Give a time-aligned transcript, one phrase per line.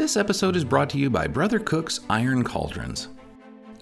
[0.00, 3.08] This episode is brought to you by Brother Cook's Iron Cauldrons.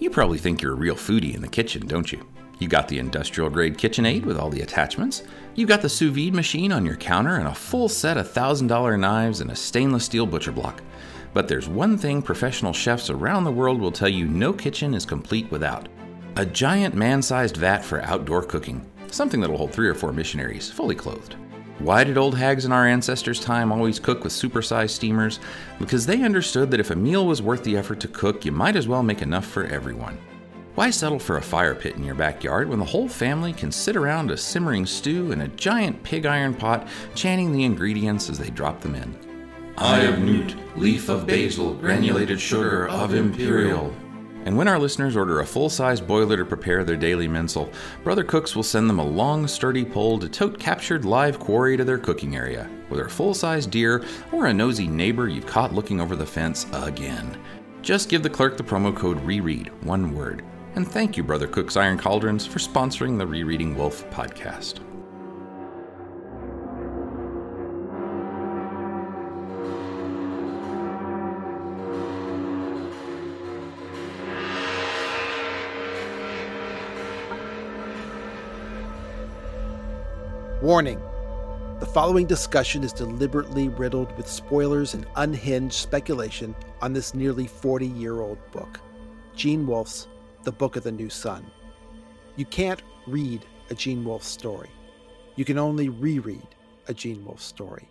[0.01, 2.27] You probably think you're a real foodie in the kitchen, don't you?
[2.59, 5.23] You got the industrial grade KitchenAid with all the attachments.
[5.55, 8.99] You've got the sous vide machine on your counter and a full set of $1,000
[8.99, 10.83] knives and a stainless steel butcher block.
[11.35, 15.07] But there's one thing professional chefs around the world will tell you no kitchen is
[15.07, 15.89] complete without
[16.35, 20.69] a giant man sized vat for outdoor cooking, something that'll hold three or four missionaries,
[20.69, 21.37] fully clothed.
[21.79, 25.39] Why did old hags in our ancestors' time always cook with supersized steamers?
[25.79, 28.75] Because they understood that if a meal was worth the effort to cook, you might
[28.75, 30.19] as well make enough for everyone.
[30.75, 33.95] Why settle for a fire pit in your backyard when the whole family can sit
[33.95, 38.51] around a simmering stew in a giant pig iron pot, chanting the ingredients as they
[38.51, 39.17] drop them in?
[39.77, 43.95] Eye of newt, leaf of basil, granulated sugar of imperial.
[44.49, 47.71] And when our listeners order a full sized boiler to prepare their daily mensel,
[48.03, 51.85] Brother Cooks will send them a long, sturdy pole to tote captured live quarry to
[51.85, 54.03] their cooking area, whether a full sized deer
[54.33, 57.39] or a nosy neighbor you've caught looking over the fence again.
[57.83, 60.43] Just give the clerk the promo code REREAD, one word.
[60.77, 64.81] And thank you, Brother Cook's Iron Cauldrons, for sponsoring the Rereading Wolfe podcast.
[80.69, 81.01] Warning
[81.81, 87.87] The following discussion is deliberately riddled with spoilers and unhinged speculation on this nearly 40
[87.87, 88.79] year old book,
[89.35, 90.09] Gene Wolfe's
[90.43, 91.51] The Book of the New Sun.
[92.37, 94.69] You can't read a Gene Wolfe story,
[95.37, 96.47] you can only reread
[96.87, 97.89] a Gene Wolfe story.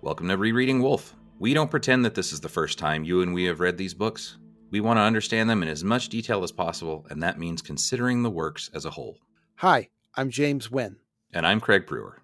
[0.00, 1.12] Welcome to Rereading Wolfe.
[1.40, 3.94] We don't pretend that this is the first time you and we have read these
[3.94, 4.38] books.
[4.70, 8.22] We want to understand them in as much detail as possible, and that means considering
[8.22, 9.18] the works as a whole.
[9.56, 10.98] Hi, I'm James Wynn.
[11.36, 12.22] And I'm Craig Brewer.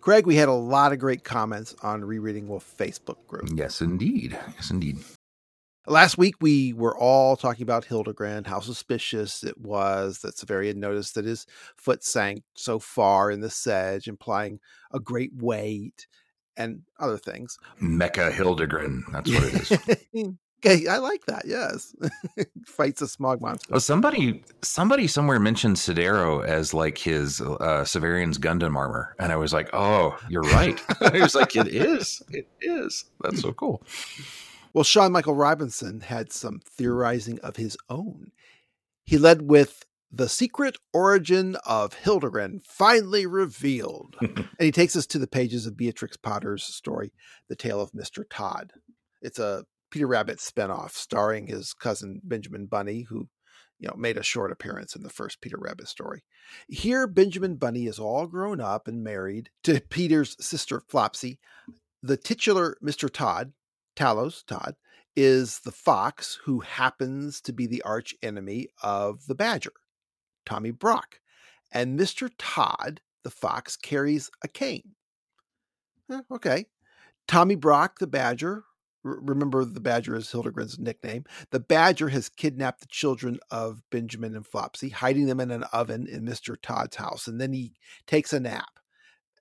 [0.00, 3.48] Craig, we had a lot of great comments on Rereading Wolfe Facebook group.
[3.54, 4.36] Yes, indeed.
[4.56, 4.98] Yes, indeed.
[5.86, 10.76] Last week we were all talking about Hildegrin, how suspicious it was that Severian had
[10.78, 14.58] noticed that his foot sank so far in the sedge, implying
[14.92, 16.08] a great weight
[16.56, 17.56] and other things.
[17.80, 19.54] Mecha Hildegrin, that's what it
[20.12, 20.34] is.
[20.64, 21.44] okay, I like that.
[21.46, 21.94] Yes,
[22.66, 23.74] fights a smog monster.
[23.74, 29.36] Oh, somebody, somebody somewhere mentioned Sidero as like his uh, Severian's Gundam armor, and I
[29.36, 33.82] was like, "Oh, you're right." I was like, "It is, it is." That's so cool.
[34.72, 38.30] Well, Sean Michael Robinson had some theorizing of his own.
[39.04, 44.16] He led with the secret origin of Hildegrin finally revealed.
[44.20, 47.12] and he takes us to the pages of Beatrix Potter's story,
[47.48, 48.24] The Tale of Mr.
[48.28, 48.72] Tod.
[49.22, 53.28] It's a Peter Rabbit spinoff starring his cousin Benjamin Bunny, who
[53.78, 56.24] you know made a short appearance in the first Peter Rabbit story.
[56.68, 61.38] Here, Benjamin Bunny is all grown up and married to Peter's sister Flopsy.
[62.02, 63.12] The titular Mr.
[63.12, 63.52] Tod,
[63.96, 64.76] Talos Tod,
[65.16, 69.72] is the fox who happens to be the arch enemy of the badger,
[70.46, 71.20] Tommy Brock.
[71.72, 72.30] And Mr.
[72.38, 74.94] Tod, the fox, carries a cane.
[76.10, 76.66] Eh, okay.
[77.28, 78.64] Tommy Brock, the badger,
[79.02, 81.24] remember the badger is Hildegrin's nickname.
[81.50, 86.06] The badger has kidnapped the children of Benjamin and Flopsy, hiding them in an oven
[86.06, 86.56] in Mr.
[86.60, 87.74] Tod's house, and then he
[88.06, 88.68] takes a nap.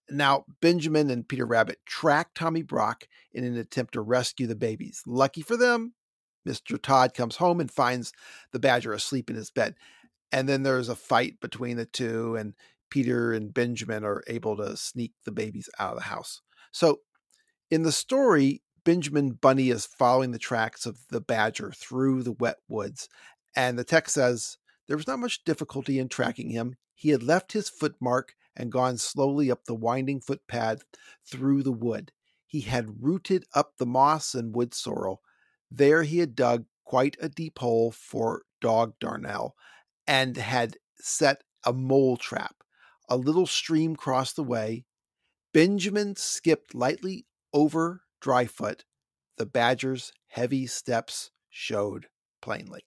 [0.09, 5.03] Now, Benjamin and Peter Rabbit track Tommy Brock in an attempt to rescue the babies.
[5.06, 5.94] Lucky for them,
[6.47, 6.81] Mr.
[6.81, 8.12] Todd comes home and finds
[8.52, 9.76] the badger asleep in his bed.
[10.31, 12.53] And then there's a fight between the two, and
[12.90, 16.41] Peter and Benjamin are able to sneak the babies out of the house.
[16.72, 17.02] So,
[17.70, 22.57] in the story, Benjamin Bunny is following the tracks of the badger through the wet
[22.67, 23.07] woods.
[23.55, 24.57] And the text says
[24.88, 26.73] there was not much difficulty in tracking him.
[26.95, 30.85] He had left his footmark and gone slowly up the winding footpath
[31.23, 32.11] through the wood.
[32.47, 35.22] He had rooted up the moss and wood sorrel.
[35.69, 39.51] There he had dug quite a deep hole for dog darnel
[40.07, 42.55] and had set a mole trap.
[43.07, 44.85] A little stream crossed the way.
[45.53, 48.81] Benjamin skipped lightly over Dryfoot,
[49.38, 52.08] the badger's heavy steps showed
[52.41, 52.82] plainly.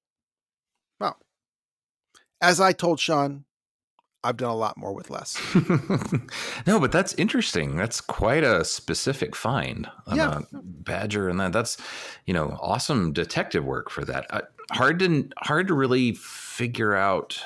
[1.00, 1.18] Well,
[2.40, 3.44] as I told Sean,
[4.24, 5.40] I've done a lot more with less.
[6.66, 7.76] no, but that's interesting.
[7.76, 10.38] That's quite a specific find on yeah.
[10.38, 11.76] a badger, and that that's
[12.26, 14.26] you know awesome detective work for that.
[14.30, 17.42] Uh, hard to hard to really figure out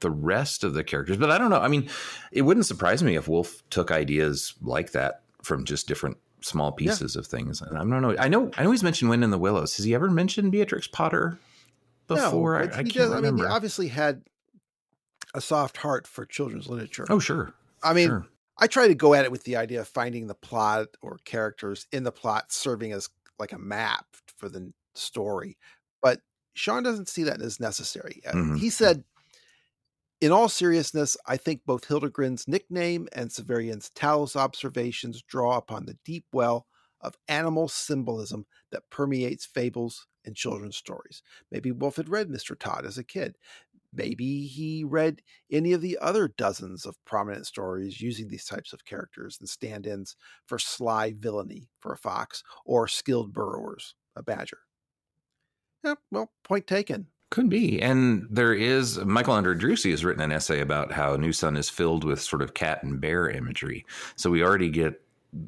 [0.00, 1.60] the rest of the characters, but I don't know.
[1.60, 1.88] I mean,
[2.32, 6.16] it wouldn't surprise me if Wolfe took ideas like that from just different
[6.46, 7.20] small pieces yeah.
[7.20, 7.60] of things.
[7.60, 8.16] And I don't know.
[8.18, 8.50] I know.
[8.56, 9.76] I know he's mentioned Wind in the Willows.
[9.76, 11.38] Has he ever mentioned Beatrix Potter
[12.06, 12.58] before?
[12.58, 13.28] No, I, I can't does, remember.
[13.28, 14.22] I mean, he obviously had
[15.34, 17.06] a soft heart for children's literature.
[17.10, 17.52] Oh, sure.
[17.82, 18.26] I mean, sure.
[18.58, 21.86] I try to go at it with the idea of finding the plot or characters
[21.92, 23.08] in the plot serving as
[23.38, 24.06] like a map
[24.36, 25.58] for the story.
[26.00, 26.20] But
[26.54, 28.22] Sean doesn't see that as necessary.
[28.24, 28.58] Mhm.
[28.58, 29.04] He said,
[30.20, 35.98] in all seriousness, I think both Hildegrin's nickname and Severian's Talos observations draw upon the
[36.04, 36.66] deep well
[37.00, 41.22] of animal symbolism that permeates fables and children's stories.
[41.50, 42.58] Maybe Wolfe had read Mr.
[42.58, 43.36] Tod as a kid.
[43.92, 48.84] Maybe he read any of the other dozens of prominent stories using these types of
[48.84, 50.16] characters and stand ins
[50.46, 54.60] for sly villainy for a fox or skilled burrowers, a badger.
[55.82, 57.08] Yeah, well, point taken.
[57.30, 57.80] Could be.
[57.82, 62.04] And there is, Michael Andre-Driussi has written an essay about how New Sun is filled
[62.04, 63.84] with sort of cat and bear imagery.
[64.14, 65.02] So we already get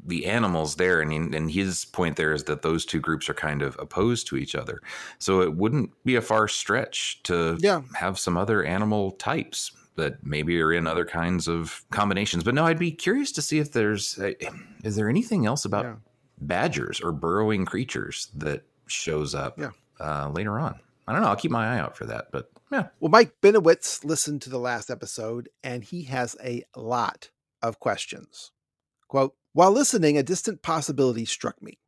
[0.05, 0.99] the animals there.
[1.01, 4.35] And, and his point there is that those two groups are kind of opposed to
[4.35, 4.81] each other.
[5.19, 7.81] So it wouldn't be a far stretch to Yeah.
[7.95, 12.43] have some other animal types that maybe are in other kinds of combinations.
[12.43, 14.31] But no, I'd be curious to see if there's, uh,
[14.83, 15.95] is there anything else about Yeah.
[16.41, 19.71] badgers or burrowing creatures that shows up Yeah.
[19.99, 20.79] uh, later on?
[21.09, 21.29] I don't know.
[21.29, 22.27] I'll keep my eye out for that.
[22.31, 27.31] But yeah, Well, Mike Benowitz listened to the last episode and he has a lot
[27.63, 28.51] of questions.
[29.07, 31.79] Quote While listening, a distant possibility struck me.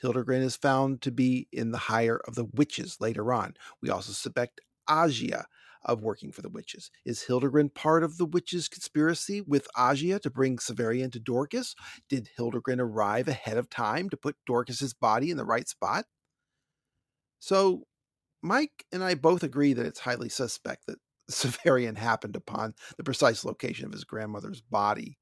[0.00, 3.52] Hildegrin is found to be in the hire of the witches later on.
[3.82, 5.44] We also suspect Agia
[5.84, 6.90] of working for the witches.
[7.04, 11.74] Is Hildegrin part of the witches' conspiracy with Agia to bring Severian to Dorcas?
[12.08, 16.06] Did Hildegrin arrive ahead of time to put Dorcas's body in the right spot?
[17.40, 17.84] So
[18.42, 20.98] Mike and I both agree that it's highly suspect that
[21.30, 25.18] Severian happened upon the precise location of his grandmother's body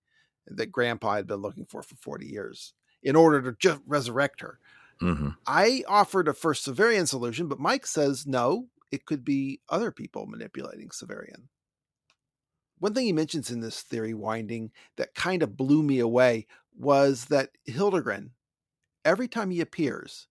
[0.47, 4.59] that Grandpa had been looking for for 40 years in order to just resurrect her.
[5.00, 9.93] hmm I offered a first Severian solution, but Mike says no, it could be other
[9.93, 11.49] people manipulating Severian.
[12.79, 17.26] One thing he mentions in this theory winding that kind of blew me away was
[17.26, 18.35] that Hildegrin,
[19.05, 20.29] every time he appears,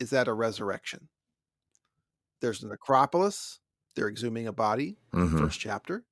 [0.00, 1.10] is at a resurrection.
[2.42, 3.60] There's a necropolis,
[3.96, 6.04] they're exhuming a body, hmm first chapter.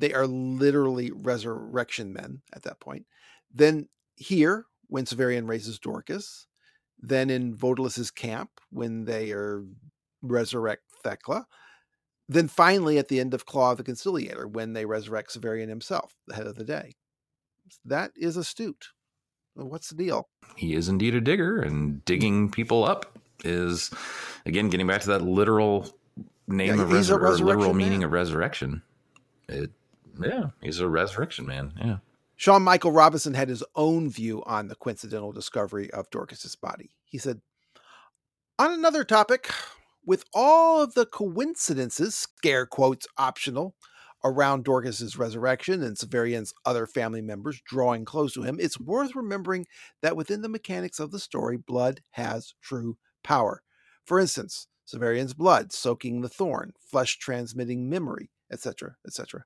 [0.00, 3.06] They are literally resurrection men at that point.
[3.54, 6.48] Then here, when Severian raises Dorcas,
[6.98, 9.64] then in Vodalus's camp, when they are
[10.22, 11.46] resurrect Thecla,
[12.28, 16.16] then finally at the end of Claw of the Conciliator, when they resurrect Severian himself,
[16.26, 16.94] the head of the day.
[17.84, 18.88] That is astute.
[19.54, 20.28] What's the deal?
[20.56, 23.90] He is indeed a digger, and digging people up is,
[24.46, 25.88] again, getting back to that literal
[26.46, 28.82] name Yeah, of resur- or literal resurrection meaning of resurrection.
[29.48, 29.70] It,
[30.20, 31.72] yeah, he's a resurrection man.
[31.78, 31.96] Yeah.
[32.36, 36.90] Sean Michael Robinson had his own view on the coincidental discovery of Dorcas's body.
[37.04, 37.40] He said,
[38.58, 39.50] On another topic,
[40.04, 43.76] with all of the coincidences, scare quotes optional,
[44.24, 49.66] around Dorcas's resurrection and Severian's other family members drawing close to him, it's worth remembering
[50.00, 53.62] that within the mechanics of the story, blood has true power.
[54.04, 59.44] For instance, Severian's blood soaking the thorn, flesh transmitting memory, etc., etc.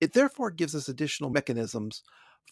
[0.00, 2.02] It therefore gives us additional mechanisms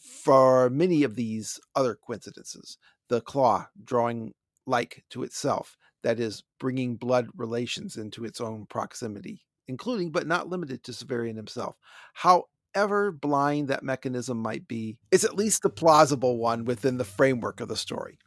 [0.01, 2.79] for many of these other coincidences.
[3.09, 4.33] The claw drawing
[4.67, 10.49] like to itself, that is, bringing blood relations into its own proximity, including but not
[10.49, 11.77] limited to Severian himself.
[12.15, 17.61] However blind that mechanism might be, it's at least a plausible one within the framework
[17.61, 18.19] of the story.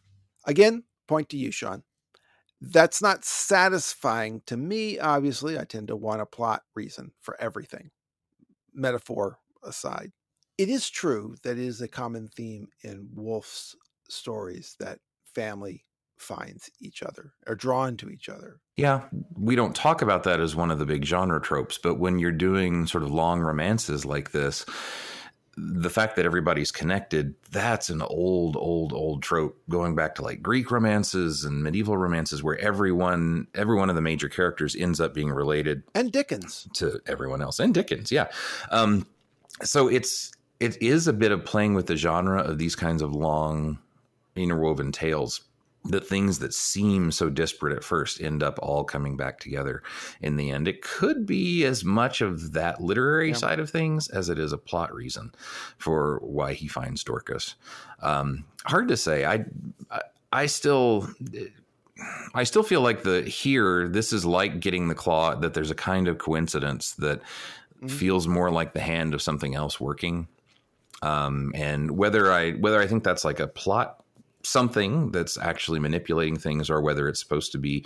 [0.45, 1.83] Again, point to you, Sean.
[2.67, 5.59] That's not satisfying to me, obviously.
[5.59, 7.91] I tend to want a plot reason for everything,
[8.73, 10.11] metaphor aside.
[10.57, 13.75] It is true that it is a common theme in Wolfe's
[14.09, 14.99] stories that
[15.33, 15.85] family
[16.17, 18.61] finds each other, or drawn to each other.
[18.77, 19.01] Yeah,
[19.37, 22.31] we don't talk about that as one of the big genre tropes, but when you're
[22.31, 24.65] doing sort of long romances like this,
[25.57, 30.41] the fact that everybody's connected, that's an old, old, old trope going back to like
[30.41, 35.13] Greek romances and medieval romances where everyone, every one of the major characters ends up
[35.13, 36.67] being related And Dickens.
[36.73, 38.11] to everyone else and Dickens.
[38.11, 38.27] Yeah.
[38.69, 39.07] Um,
[39.63, 43.13] so it's, it is a bit of playing with the genre of these kinds of
[43.15, 43.79] long
[44.35, 45.41] interwoven tales
[45.89, 49.83] that things that seem so disparate at first end up all coming back together
[50.21, 50.67] in the end.
[50.67, 53.35] It could be as much of that literary Yeah.
[53.35, 55.31] side of things as it is a plot reason
[55.77, 57.55] for why he finds Dorcas.
[58.01, 59.25] Um, hard to say.
[59.25, 59.45] I,
[59.91, 60.01] I,
[60.31, 61.07] I still.
[62.33, 65.75] I still feel like the here this is like getting the claw that there's a
[65.75, 67.21] kind of coincidence that
[67.81, 67.89] Mhm.
[67.91, 70.27] feels more like the hand of something else working
[71.01, 74.03] um, and whether I whether I think that's like a plot
[74.47, 77.85] something that's actually manipulating things or whether it's supposed to be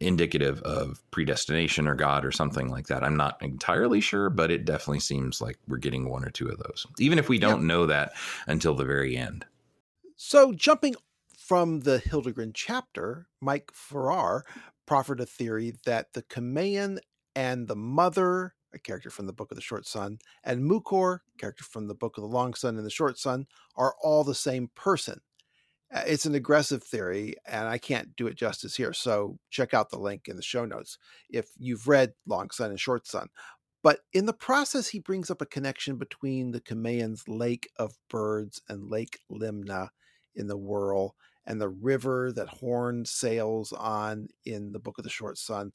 [0.00, 3.04] indicative of predestination or God or something like that.
[3.04, 6.58] I'm not entirely sure, but it definitely seems like we're getting one or two of
[6.58, 8.12] those, even if we don't know that
[8.46, 9.46] until the very end.
[10.16, 10.94] So, jumping
[11.38, 14.44] From the Hildegrin chapter, Mike Farrar
[14.86, 16.98] proffered a theory that the Cumaean
[17.36, 21.64] and the mother, a character from the Book of the Short Sun, and Mucor, character
[21.64, 23.46] from the Book of the Long Sun and the Short Sun,
[23.76, 25.20] are all the same person.
[25.94, 28.92] Uh, it's an aggressive theory, and I can't do it justice here.
[28.92, 30.98] So check out the link in the show notes
[31.30, 33.28] if you've read Long Sun and Short Sun.
[33.82, 38.60] But in the process, he brings up a connection between the Cumaean's Lake of Birds
[38.68, 39.90] and Lake Limna
[40.34, 41.14] in the Whorl
[41.46, 45.72] and the river that Horn sails on in the Book of the Short Sun.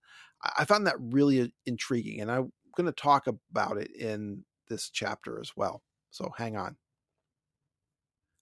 [0.57, 4.89] I found that really uh, intriguing, and I'm going to talk about it in this
[4.89, 5.83] chapter as well.
[6.09, 6.77] So hang on.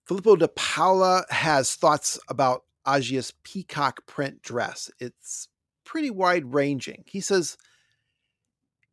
[0.08, 4.90] Filippo de Paula has thoughts about Agia's peacock print dress.
[5.02, 5.50] It's
[5.84, 7.04] pretty wide ranging.
[7.06, 7.58] He says,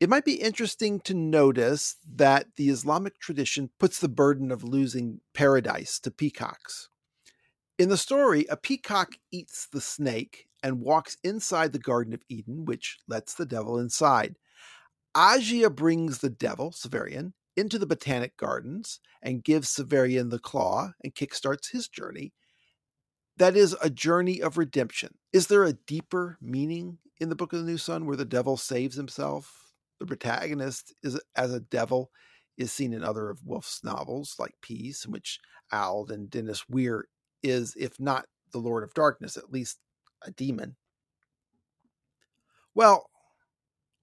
[0.01, 5.21] it might be interesting to notice that the Islamic tradition puts the burden of losing
[5.33, 6.89] paradise to peacocks.
[7.79, 12.65] In the story, a peacock eats the snake and walks inside the Garden of Eden,
[12.65, 14.35] which lets the devil inside.
[15.15, 21.15] Agia brings the devil, Severian, into the Botanic Gardens and gives Severian the claw and
[21.15, 22.33] kickstarts his journey.
[23.37, 25.15] That is a journey of redemption.
[25.33, 28.57] Is there a deeper meaning in the Book of the New Sun where the devil
[28.57, 29.73] saves himself?
[29.99, 32.11] The protagonist is as a devil
[32.57, 35.39] is seen in other of Wolfe's novels like Peace, in which
[35.71, 37.07] Alden Dennis Weer
[37.43, 39.79] is, if not the Lord of Darkness, at least
[40.21, 40.75] a demon.
[42.73, 43.09] Well,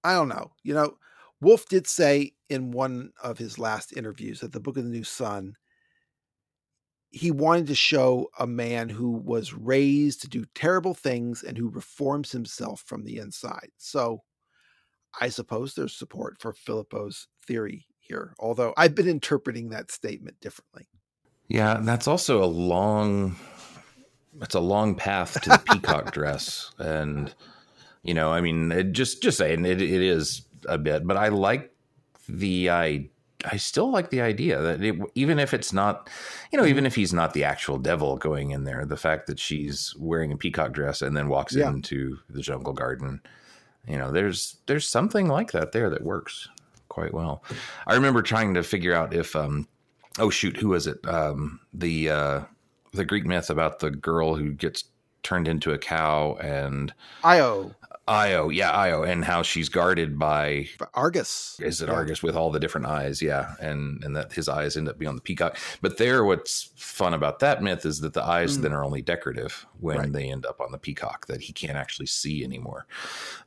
[0.03, 0.51] I don't know.
[0.63, 0.97] You know,
[1.43, 5.03] Wolfe did say in one of his last interviews that the Book of the New
[5.03, 5.55] Sun,
[7.09, 11.69] he wanted to show a man who was raised to do terrible things and who
[11.69, 13.69] reforms himself from the inside.
[13.77, 14.21] So
[15.19, 20.87] I suppose there's support for Filippo's theory here, although I've been interpreting that statement differently.
[21.47, 23.35] Yeah, that's also a long
[24.41, 27.33] it's a long path to the peacock dress and
[28.01, 31.71] you know, I mean, just just saying it, it is a bit, but I like
[32.27, 33.09] the I
[33.45, 36.09] I still like the idea that it, even if it's not,
[36.51, 39.39] you know, even if he's not the actual devil going in there, the fact that
[39.39, 41.69] she's wearing a peacock dress and then walks yeah.
[41.69, 43.21] into the jungle garden,
[43.87, 46.47] you know, there's there's something like that there that works
[46.87, 47.43] quite well.
[47.85, 49.67] I remember trying to figure out if um
[50.19, 51.05] oh shoot, who was it?
[51.07, 52.41] Um, the uh,
[52.93, 54.85] the Greek myth about the girl who gets
[55.23, 56.93] turned into a cow and
[57.23, 57.73] Io.
[58.07, 61.57] Io, yeah, Io, and how she's guarded by Argus.
[61.61, 61.95] Is it yeah.
[61.95, 63.21] Argus with all the different eyes?
[63.21, 65.57] Yeah, and and that his eyes end up being on the peacock.
[65.81, 68.63] But there, what's fun about that myth is that the eyes mm.
[68.63, 70.11] then are only decorative when right.
[70.11, 72.87] they end up on the peacock that he can't actually see anymore.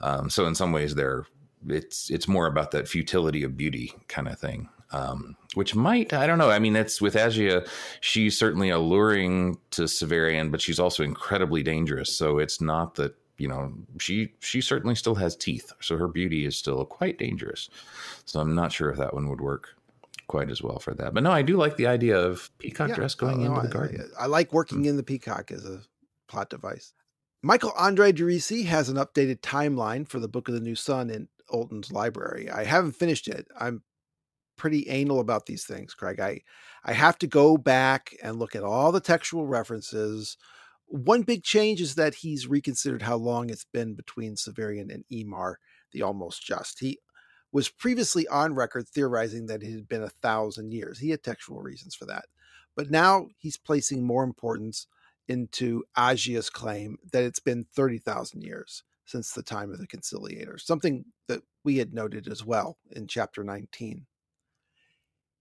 [0.01, 1.27] Um, so in some ways, they're
[1.69, 6.27] it's it's more about that futility of beauty kind of thing um, which might I
[6.27, 6.51] don't know.
[6.51, 7.69] I mean, it's with Agia,
[8.01, 12.17] she's certainly alluring to Severian, but she's also incredibly dangerous.
[12.17, 16.47] So it's not that you know she she certainly still has teeth, so her beauty
[16.47, 17.69] is still quite dangerous.
[18.25, 19.77] So I'm not sure if that one would work
[20.27, 21.15] quite as well for that.
[21.15, 24.11] But no, I do like the idea of peacock yeah, dress going into the garden.
[24.19, 24.87] I, I like working mm.
[24.87, 25.81] in the peacock as a
[26.29, 26.93] plot device.
[27.43, 31.93] Michael Andre-Driussi has an updated timeline for the Book of the New Sun in Ultan's
[31.93, 32.51] library.
[32.51, 33.47] I haven't finished it.
[33.57, 33.83] I'm
[34.57, 36.19] pretty anal about these things, Craig.
[36.19, 36.41] I
[36.85, 40.37] I have to go back and look at all the textual references.
[40.87, 45.57] One big change is that he's reconsidered how long it's been between Severian and Ymar,
[45.93, 46.81] the almost just.
[46.81, 46.99] He
[47.53, 50.99] was previously on record theorizing that it had been a thousand years.
[50.99, 52.27] He had textual reasons for that.
[52.77, 54.87] But now he's placing more importance
[55.29, 61.05] into Agia's claim that it's been 30,000 years since the time of the conciliators, something
[61.27, 64.07] that we had noted as well in chapter 19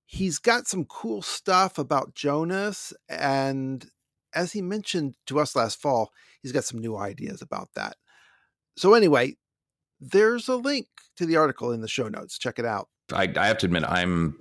[0.06, 2.94] he's got some cool stuff about Jonas.
[3.10, 3.90] And
[4.36, 6.12] as he mentioned to us last fall,
[6.42, 7.96] he's got some new ideas about that.
[8.78, 9.38] So, anyway,
[10.00, 12.38] there's a link to the article in the show notes.
[12.38, 12.90] Check it out.
[13.14, 14.38] I, I have to admit, I'm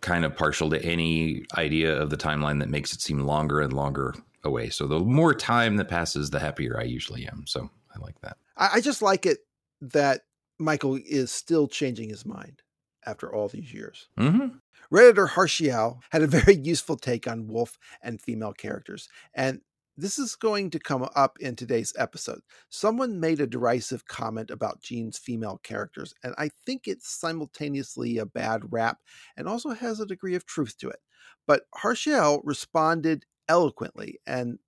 [0.00, 3.72] kind of partial to any idea of the timeline that makes it seem longer and
[3.72, 4.14] longer
[4.44, 4.68] away.
[4.68, 7.44] So, the more time that passes, the happier I usually am.
[7.46, 8.36] So, I like that.
[8.56, 9.38] I, I just like it
[9.80, 10.22] that
[10.58, 12.62] Michael is still changing his mind
[13.06, 14.08] after all these years.
[14.18, 14.58] Mm-hmm.
[14.92, 19.60] Redditor Harshiel had a very useful take on Wolfe and female characters, and
[19.98, 22.40] this is going to come up in today's episode.
[22.70, 28.24] Someone made a derisive comment about Gene's female characters, and I think it's simultaneously a
[28.24, 28.98] bad rap
[29.36, 31.00] and also has a degree of truth to it.
[31.46, 34.58] But Harshiel responded eloquently, and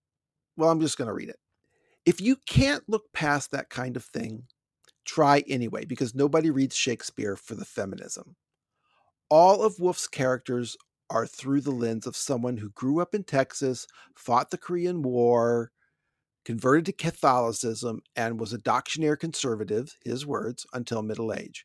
[0.56, 1.38] well, I'm just going to read it.
[2.04, 4.48] If you can't look past that kind of thing,
[5.06, 8.36] try anyway, because nobody reads Shakespeare for the feminism
[9.30, 10.76] all of Wolfe's characters
[11.08, 15.72] are through the lens of someone who grew up in Texas, fought the Korean War,
[16.44, 21.64] converted to Catholicism, and was a doctrinaire conservative, his words, until middle age.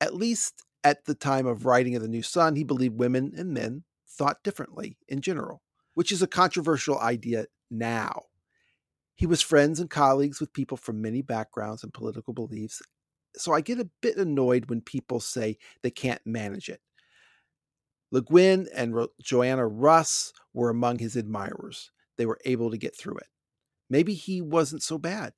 [0.00, 3.52] At least at the time of writing of The New Sun, he believed women and
[3.52, 5.62] men thought differently in general,
[5.94, 8.22] which is a controversial idea now.
[9.16, 12.80] He was friends and colleagues with people from many backgrounds and political beliefs.
[13.36, 16.80] So I get a bit annoyed when people say they can't manage it.
[18.10, 21.92] Le Guin and Ro- Joanna Russ were among his admirers.
[22.16, 23.28] They were able to get through it.
[23.88, 25.32] Maybe he wasn't so bad.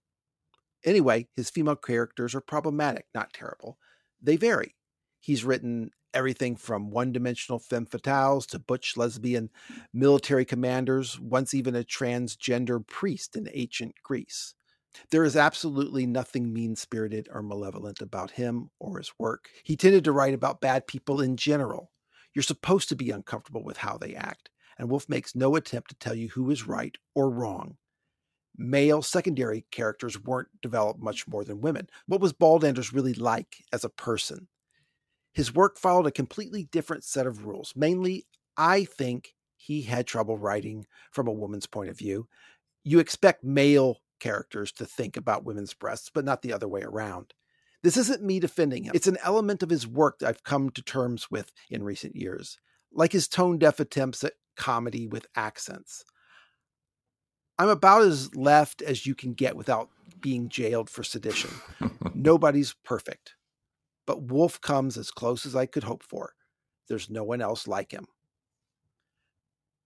[0.84, 3.78] Anyway, his female characters are problematic, not terrible.
[4.20, 4.74] They vary.
[5.20, 9.50] He's written everything from one dimensional femme fatales to butch lesbian
[9.92, 14.54] military commanders, once even a transgender priest in ancient Greece.
[15.10, 19.48] There is absolutely nothing mean spirited or malevolent about him or his work.
[19.64, 21.90] He tended to write about bad people in general.
[22.34, 25.96] You're supposed to be uncomfortable with how they act, and Wolfe makes no attempt to
[25.96, 27.76] tell you who is right or wrong.
[28.56, 31.88] Male secondary characters weren't developed much more than women.
[32.06, 34.48] What was Baldanders really like as a person?
[35.32, 37.72] His work followed a completely different set of rules.
[37.74, 42.28] Mainly, I think he had trouble writing from a woman's point of view.
[42.84, 47.34] You expect male characters to think about women's breasts, but not the other way around.
[47.82, 48.92] This isn't me defending him.
[48.94, 52.58] It's an element of his work that I've come to terms with in recent years,
[52.92, 56.04] like his tone deaf attempts at comedy with accents.
[57.58, 61.50] I'm about as left as you can get without being jailed for sedition.
[62.14, 63.34] Nobody's perfect
[64.06, 66.34] but Wolfe comes as close as I could hope for.
[66.88, 68.06] There's no one else like him.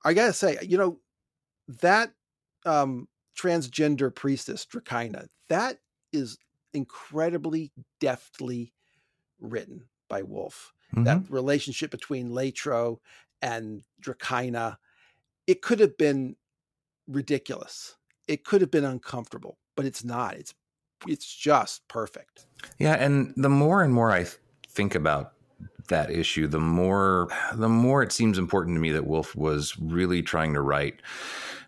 [0.04, 0.98] I gotta say, you know,
[1.80, 2.12] that
[2.64, 5.78] um, transgender priestess, Drakaina, that
[6.12, 6.38] is
[6.72, 8.72] incredibly deftly
[9.40, 10.72] written by Wolfe.
[10.94, 11.04] Mm-hmm.
[11.04, 12.98] That relationship between Latro
[13.42, 14.76] and Drakaina,
[15.46, 16.36] it could have been
[17.08, 17.96] ridiculous.
[18.28, 20.34] It could have been uncomfortable, but it's not.
[20.34, 20.54] It's
[21.06, 22.46] it's just perfect.
[22.78, 24.26] Yeah, and the more and more I
[24.68, 25.32] think about
[25.88, 30.22] that issue, the more the more it seems important to me that Wolfe was really
[30.22, 31.00] trying to write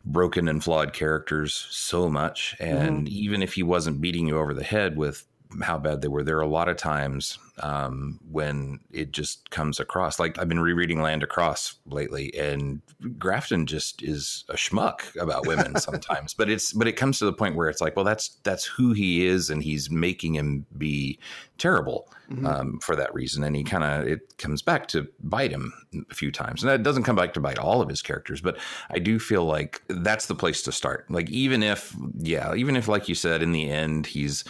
[0.05, 2.57] broken and flawed characters so much.
[2.59, 3.17] And mm-hmm.
[3.17, 5.27] even if he wasn't beating you over the head with
[5.63, 6.23] how bad they were.
[6.23, 10.19] There are a lot of times um, when it just comes across.
[10.19, 12.81] Like I've been rereading Land Across lately, and
[13.19, 16.35] Grafton just is a schmuck about women sometimes.
[16.35, 18.93] but it's but it comes to the point where it's like, well, that's that's who
[18.93, 21.19] he is, and he's making him be
[21.57, 22.47] terrible mm-hmm.
[22.47, 23.43] um, for that reason.
[23.43, 25.73] And he kind of it comes back to bite him
[26.11, 28.41] a few times, and that doesn't come back to bite all of his characters.
[28.41, 28.59] But
[28.91, 31.11] I do feel like that's the place to start.
[31.11, 34.45] Like even if yeah, even if like you said, in the end he's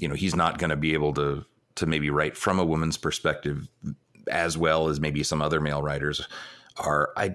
[0.00, 1.44] you know he's not going to be able to
[1.76, 3.68] to maybe write from a woman's perspective
[4.30, 6.26] as well as maybe some other male writers
[6.76, 7.34] are i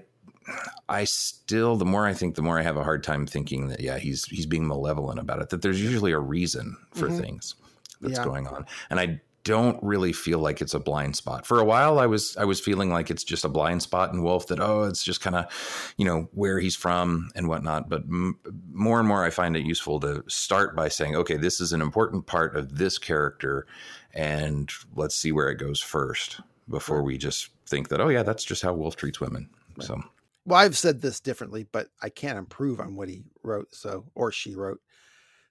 [0.88, 3.80] i still the more i think the more i have a hard time thinking that
[3.80, 7.18] yeah he's he's being malevolent about it that there's usually a reason for mm-hmm.
[7.18, 7.54] things
[8.00, 8.24] that's yeah.
[8.24, 11.46] going on and i don't really feel like it's a blind spot.
[11.46, 14.24] For a while, I was I was feeling like it's just a blind spot in
[14.24, 17.88] Wolfe that oh, it's just kind of you know where he's from and whatnot.
[17.88, 18.40] But m-
[18.72, 21.80] more and more, I find it useful to start by saying, okay, this is an
[21.80, 23.68] important part of this character,
[24.12, 28.44] and let's see where it goes first before we just think that oh yeah, that's
[28.44, 29.48] just how Wolfe treats women.
[29.76, 29.86] Right.
[29.86, 30.02] So.
[30.44, 34.32] Well, I've said this differently, but I can't improve on what he wrote, so or
[34.32, 34.80] she wrote.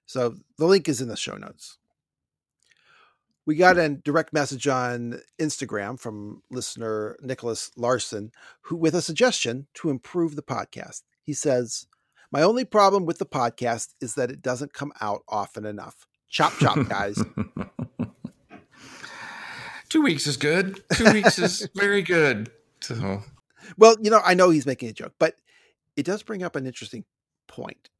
[0.04, 1.78] So the link is in the show notes.
[3.46, 8.32] We got a direct message on Instagram from listener Nicholas Larson,
[8.62, 11.02] who with a suggestion to improve the podcast.
[11.22, 11.86] He says,
[12.32, 16.08] "My only problem with the podcast is that it doesn't come out often enough.
[16.28, 17.22] Chop chop, guys."
[19.88, 20.82] Two weeks is good.
[20.94, 22.50] Two weeks is very good.
[22.80, 23.22] So,
[23.78, 25.36] well, you know, I know he's making a joke, but
[25.96, 27.04] it does bring up an interesting
[27.46, 27.90] point.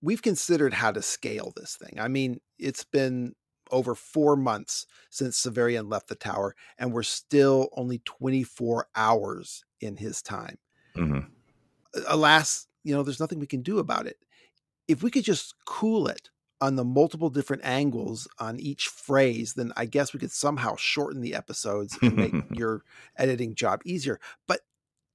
[0.00, 1.98] We've considered how to scale this thing.
[1.98, 3.34] I mean, it's been
[3.70, 9.96] over four months since Severian left the tower, and we're still only 24 hours in
[9.96, 10.58] his time.
[10.96, 11.28] Mm-hmm.
[12.06, 14.18] Alas, you know, there's nothing we can do about it.
[14.86, 19.72] If we could just cool it on the multiple different angles on each phrase, then
[19.76, 22.82] I guess we could somehow shorten the episodes and make your
[23.16, 24.18] editing job easier.
[24.46, 24.60] But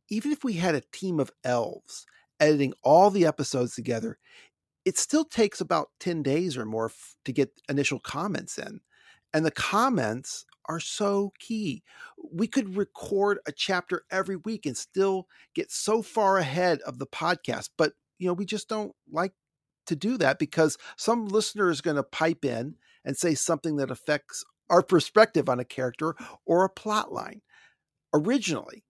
[0.10, 2.06] even if we had a team of elves
[2.40, 4.18] editing all the episodes together,
[4.86, 8.82] it still takes about 10 days or more f- to get initial comments in.
[9.34, 11.84] And the comments are so key.
[12.32, 17.08] We could record a chapter every week and still get so far ahead of the
[17.08, 19.34] podcast, but you know, we just don't like
[19.88, 23.92] to do that because some listener is going to pipe in and say something that
[23.92, 26.16] affects our perspective on a character
[26.46, 27.42] or a plot line.
[28.14, 28.84] Originally,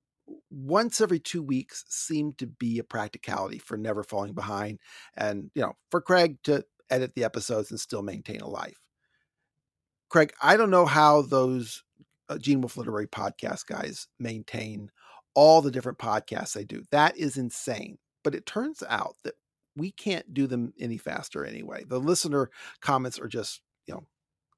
[0.50, 4.80] once every two weeks seemed to be a practicality for never falling behind
[5.16, 8.80] and, you know, for Craig to edit the episodes and still maintain a life.
[10.10, 11.84] Craig, I don't know how those
[12.30, 14.92] uh, Gene Wolfe Literary podcast guys maintain
[15.34, 16.84] all the different podcasts they do.
[16.92, 17.98] That is insane.
[18.24, 19.34] But it turns out that
[19.76, 21.84] we can't do them any faster anyway.
[21.86, 22.50] The listener
[22.82, 24.06] comments are just, you know,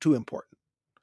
[0.01, 0.57] too important.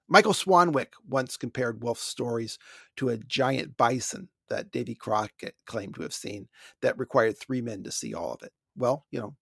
[0.08, 2.58] Michael Swanwick once compared Wolfe's stories
[2.98, 6.46] to a giant bison that Davy Crockett claimed to have seen
[6.82, 8.52] that required three men to see all of it.
[8.76, 9.34] Well, you know,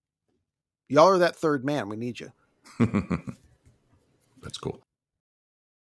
[0.89, 1.89] y'all are that third man.
[1.89, 2.31] We need you.
[4.41, 4.81] That's cool.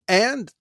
[0.07, 0.53] And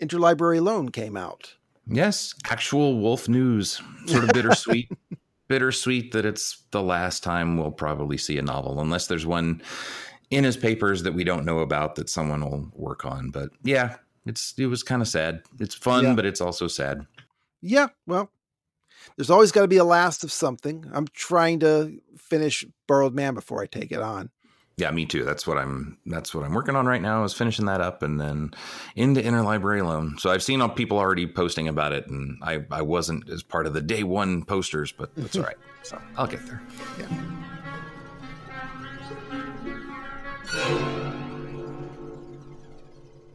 [0.00, 1.54] Interlibrary Loan came out.
[1.86, 3.80] Yes, actual Wolfe news.
[4.06, 4.90] Sort of bittersweet.
[5.48, 9.62] bittersweet that it's the last time we'll probably see a novel, unless there's one
[10.30, 13.30] in his papers that we don't know about that someone will work on.
[13.30, 13.96] But yeah,
[14.26, 15.42] it's it was kind of sad.
[15.58, 16.14] It's fun, yeah.
[16.14, 17.06] but it's also sad.
[17.62, 18.30] Yeah, well,
[19.16, 20.84] there's always got to be a last of something.
[20.92, 24.30] I'm trying to finish Borrowed Man before I take it on.
[24.78, 25.24] Yeah, me too.
[25.24, 25.98] That's what I'm.
[26.06, 27.22] That's what I'm working on right now.
[27.24, 28.52] Is finishing that up and then
[28.96, 30.16] into interlibrary loan.
[30.18, 33.74] So I've seen people already posting about it, and I I wasn't as part of
[33.74, 35.56] the day one posters, but that's all right.
[35.82, 36.62] So I'll get there.
[36.98, 37.06] Yeah.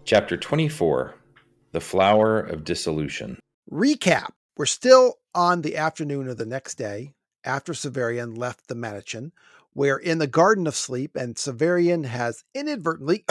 [0.06, 1.16] Chapter 24
[1.72, 3.40] The Flower of Dissolution.
[3.72, 9.32] Recap We're still on the afternoon of the next day after Severian left the Mansion
[9.78, 13.24] where in the Garden of Sleep, and Severian has inadvertently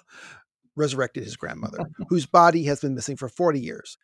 [0.76, 1.78] resurrected his grandmother,
[2.10, 3.96] whose body has been missing for 40 years.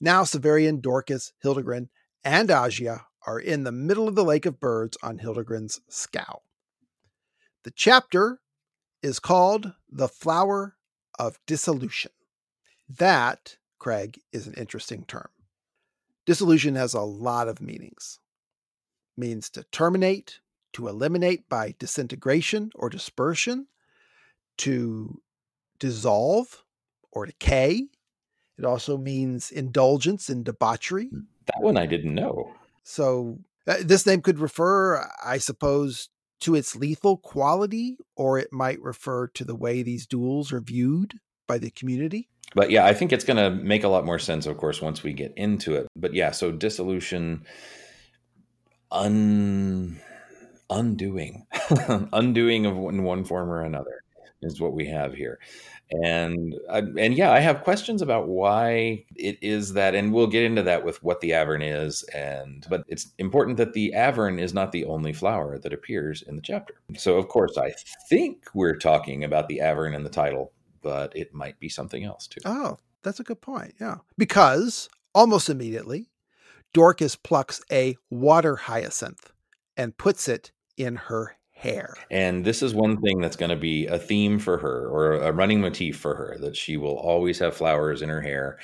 [0.00, 1.90] Now, Severian, Dorcas, Hildegrin,
[2.24, 6.40] and Agia are in the middle of the Lake of Birds on Hildegrin's scow.
[7.64, 8.40] The chapter
[9.02, 10.76] is called The Flower
[11.18, 12.12] of Dissolution.
[12.88, 15.28] That, Craig, is an interesting term.
[16.24, 18.18] Dissolution has a lot of meanings.
[19.16, 20.40] It means to terminate,
[20.72, 23.68] to eliminate by disintegration or dispersion,
[24.58, 25.22] to
[25.78, 26.64] dissolve
[27.12, 27.86] or decay.
[28.58, 31.08] It also means indulgence in debauchery.
[31.46, 32.54] That one I didn't know.
[32.82, 36.08] So uh, this name could refer, I suppose,
[36.40, 41.20] to its lethal quality, or it might refer to the way these duels are viewed
[41.46, 42.28] by the community.
[42.54, 45.02] But yeah, I think it's going to make a lot more sense, of course, once
[45.02, 45.88] we get into it.
[45.96, 47.44] But yeah, so dissolution,
[48.90, 50.00] un
[50.70, 51.46] undoing,
[52.12, 54.02] undoing of in one form or another
[54.42, 55.38] is what we have here.
[55.90, 60.64] And and yeah, I have questions about why it is that, and we'll get into
[60.64, 62.02] that with what the Avern is.
[62.12, 66.34] And but it's important that the Avern is not the only flower that appears in
[66.34, 66.74] the chapter.
[66.96, 67.72] So of course, I
[68.08, 70.52] think we're talking about the Avern in the title,
[70.86, 72.40] but it might be something else too.
[72.44, 73.74] Oh, that's a good point.
[73.80, 76.10] Yeah, because almost immediately,
[76.72, 79.32] Dorcas plucks a water hyacinth
[79.76, 81.94] and puts it in her hair.
[82.08, 85.32] And this is one thing that's going to be a theme for her or a
[85.32, 88.60] running motif for her that she will always have flowers in her hair.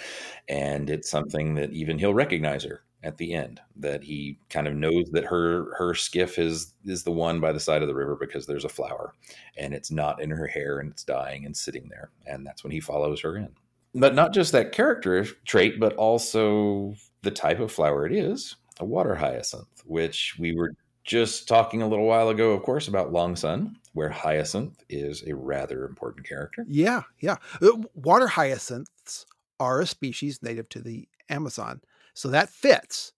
[0.48, 4.74] And it's something that even he'll recognize her at the end that he kind of
[4.74, 8.16] knows that her her skiff is is the one by the side of the river
[8.18, 9.12] because there's a flower
[9.56, 12.70] and it's not in her hair and it's dying and sitting there and that's when
[12.70, 13.48] he follows her in
[13.94, 18.84] but not just that character trait but also the type of flower it is a
[18.84, 20.72] water hyacinth which we were
[21.04, 25.34] just talking a little while ago, of course, about Long Sun, where Hyacinth is a
[25.34, 26.64] rather important character.
[26.68, 27.36] Yeah, yeah.
[27.60, 29.26] Uh, water hyacinths
[29.58, 31.80] are a species native to the Amazon.
[32.14, 33.12] So that fits.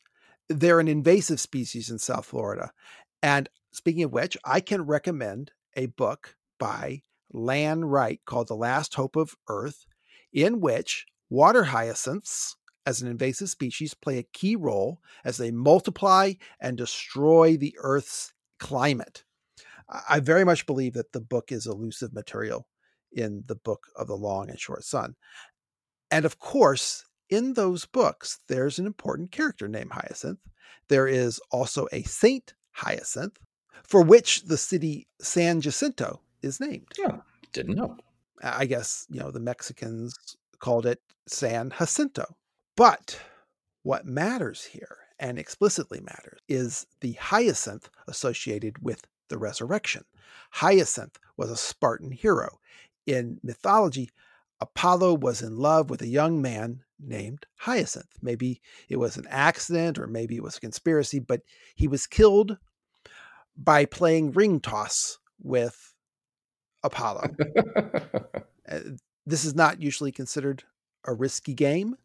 [0.48, 2.70] They're an invasive species in South Florida.
[3.22, 7.02] And speaking of which, I can recommend a book by
[7.32, 9.86] Lan Wright called The Last Hope of Earth,
[10.32, 16.34] in which water hyacinths as an invasive species play a key role as they multiply
[16.60, 19.24] and destroy the Earth's climate.
[20.08, 22.68] I very much believe that the book is elusive material
[23.12, 25.14] in the book of the long and short sun.
[26.10, 27.04] And of course,
[27.34, 30.40] in those books, there's an important character named Hyacinth.
[30.88, 33.38] There is also a Saint Hyacinth,
[33.82, 36.88] for which the city San Jacinto is named.
[36.98, 37.18] Yeah,
[37.52, 37.96] didn't know.
[38.42, 42.36] I guess, you know, the Mexicans called it San Jacinto.
[42.76, 43.18] But
[43.82, 50.04] what matters here, and explicitly matters, is the hyacinth associated with the resurrection.
[50.50, 52.58] Hyacinth was a Spartan hero.
[53.06, 54.10] In mythology,
[54.60, 58.10] Apollo was in love with a young man named Hyacinth.
[58.22, 61.42] Maybe it was an accident or maybe it was a conspiracy, but
[61.74, 62.58] he was killed
[63.56, 65.94] by playing ring toss with
[66.82, 67.30] Apollo.
[68.66, 68.78] Uh,
[69.26, 70.64] this is not usually considered
[71.04, 71.96] a risky game,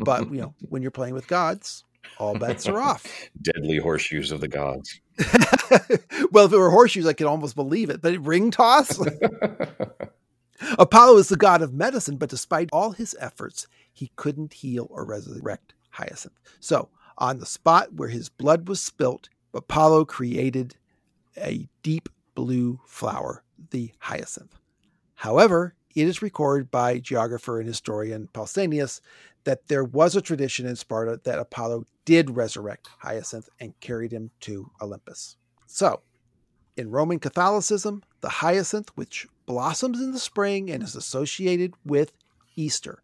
[0.00, 1.84] but you know, when you're playing with gods,
[2.18, 3.06] all bets are off.
[3.42, 5.00] Deadly horseshoes of the gods.
[6.32, 8.02] well, if it were horseshoes, I could almost believe it.
[8.02, 8.98] But ring toss?
[10.78, 15.04] Apollo is the god of medicine, but despite all his efforts, he couldn't heal or
[15.04, 16.38] resurrect Hyacinth.
[16.60, 20.76] So, on the spot where his blood was spilt, Apollo created
[21.36, 24.58] a deep blue flower, the hyacinth.
[25.14, 29.00] However, it is recorded by geographer and historian Pausanias
[29.44, 34.30] that there was a tradition in Sparta that Apollo did resurrect Hyacinth and carried him
[34.40, 35.36] to Olympus.
[35.66, 36.00] So,
[36.76, 42.14] in Roman Catholicism, the hyacinth, which blossoms in the spring and is associated with
[42.56, 43.02] Easter.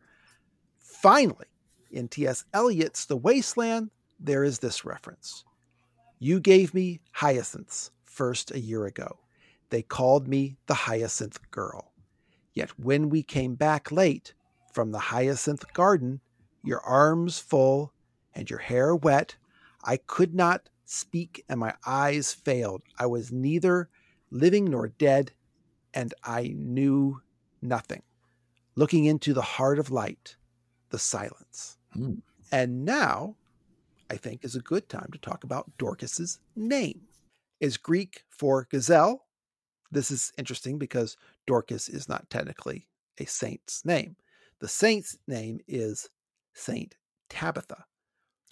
[0.78, 1.44] Finally,
[1.90, 2.46] in T.S.
[2.54, 5.44] Eliot's The Wasteland, there is this reference
[6.18, 9.18] You gave me hyacinths first a year ago.
[9.68, 11.92] They called me the hyacinth girl.
[12.54, 14.32] Yet when we came back late
[14.72, 16.22] from the hyacinth garden,
[16.64, 17.92] your arms full
[18.34, 19.37] and your hair wet,
[19.84, 22.80] I could not speak and my eyes failed.
[22.98, 23.90] I was neither
[24.30, 25.32] living nor dead,
[25.98, 27.20] and I knew
[27.61, 28.04] nothing.
[28.76, 30.37] Looking into the heart of light,
[30.90, 31.76] the silence.
[31.92, 32.20] Hmm.
[32.52, 33.34] And now,
[34.08, 37.00] I think, is a good time to talk about Dorcas's name.
[37.58, 39.24] Is Greek for gazelle.
[39.90, 41.16] This is interesting because
[41.48, 42.87] Dorcas is not technically
[43.18, 44.14] a saint's name.
[44.61, 46.08] The saint's name is
[46.54, 46.94] Saint
[47.28, 47.87] Tabitha.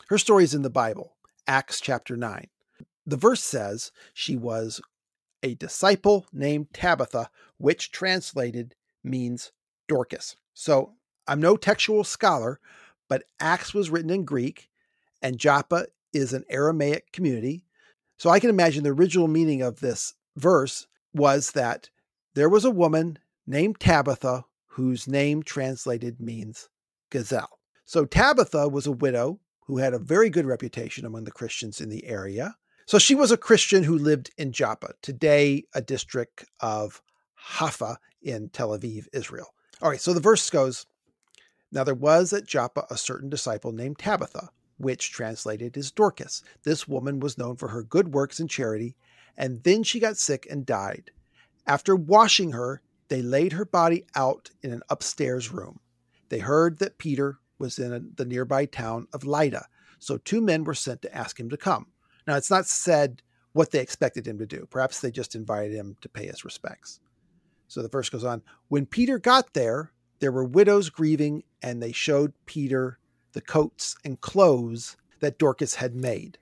[0.09, 1.15] Her story is in the Bible,
[1.47, 2.49] Acts chapter 9.
[3.07, 4.81] The verse says she was
[5.47, 9.53] a disciple named Tabitha, which translated means
[9.87, 10.35] Dorcas.
[10.55, 10.95] So
[11.29, 12.59] I'm no textual scholar,
[13.09, 14.69] but Acts was written in Greek,
[15.23, 17.65] and Joppa is an Aramaic community.
[18.19, 21.91] So I can imagine the original meaning of this verse was that
[22.35, 26.69] there was a woman named Tabitha whose name translated means
[27.11, 27.61] gazelle.
[27.85, 31.89] So Tabitha was a widow who had a very good reputation among the Christians in
[31.89, 32.57] the area.
[32.87, 37.03] So she was a Christian who lived in Joppa, today a district of
[37.35, 39.49] Haifa in Tel Aviv, Israel.
[39.83, 40.87] All right, so the verse goes
[41.73, 46.45] Now there was at Joppa a certain disciple named Tabitha, which translated is Dorcas.
[46.63, 48.95] This woman was known for her good works and charity,
[49.37, 51.11] and then she got sick and died.
[51.67, 55.81] After washing her, they laid her body out in an upstairs room.
[56.29, 59.67] They heard that Peter was in the nearby town of Lydda,
[59.99, 61.89] so two men were sent to ask him to come.
[62.27, 64.67] Now, it's not said what they expected him to do.
[64.71, 67.01] Perhaps they just invited him to pay his respects.
[67.69, 71.93] So the verse goes on When Peter got there, there were widows grieving, and they
[71.93, 72.99] showed Peter
[73.33, 76.39] the coats and clothes that Dorcas had made.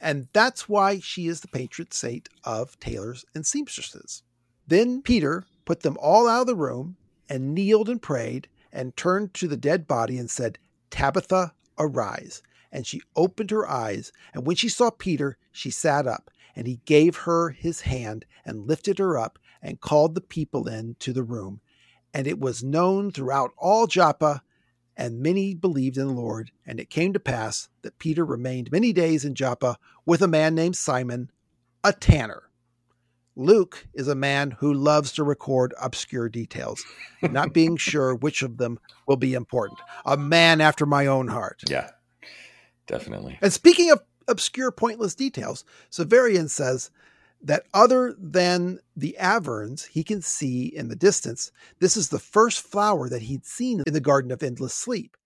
[0.00, 4.22] And that's why she is the patron saint of tailors and seamstresses.
[4.66, 6.96] Then Peter put them all out of the room
[7.28, 10.58] and kneeled and prayed and turned to the dead body and said,
[10.90, 12.42] Tabitha, arise.
[12.72, 16.30] And she opened her eyes, and when she saw Peter, she sat up.
[16.54, 20.96] And he gave her his hand and lifted her up and called the people in
[21.00, 21.60] to the room.
[22.14, 24.42] And it was known throughout all Joppa,
[24.96, 26.50] and many believed in the Lord.
[26.66, 29.76] And it came to pass that Peter remained many days in Joppa
[30.06, 31.30] with a man named Simon,
[31.84, 32.44] a tanner.
[33.36, 36.82] Luke is a man who loves to record obscure details,
[37.20, 39.78] not being sure which of them will be important.
[40.06, 41.62] A man after my own heart.
[41.68, 41.90] Yeah,
[42.86, 43.38] definitely.
[43.40, 46.90] And speaking of obscure, pointless details, Severian says
[47.42, 52.60] that other than the Averns he can see in the distance, this is the first
[52.60, 55.16] flower that he'd seen in the Garden of Endless Sleep.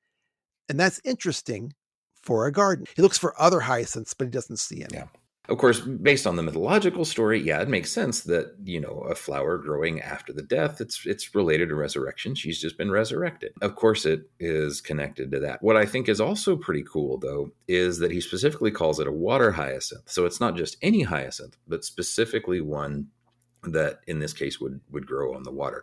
[0.69, 1.75] And that's interesting
[2.23, 2.87] for a garden.
[2.95, 4.95] He looks for other hyacinths, but he doesn't see any.
[4.95, 5.07] Yeah.
[5.51, 9.17] Of course, based on the mythological story, yeah, it makes sense that you know a
[9.17, 10.81] flower growing after the death.
[10.81, 12.37] It's it's related to resurrection.
[12.37, 13.53] She's just been resurrected.
[13.61, 15.61] Of course, it is connected to that.
[15.61, 19.13] What I think is also pretty cool, though, is that he specifically calls it a
[19.13, 20.09] water hyacinth.
[20.09, 23.09] So it's not just any hyacinth, but specifically one
[23.65, 25.83] that in this case would would grow on the water.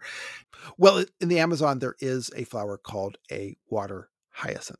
[0.77, 4.79] Well, in the Amazon, there is a flower called a water hyacinth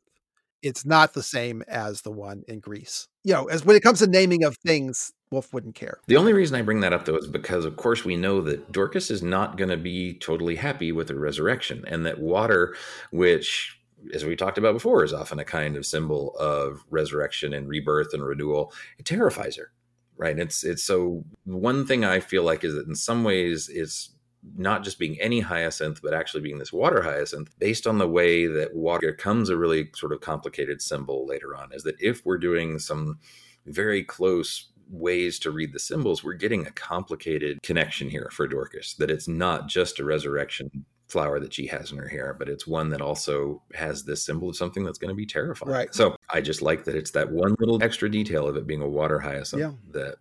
[0.62, 3.08] it's not the same as the one in Greece.
[3.28, 5.98] You know, as when it comes to naming of things, Wolfe wouldn't care.
[6.06, 8.72] The only reason I bring that up though is because of course we know that
[8.72, 12.74] Dorcas is not going to be totally happy with the resurrection and that water
[13.10, 13.78] which
[14.14, 18.14] as we talked about before is often a kind of symbol of resurrection and rebirth
[18.14, 19.72] and renewal, it terrifies her.
[20.16, 20.38] Right?
[20.38, 24.08] It's it's so one thing I feel like is that in some ways it's
[24.56, 28.46] not just being any hyacinth, but actually being this water hyacinth, based on the way
[28.46, 32.38] that water becomes a really sort of complicated symbol later on, is that if we're
[32.38, 33.18] doing some
[33.66, 38.94] very close ways to read the symbols, we're getting a complicated connection here for Dorcas,
[38.94, 40.70] that it's not just a resurrection
[41.08, 44.50] flower that she has in her hair, but it's one that also has this symbol
[44.50, 45.72] of something that's going to be terrifying.
[45.72, 45.94] Right.
[45.94, 48.88] So I just like that it's that one little extra detail of it being a
[48.88, 49.72] water hyacinth Yeah.
[49.92, 50.16] that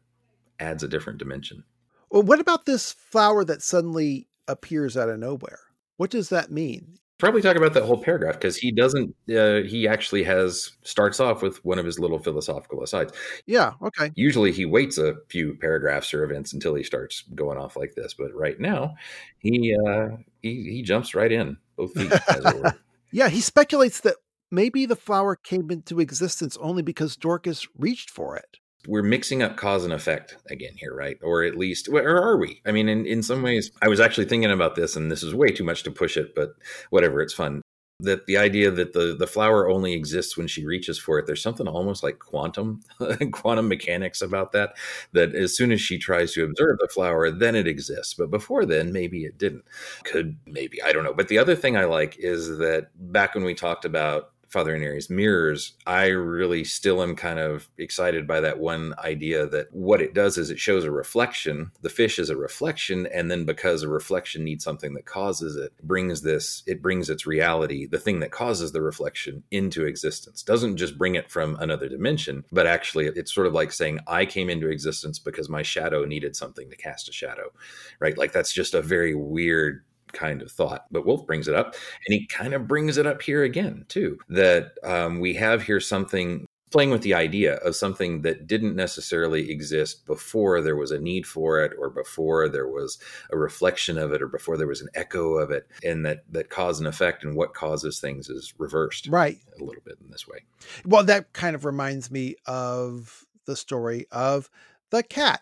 [0.59, 1.63] adds a different dimension.
[2.09, 5.59] Well, what about this flower that suddenly appears out of nowhere?
[5.97, 6.99] What does that mean?
[7.17, 9.15] Probably talk about that whole paragraph because he doesn't.
[9.27, 13.11] Uh, he actually has starts off with one of his little philosophical asides.
[13.47, 14.11] Yeah, okay.
[14.13, 18.13] Usually he waits a few paragraphs or events until he starts going off like this,
[18.13, 18.93] but right now
[19.39, 20.09] he uh,
[20.43, 22.11] he he jumps right in both feet.
[22.11, 22.73] As it.
[23.09, 24.17] Yeah, he speculates that
[24.51, 28.57] maybe the flower came into existence only because Dorcas reached for it.
[28.87, 31.17] We're mixing up cause and effect again here, right?
[31.21, 32.61] Or at least, or are we?
[32.65, 35.35] I mean, in, in some ways, I was actually thinking about this, and this is
[35.35, 36.53] way too much to push it, but
[36.89, 37.61] whatever, it's fun.
[37.99, 41.41] That the idea that the the flower only exists when she reaches for it, there's
[41.41, 42.81] something almost like quantum
[43.31, 44.77] quantum mechanics about that.
[45.13, 48.13] That as soon as she tries to observe the flower, then it exists.
[48.13, 49.65] But before then, maybe it didn't.
[50.03, 51.13] Could maybe I don't know.
[51.13, 55.09] But the other thing I like is that back when we talked about Father Inire's
[55.09, 60.13] mirrors, I really still am kind of excited by that one idea that what it
[60.13, 61.71] does is it shows a reflection.
[61.81, 65.73] The fish is a reflection, and then because a reflection needs something that causes it,
[65.83, 70.43] brings this, it brings its reality, the thing that causes the reflection into existence.
[70.43, 74.25] Doesn't just bring it from another dimension, but actually it's sort of like saying, I
[74.25, 77.51] came into existence because my shadow needed something to cast a shadow,
[77.99, 78.17] right?
[78.17, 80.85] Like that's just a very weird kind of thought.
[80.91, 84.17] But Wolfe brings it up, and he kind of brings it up here again, too.
[84.29, 89.49] That um, we have here something playing with the idea of something that didn't necessarily
[89.49, 92.99] exist before there was a need for it or before there was
[93.31, 96.49] a reflection of it or before there was an echo of it and that that
[96.49, 99.37] cause and effect and what causes things is reversed Right.
[99.57, 100.39] a little bit in this way
[100.85, 104.49] Well, that kind of reminds me of the story of
[104.89, 105.41] the cat.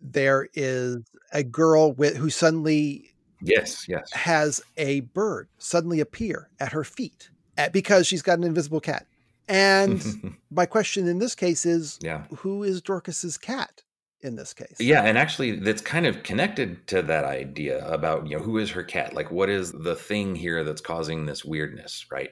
[0.00, 3.13] There is a girl with who suddenly
[3.44, 8.44] yes yes has a bird suddenly appear at her feet at, because she's got an
[8.44, 9.06] invisible cat.
[9.48, 13.82] And my question in this case is yeah who is Dorcas's cat
[14.24, 14.76] in this case?
[14.80, 18.70] Yeah, and actually, that's kind of connected to that idea about you know who is
[18.70, 22.30] her cat, like what is the thing here that's causing this weirdness, right?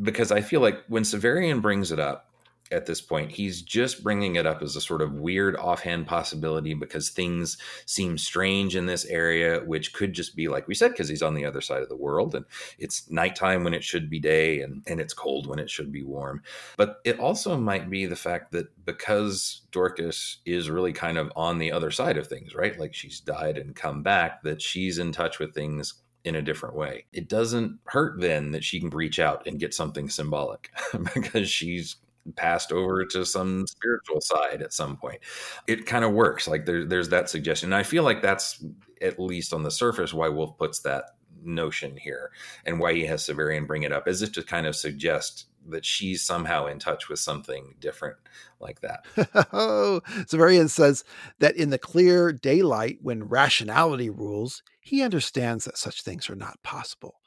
[0.00, 2.31] Because I feel like when Severian brings it up
[2.72, 6.74] at this point, he's just bringing it up as a sort of weird offhand possibility
[6.74, 11.08] because things seem strange in this area, which could just be like we said, because
[11.08, 12.44] he's on the other side of the world and
[12.78, 16.02] it's nighttime when it should be day and, and it's cold when it should be
[16.02, 16.42] warm.
[16.76, 21.58] But it also might be the fact that because Dorcas is really kind of on
[21.58, 22.78] the other side of things, right?
[22.78, 26.76] Like she's died and come back, that she's in touch with things in a different
[26.76, 27.06] way.
[27.12, 30.70] It doesn't hurt then that she can reach out and get something symbolic
[31.14, 31.96] because she's
[32.36, 35.20] passed over to some spiritual side at some point.
[35.66, 36.46] It kind of works.
[36.46, 37.68] Like there, there's that suggestion.
[37.68, 38.64] And I feel like that's
[39.00, 41.04] at least on the surface why Wolfe puts that
[41.44, 42.30] notion here
[42.64, 45.84] and why he has Severian bring it up as if to kind of suggest that
[45.84, 48.16] she's somehow in touch with something different
[48.60, 49.04] like that.
[49.52, 51.04] oh, Severian says
[51.38, 56.62] that in the clear daylight, when rationality rules, he understands that such things are not
[56.62, 57.20] possible.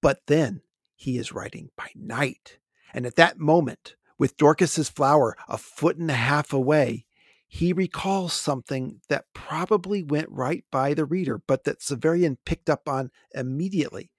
[0.00, 0.62] But then
[0.94, 2.58] he is writing by night.
[2.92, 7.06] And at that moment, with Dorcas's flower a foot and a half away,
[7.46, 12.88] he recalls something that probably went right by the reader, but that Severian picked up
[12.88, 14.10] on immediately.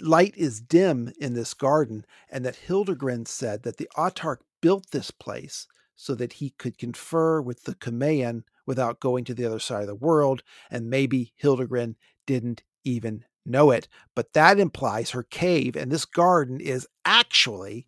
[0.00, 5.10] Light is dim in this garden, and that Hildegrin said that the autarch built this
[5.10, 9.82] place so that he could confer with the Cumaean without going to the other side
[9.82, 13.86] of the world, and maybe Hildegrin didn't even know it.
[14.14, 17.86] But that implies her cave and this garden is actually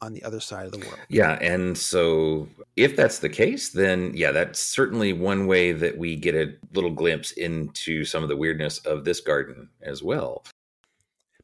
[0.00, 0.98] on the other side of the world.
[1.08, 6.16] Yeah, and so if that's the case, then yeah, that's certainly one way that we
[6.16, 10.44] get a little glimpse into some of the weirdness of this garden as well.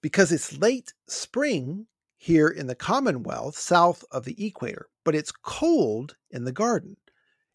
[0.03, 1.87] Because it's late spring
[2.17, 6.97] here in the Commonwealth, south of the equator, but it's cold in the garden.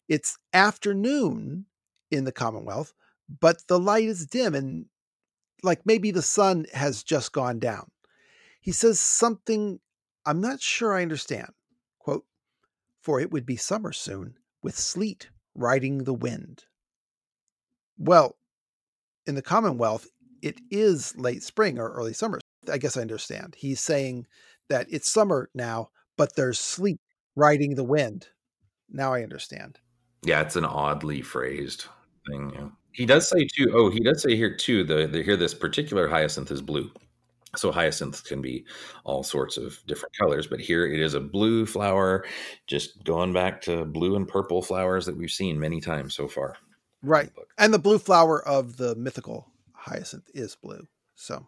[0.08, 1.66] It's afternoon
[2.10, 2.92] in the Commonwealth,
[3.40, 4.86] but the light is dim and
[5.62, 7.90] like maybe the sun has just gone down.
[8.60, 9.80] He says something
[10.26, 11.50] I'm not sure I understand.
[11.98, 12.24] Quote,
[13.00, 16.64] for it would be summer soon, with sleet riding the wind.
[17.96, 18.36] Well,
[19.26, 20.08] in the Commonwealth,
[20.42, 22.40] it is late spring or early summer.
[22.70, 23.54] I guess I understand.
[23.56, 24.26] He's saying
[24.68, 27.00] that it's summer now, but there's sleet
[27.36, 28.28] riding the wind.
[28.90, 29.78] Now I understand.
[30.24, 31.86] Yeah, it's an oddly phrased
[32.28, 32.52] thing.
[32.54, 32.68] Yeah.
[32.92, 33.72] He does say too.
[33.74, 34.82] Oh, he does say here too.
[34.82, 36.90] The, the here this particular hyacinth is blue.
[37.58, 38.64] So hyacinths can be
[39.04, 42.24] all sorts of different colors, but here it is a blue flower,
[42.66, 46.56] just going back to blue and purple flowers that we've seen many times so far.
[47.02, 47.30] Right.
[47.58, 50.86] And the blue flower of the mythical hyacinth is blue.
[51.14, 51.46] So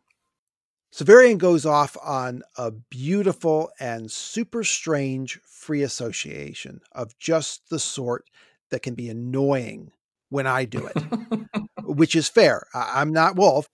[0.94, 8.24] Severian goes off on a beautiful and super strange free association of just the sort
[8.70, 9.92] that can be annoying
[10.30, 12.66] when I do it, which is fair.
[12.74, 13.68] I- am not Wolfe.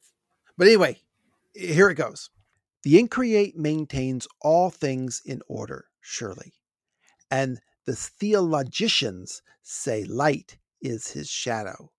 [0.57, 1.01] But anyway,
[1.55, 2.31] here it goes.
[2.83, 6.53] The Increate maintains all things in order, surely.
[7.31, 11.93] And the theologicians say light is his shadow.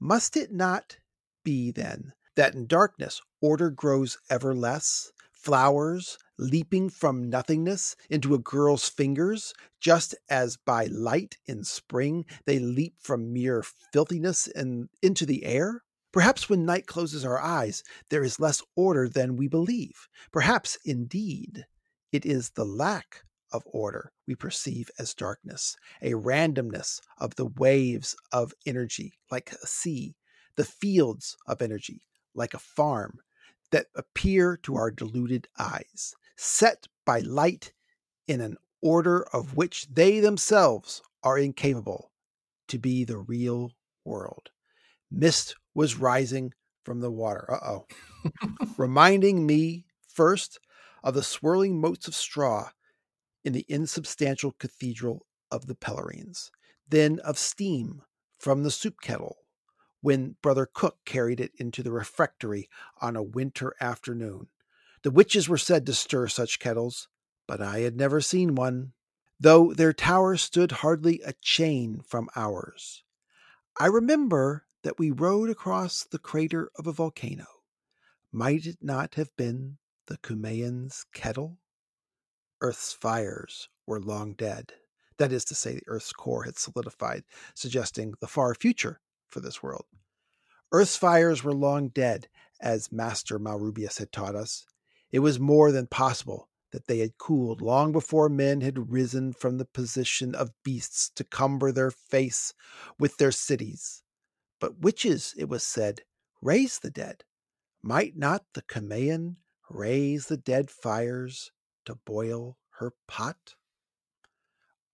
[0.00, 0.98] Must it not
[1.44, 8.38] be, then, that in darkness order grows ever less, flowers leaping from nothingness into a
[8.38, 13.62] girl's fingers, just as by light in spring they leap from mere
[13.92, 15.82] filthiness and into the air?
[16.12, 20.08] Perhaps when night closes our eyes, there is less order than we believe.
[20.32, 21.66] Perhaps, indeed,
[22.10, 28.16] it is the lack of order we perceive as darkness, a randomness of the waves
[28.32, 30.16] of energy, like a sea,
[30.56, 32.02] the fields of energy,
[32.34, 33.18] like a farm,
[33.70, 37.72] that appear to our deluded eyes, set by light
[38.26, 42.10] in an order of which they themselves are incapable
[42.66, 43.72] to be the real
[44.04, 44.50] world.
[45.10, 46.52] Mist was rising
[46.84, 47.46] from the water.
[47.50, 47.86] Uh oh.
[48.76, 50.58] Reminding me first
[51.02, 52.70] of the swirling motes of straw
[53.44, 56.50] in the insubstantial cathedral of the Pelerines,
[56.88, 58.02] then of steam
[58.38, 59.36] from the soup kettle
[60.00, 62.68] when Brother Cook carried it into the refectory
[63.00, 64.48] on a winter afternoon.
[65.02, 67.08] The witches were said to stir such kettles,
[67.46, 68.92] but I had never seen one,
[69.38, 73.04] though their tower stood hardly a chain from ours.
[73.78, 77.46] I remember that we rode across the crater of a volcano.
[78.32, 81.58] Might it not have been the Cumaean's kettle?
[82.60, 84.72] Earth's fires were long dead.
[85.18, 87.24] That is to say, the Earth's core had solidified,
[87.54, 89.84] suggesting the far future for this world.
[90.72, 92.28] Earth's fires were long dead,
[92.60, 94.64] as Master Malrubius had taught us.
[95.10, 99.58] It was more than possible that they had cooled long before men had risen from
[99.58, 102.54] the position of beasts to cumber their face
[102.98, 104.02] with their cities.
[104.60, 106.02] But witches, it was said,
[106.42, 107.24] raise the dead.
[107.82, 109.36] Might not the Cumaean
[109.70, 111.50] raise the dead fires
[111.86, 113.54] to boil her pot?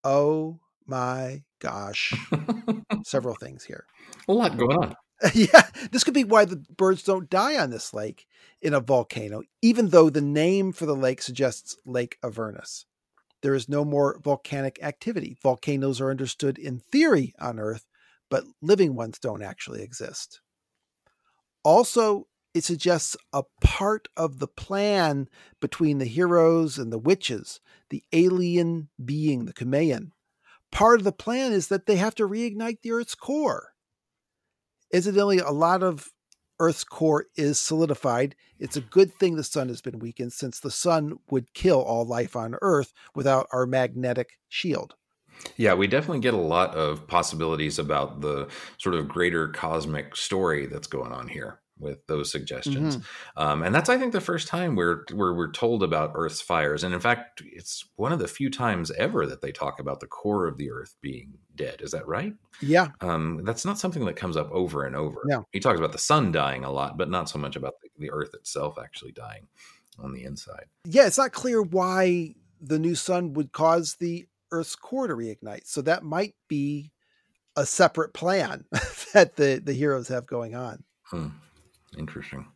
[0.05, 2.15] Oh my gosh.
[3.05, 3.87] Several things here.
[4.29, 4.97] A lot going on.
[5.35, 8.27] yeah, this could be why the birds don't die on this lake
[8.61, 12.85] in a volcano, even though the name for the lake suggests Lake Avernus.
[13.43, 15.37] There is no more volcanic activity.
[15.43, 17.87] Volcanoes are understood in theory on Earth,
[18.31, 20.41] but living ones don't actually exist.
[21.63, 25.29] Also, it suggests a part of the plan
[25.61, 27.61] between the heroes and the witches,
[27.91, 30.13] the alien being, the Cumaean.
[30.73, 33.75] Part of the plan is that they have to reignite the Earth's core.
[34.93, 36.11] Incidentally, a lot of
[36.59, 38.35] Earth's core is solidified.
[38.59, 42.07] It's a good thing the sun has been weakened since the sun would kill all
[42.07, 44.95] life on Earth without our magnetic shield.
[45.57, 50.67] Yeah, we definitely get a lot of possibilities about the sort of greater cosmic story
[50.67, 52.97] that's going on here with those suggestions.
[52.97, 53.43] Mm-hmm.
[53.43, 56.83] Um, and that's, I think, the first time we're, where we're told about Earth's fires.
[56.83, 60.07] And in fact, it's one of the few times ever that they talk about the
[60.07, 61.83] core of the Earth being dead.
[61.83, 62.33] Is that right?
[62.63, 62.89] Yeah.
[63.03, 65.21] Um, that's not something that comes up over and over.
[65.27, 65.47] No.
[65.53, 68.11] He talks about the sun dying a lot, but not so much about the, the
[68.11, 69.47] Earth itself actually dying
[69.99, 70.65] on the inside.
[70.87, 75.67] Yeah, it's not clear why the new sun would cause the Earth's core to reignite.
[75.67, 76.93] So that might be
[77.57, 78.65] a separate plan
[79.15, 80.85] that the, the heroes have going on.
[81.05, 81.29] Hmm.
[81.97, 82.47] Interesting.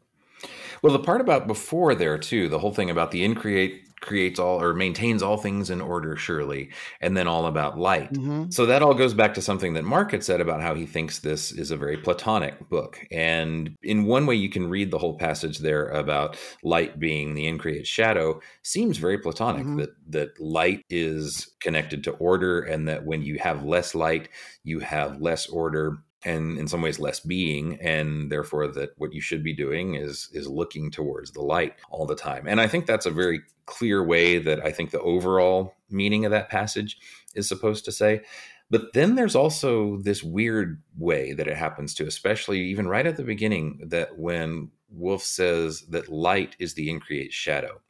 [0.82, 4.60] Well, the part about before there too, the whole thing about the increate creates all
[4.60, 6.70] or maintains all things in order, surely,
[7.00, 8.12] and then all about light.
[8.12, 8.50] Mm-hmm.
[8.50, 11.18] So that all goes back to something that Mark had said about how he thinks
[11.18, 13.06] this is a very Platonic book.
[13.10, 17.46] And in one way, you can read the whole passage there about light being the
[17.46, 19.76] increate shadow, seems very Platonic mm-hmm.
[19.76, 24.28] that that light is connected to order, and that when you have less light,
[24.64, 29.20] you have less order and in some ways less being and therefore that what you
[29.20, 32.46] should be doing is is looking towards the light all the time.
[32.46, 36.30] And i think that's a very clear way that i think the overall meaning of
[36.30, 36.98] that passage
[37.34, 38.22] is supposed to say.
[38.70, 43.16] But then there's also this weird way that it happens to especially even right at
[43.16, 47.80] the beginning that when Wolfe says that light is the increate shadow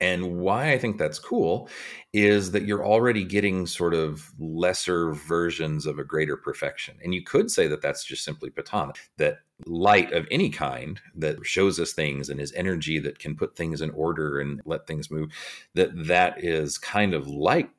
[0.00, 1.68] and why I think that's cool
[2.12, 6.96] is that you're already getting sort of lesser versions of a greater perfection.
[7.02, 11.44] And you could say that that's just simply Platonic, that light of any kind that
[11.44, 15.10] shows us things and is energy that can put things in order and let things
[15.10, 15.30] move,
[15.74, 17.70] that that is kind of like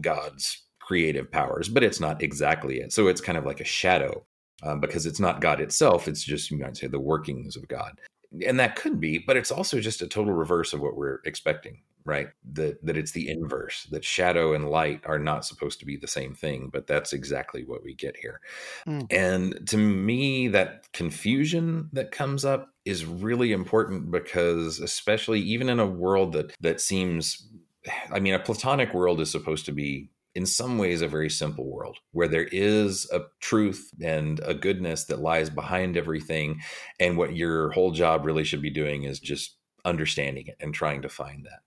[0.00, 2.92] God's creative powers, but it's not exactly it.
[2.92, 4.22] So it's kind of like a shadow
[4.62, 6.08] um, because it's not God itself.
[6.08, 7.98] It's just, you might say, the workings of God
[8.46, 11.82] and that could be, but it's also just a total reverse of what we're expecting,
[12.04, 12.28] right?
[12.52, 13.86] That that it's the inverse.
[13.90, 17.64] That shadow and light are not supposed to be the same thing, but that's exactly
[17.64, 18.40] what we get here.
[18.86, 19.06] Mm.
[19.10, 25.80] And to me, that confusion that comes up is really important because, especially even in
[25.80, 27.48] a world that that seems
[28.10, 31.70] I mean, a platonic world is supposed to be in some ways a very simple
[31.70, 36.60] world where there is a truth and a goodness that lies behind everything.
[36.98, 41.02] And what your whole job really should be doing is just understanding it and trying
[41.02, 41.60] to find that.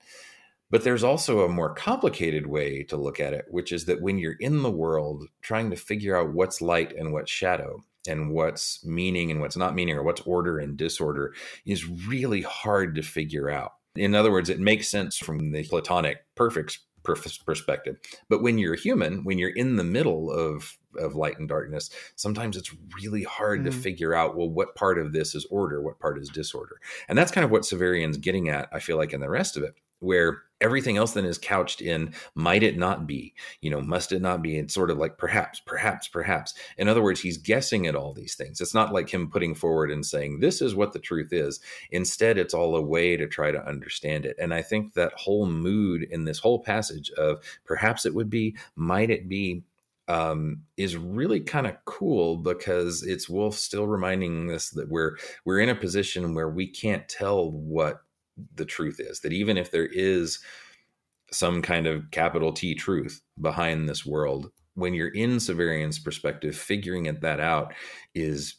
[0.70, 4.18] But there's also a more complicated way to look at it which is that when
[4.18, 8.86] you're in the world trying to figure out what's light and what's shadow and what's
[8.86, 11.34] meaning and what's not meaning or what's order and disorder
[11.66, 13.74] is really hard to figure out.
[13.96, 16.80] In other words, it makes sense from the Platonic perfect
[17.16, 17.98] perspective.
[18.30, 22.58] But when you're human, when you're in the middle of of light and darkness, sometimes
[22.58, 23.66] it's really hard mm.
[23.66, 26.80] to figure out well what part of this is order, what part is disorder.
[27.08, 29.64] And that's kind of what Severian's getting at, I feel like in the rest of
[29.64, 33.34] it where everything else then is couched in might it not be?
[33.62, 34.58] You know must it not be?
[34.58, 36.54] It's sort of like perhaps perhaps perhaps.
[36.78, 38.62] In other words he's guessing at all these things.
[38.62, 41.60] It's not like him putting forward and saying this is what the truth is.
[41.92, 44.36] Instead it's all a way to try to understand it.
[44.40, 48.56] And i think that whole mood in this whole passage of perhaps it would be
[48.76, 49.64] might it be
[50.08, 55.60] um, is really kind of cool because it's Wolfe still reminding us that we're we're
[55.60, 58.04] in a position where we can't tell what
[58.56, 60.40] the truth is that even if there is
[61.32, 67.08] some kind of capital T truth behind this world, when you're in Severian's perspective, figuring
[67.08, 67.74] it, that out
[68.14, 68.56] is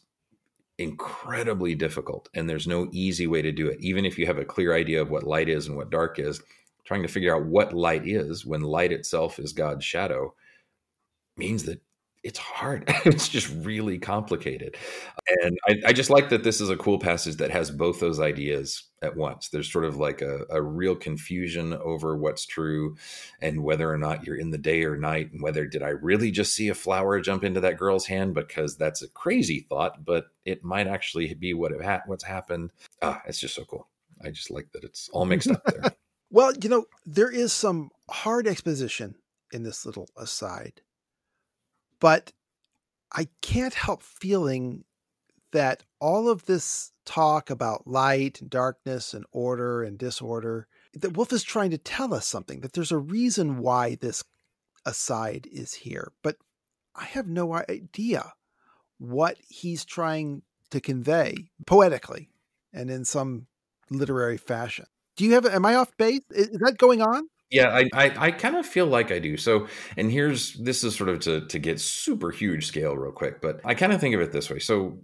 [0.77, 2.29] incredibly difficult.
[2.33, 3.77] And there's no easy way to do it.
[3.79, 6.41] Even if you have a clear idea of what light is and what dark is,
[6.85, 10.33] trying to figure out what light is when light itself is God's shadow
[11.37, 11.81] means that
[12.23, 12.83] it's hard.
[13.05, 14.75] it's just really complicated.
[15.41, 18.19] And I, I, just like that this is a cool passage that has both those
[18.19, 19.49] ideas at once.
[19.49, 22.97] There's sort of like a, a, real confusion over what's true
[23.41, 26.31] and whether or not you're in the day or night, and whether did I really
[26.31, 30.25] just see a flower jump into that girl's hand because that's a crazy thought, but
[30.43, 32.71] it might actually be what it ha- what's happened.
[33.01, 33.87] Ah, it's just so cool.
[34.23, 35.91] I just like that it's all mixed up there.
[36.29, 39.15] well, you know, there is some hard exposition
[39.53, 40.81] in this little aside
[41.99, 42.31] but
[43.11, 44.83] I can't help feeling
[45.51, 51.33] that all of this talk about light and darkness and order and disorder, that Wolfe
[51.33, 54.23] is trying to tell us something, that there's a reason why this
[54.85, 56.11] aside is here.
[56.23, 56.37] But
[56.95, 58.33] I have no idea
[58.99, 62.29] what he's trying to convey poetically
[62.71, 63.47] and in some
[63.89, 64.85] literary fashion.
[65.15, 66.21] Do you have, am I off base?
[66.29, 67.27] Is that going on?
[67.51, 69.35] Yeah, I, I, I kind of feel like I do.
[69.35, 73.41] So, and here's this is sort of to to get super huge scale real quick,
[73.41, 74.59] but I kind of think of it this way.
[74.59, 74.99] So,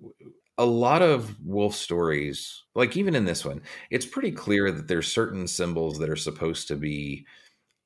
[0.58, 5.08] a lot of Wolfe stories, like even in this one, it's pretty clear that there's
[5.12, 7.26] certain symbols that are supposed to be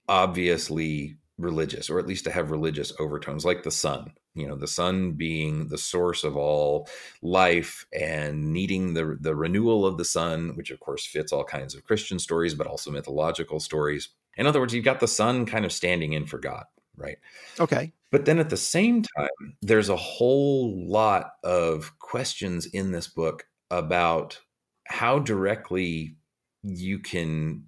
[0.07, 4.14] obviously religious, or at least to have religious overtones, like the sun.
[4.36, 6.88] You know, the sun being the source of all
[7.22, 11.76] life and needing the the renewal of the sun, which of course fits all kinds
[11.76, 14.10] of Christian stories, but also mythological stories
[14.40, 16.64] in other words, you've got the sun kind of standing in for God,
[16.96, 17.18] right?
[17.60, 17.92] Okay.
[18.10, 23.44] But then at the same time, there's a whole lot of questions in this book
[23.70, 24.40] about
[24.88, 26.16] how directly
[26.64, 27.66] you can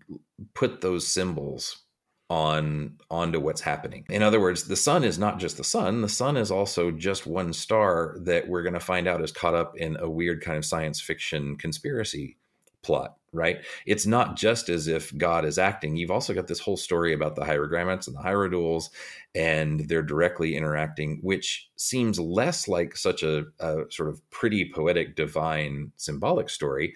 [0.54, 1.84] put those symbols
[2.30, 4.06] on onto what's happening.
[4.10, 7.28] In other words, the sun is not just the sun, the sun is also just
[7.28, 10.58] one star that we're going to find out is caught up in a weird kind
[10.58, 12.38] of science fiction conspiracy
[12.84, 13.58] plot, right?
[13.86, 15.96] It's not just as if God is acting.
[15.96, 18.90] You've also got this whole story about the hierogrammates and the hierodules,
[19.36, 25.16] and they're directly interacting, which seems less like such a, a sort of pretty poetic,
[25.16, 26.96] divine, symbolic story,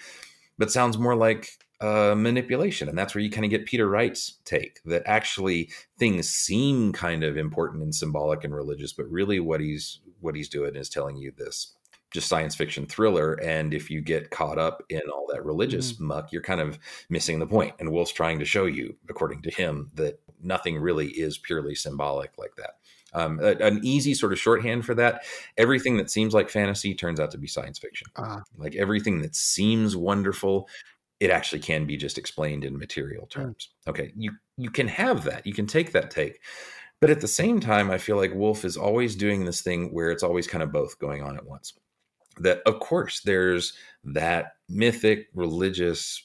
[0.57, 1.49] but sounds more like
[1.81, 2.89] uh, manipulation.
[2.89, 5.69] And that's where you kind of get Peter Wright's take that actually
[5.99, 10.49] things seem kind of important and symbolic and religious, but really what he's what he's
[10.49, 11.75] doing is telling you this
[12.15, 13.33] just science fiction thriller.
[13.33, 15.99] And if you get caught up in all that religious mm.
[15.99, 17.75] muck, you're kind of missing the point.
[17.79, 22.31] And Wolfe's trying to show you, according to him, that nothing really is purely symbolic
[22.39, 22.71] like that.
[23.13, 25.23] Um, a, an easy sort of shorthand for that
[25.57, 28.07] everything that seems like fantasy turns out to be science fiction.
[28.15, 28.41] Uh-huh.
[28.57, 30.67] Like everything that seems wonderful,
[31.19, 33.29] it actually can be just explained in material mm.
[33.29, 33.69] terms.
[33.87, 35.45] Okay, you you can have that.
[35.45, 36.41] You can take that take.
[37.01, 40.11] But at the same time, I feel like Wolfe is always doing this thing where
[40.11, 41.73] it's always kind of both going on at once
[42.39, 43.73] that of course there's
[44.03, 46.23] that mythic religious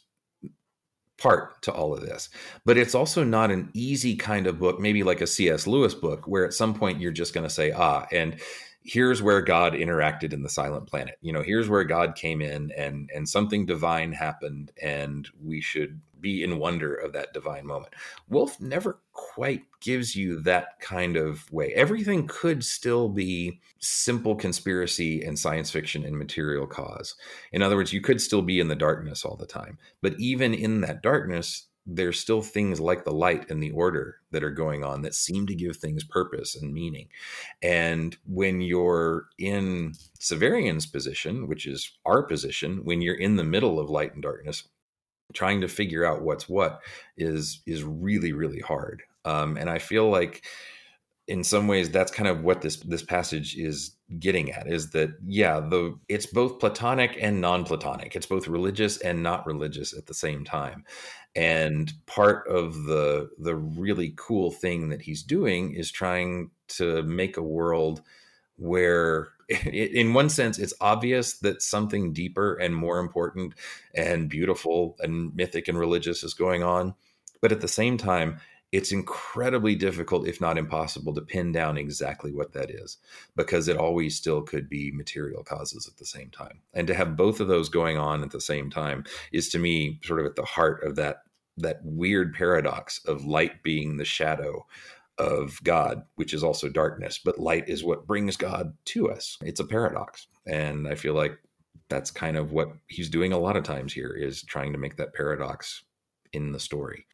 [1.19, 2.31] part to all of this
[2.65, 6.27] but it's also not an easy kind of book maybe like a cs lewis book
[6.27, 8.41] where at some point you're just going to say ah and
[8.83, 11.19] here's where God interacted in the silent planet.
[11.21, 16.01] You know, here's where God came in and and something divine happened and we should
[16.21, 17.95] be in wonder of that divine moment.
[18.29, 21.73] Wolfe never quite gives you that kind of way.
[21.75, 27.15] Everything could still be simple conspiracy and science fiction and material cause.
[27.53, 29.79] In other words, you could still be in the darkness all the time.
[30.03, 34.45] But even in that darkness, there's still things like the light and the order that
[34.45, 37.09] are going on that seem to give things purpose and meaning.
[37.63, 43.81] And when you're in Severian's position, which is our position, when you're in the middle
[43.81, 44.69] of light and darkness,
[45.33, 46.81] trying to figure out what's what
[47.17, 49.03] is is really really hard.
[49.25, 50.45] Um, and I feel like
[51.31, 55.11] in some ways that's kind of what this this passage is getting at is that
[55.25, 58.17] yeah the it's both platonic and non-platonic.
[58.17, 60.85] It's both religious and not religious at the same time.
[61.37, 67.37] And part of the the really cool thing that he's doing is trying to make
[67.37, 68.03] a world
[68.57, 73.55] where in one sense it's obvious that something deeper and more important
[73.95, 76.95] and beautiful and mythic and religious is going on.
[77.41, 78.41] But at the same time
[78.73, 82.99] it's incredibly difficult if not impossible to pin down exactly what that is
[83.37, 87.17] because it always still could be material causes at the same time and to have
[87.17, 90.37] both of those going on at the same time is to me sort of at
[90.37, 91.23] the heart of that
[91.57, 94.65] that weird paradox of light being the shadow
[95.19, 99.39] of God, which is also darkness, but light is what brings God to us.
[99.43, 100.27] It's a paradox.
[100.47, 101.39] And I feel like
[101.91, 104.97] that's kind of what he's doing a lot of times here is trying to make
[104.97, 105.83] that paradox
[106.33, 107.05] in the story.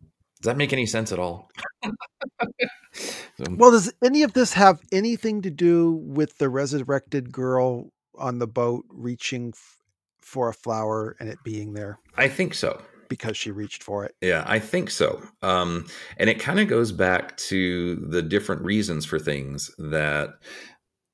[0.41, 1.51] Does that make any sense at all?
[3.51, 8.47] well, does any of this have anything to do with the resurrected girl on the
[8.47, 9.79] boat reaching f-
[10.21, 11.99] for a flower and it being there?
[12.17, 14.15] I think so because she reached for it.
[14.21, 15.23] Yeah, I think so.
[15.43, 20.35] Um, and it kind of goes back to the different reasons for things that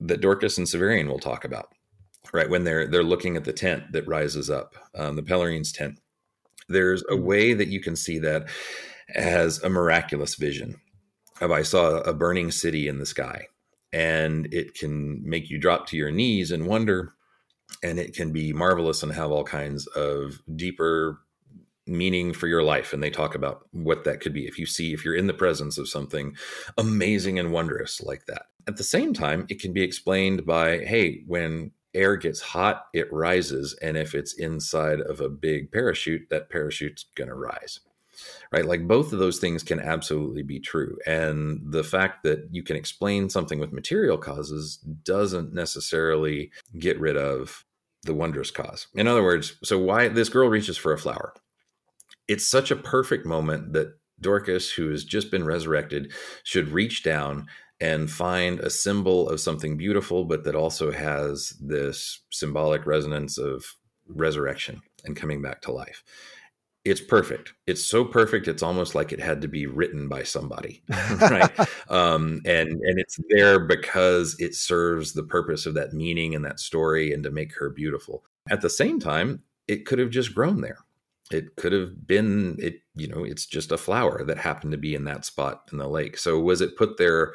[0.00, 1.68] that Dorcas and Severian will talk about.
[2.32, 5.98] Right when they're they're looking at the tent that rises up, um, the Pelerine's tent.
[6.68, 7.24] There's a mm-hmm.
[7.24, 8.48] way that you can see that
[9.14, 10.76] as a miraculous vision
[11.40, 13.46] of I saw a burning city in the sky,
[13.92, 17.14] and it can make you drop to your knees and wonder
[17.82, 21.20] and it can be marvelous and have all kinds of deeper
[21.86, 22.92] meaning for your life.
[22.92, 24.46] And they talk about what that could be.
[24.46, 26.36] If you see if you're in the presence of something
[26.78, 28.46] amazing and wondrous like that.
[28.68, 33.12] At the same time it can be explained by hey when air gets hot it
[33.12, 37.80] rises and if it's inside of a big parachute that parachute's going to rise
[38.52, 38.64] right?
[38.64, 42.76] Like both of those things can absolutely be true and the fact that you can
[42.76, 47.64] explain something with material causes doesn't necessarily get rid of
[48.04, 48.86] the wondrous cause.
[48.94, 51.34] In other words so why this girl reaches for a flower.
[52.28, 56.12] It's such a perfect moment that Dorcas, who has just been resurrected,
[56.44, 57.48] should reach down
[57.80, 63.64] and find a symbol of something beautiful, but that also has this symbolic resonance of
[64.06, 66.04] resurrection and coming back to life.
[66.84, 67.52] It's perfect.
[67.66, 68.48] It's so perfect.
[68.48, 70.82] It's almost like it had to be written by somebody,
[71.20, 71.50] right?
[71.88, 76.58] um, and and it's there because it serves the purpose of that meaning and that
[76.58, 78.24] story, and to make her beautiful.
[78.50, 80.78] At the same time, it could have just grown there
[81.32, 84.94] it could have been it you know it's just a flower that happened to be
[84.94, 87.34] in that spot in the lake so was it put there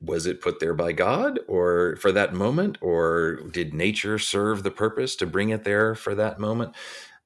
[0.00, 4.70] was it put there by god or for that moment or did nature serve the
[4.70, 6.74] purpose to bring it there for that moment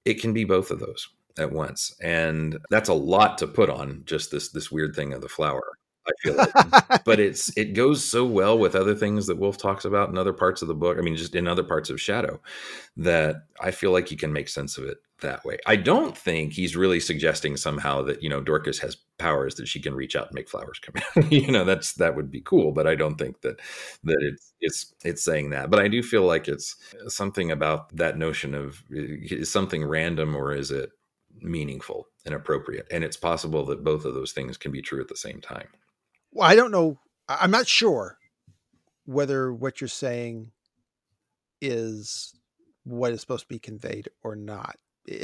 [0.05, 1.09] it can be both of those
[1.39, 5.21] at once and that's a lot to put on just this this weird thing of
[5.21, 7.05] the flower I feel like.
[7.05, 10.33] but it's it goes so well with other things that Wolfe talks about in other
[10.33, 10.99] parts of the book.
[10.99, 12.41] I mean, just in other parts of Shadow,
[12.97, 15.59] that I feel like you can make sense of it that way.
[15.67, 19.81] I don't think he's really suggesting somehow that you know Dorcas has powers that she
[19.81, 21.31] can reach out and make flowers come in.
[21.31, 23.61] you know, that's that would be cool, but I don't think that
[24.05, 25.71] that it's it's it's saying that.
[25.71, 26.77] But I do feel like it's
[27.09, 30.91] something about that notion of is something random or is it
[31.43, 32.87] meaningful and appropriate?
[32.91, 35.69] And it's possible that both of those things can be true at the same time.
[36.33, 36.99] Well, I don't know.
[37.29, 38.19] I'm not sure
[39.05, 40.53] whether what you're saying
[41.61, 42.35] is
[42.85, 44.77] what is supposed to be conveyed or not.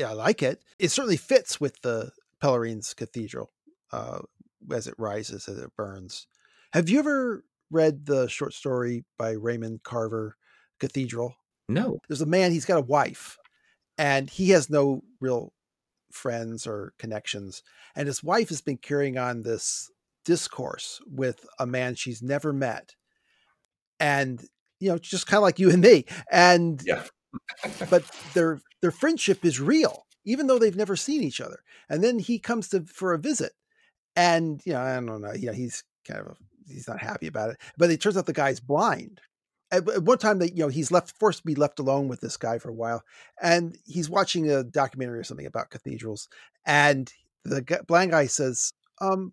[0.04, 0.62] I like it.
[0.78, 2.10] It certainly fits with the
[2.40, 3.50] Pelerine's Cathedral
[3.92, 4.20] uh,
[4.72, 6.26] as it rises, as it burns.
[6.72, 10.36] Have you ever read the short story by Raymond Carver,
[10.80, 11.34] Cathedral?
[11.68, 11.98] No.
[12.08, 13.38] There's a man, he's got a wife,
[13.98, 15.52] and he has no real
[16.16, 17.62] friends or connections.
[17.94, 19.90] And his wife has been carrying on this
[20.24, 22.94] discourse with a man she's never met.
[24.00, 24.44] And,
[24.80, 26.04] you know, just kind of like you and me.
[26.30, 27.04] And yeah.
[27.88, 28.04] but
[28.34, 31.60] their their friendship is real, even though they've never seen each other.
[31.88, 33.52] And then he comes to for a visit.
[34.16, 36.36] And, you know, I don't know, yeah, he's kind of
[36.66, 37.58] he's not happy about it.
[37.78, 39.20] But it turns out the guy's blind.
[39.76, 42.20] At, at one time that you know he's left forced to be left alone with
[42.20, 43.02] this guy for a while,
[43.42, 46.28] and he's watching a documentary or something about cathedrals,
[46.64, 47.12] and
[47.44, 49.32] the blind guy says, "Um,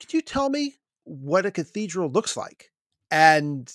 [0.00, 2.70] could you tell me what a cathedral looks like?"
[3.10, 3.72] And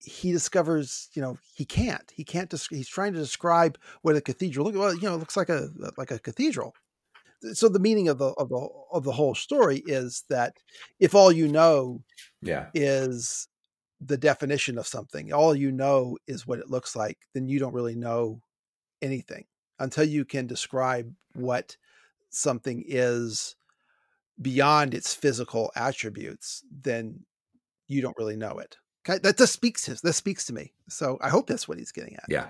[0.00, 2.12] he discovers, you know, he can't.
[2.14, 2.52] He can't.
[2.70, 4.76] he's trying to describe what a cathedral looks.
[4.76, 4.84] Like.
[4.84, 6.74] Well, you know, it looks like a like a cathedral.
[7.52, 10.54] So the meaning of the of the of the whole story is that
[11.00, 12.02] if all you know,
[12.40, 13.48] yeah, is
[14.00, 17.74] the definition of something, all you know is what it looks like, then you don't
[17.74, 18.40] really know
[19.02, 19.44] anything
[19.78, 21.76] until you can describe what
[22.30, 23.56] something is
[24.40, 26.62] beyond its physical attributes.
[26.70, 27.24] Then
[27.88, 28.76] you don't really know it
[29.08, 29.18] Okay.
[29.20, 30.72] that just speaks to that speaks to me.
[30.88, 32.24] So I hope that's what he's getting at.
[32.28, 32.46] Yeah,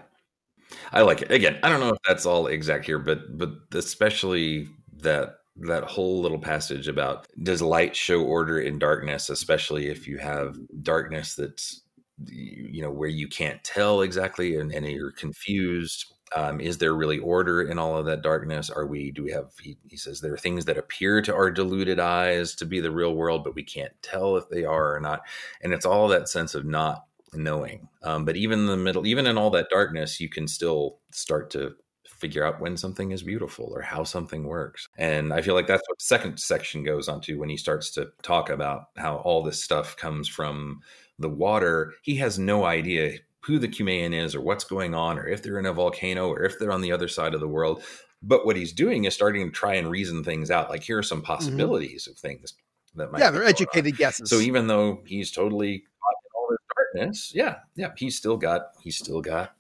[0.93, 1.31] I like it.
[1.31, 4.69] Again, I don't know if that's all exact here, but but especially
[4.99, 10.19] that that whole little passage about does light show order in darkness, especially if you
[10.19, 11.83] have darkness that's
[12.27, 17.19] you know where you can't tell exactly and, and you're confused um, is there really
[17.19, 18.69] order in all of that darkness?
[18.69, 21.51] Are we, do we have, he, he, says, there are things that appear to our
[21.51, 25.01] deluded eyes to be the real world, but we can't tell if they are or
[25.01, 25.23] not.
[25.63, 27.89] And it's all that sense of not knowing.
[28.03, 31.51] Um, but even in the middle, even in all that darkness, you can still start
[31.51, 31.77] to
[32.17, 34.89] figure out when something is beautiful or how something works.
[34.97, 37.91] And I feel like that's what the second section goes on to when he starts
[37.93, 40.81] to talk about how all this stuff comes from
[41.19, 41.95] the water.
[42.03, 45.59] He has no idea who the Cumaean is or what's going on or if they're
[45.59, 47.83] in a volcano or if they're on the other side of the world.
[48.23, 50.71] But what he's doing is starting to try and reason things out.
[50.71, 51.27] Like here are some mm-hmm.
[51.27, 52.13] possibilities mm-hmm.
[52.13, 52.55] of things
[52.97, 53.21] that might.
[53.21, 53.99] Yeah, they're educated on.
[53.99, 54.31] guesses.
[54.31, 58.73] So even though he's totally caught in all this darkness, yeah, yeah, he's still got
[58.81, 59.55] he's still got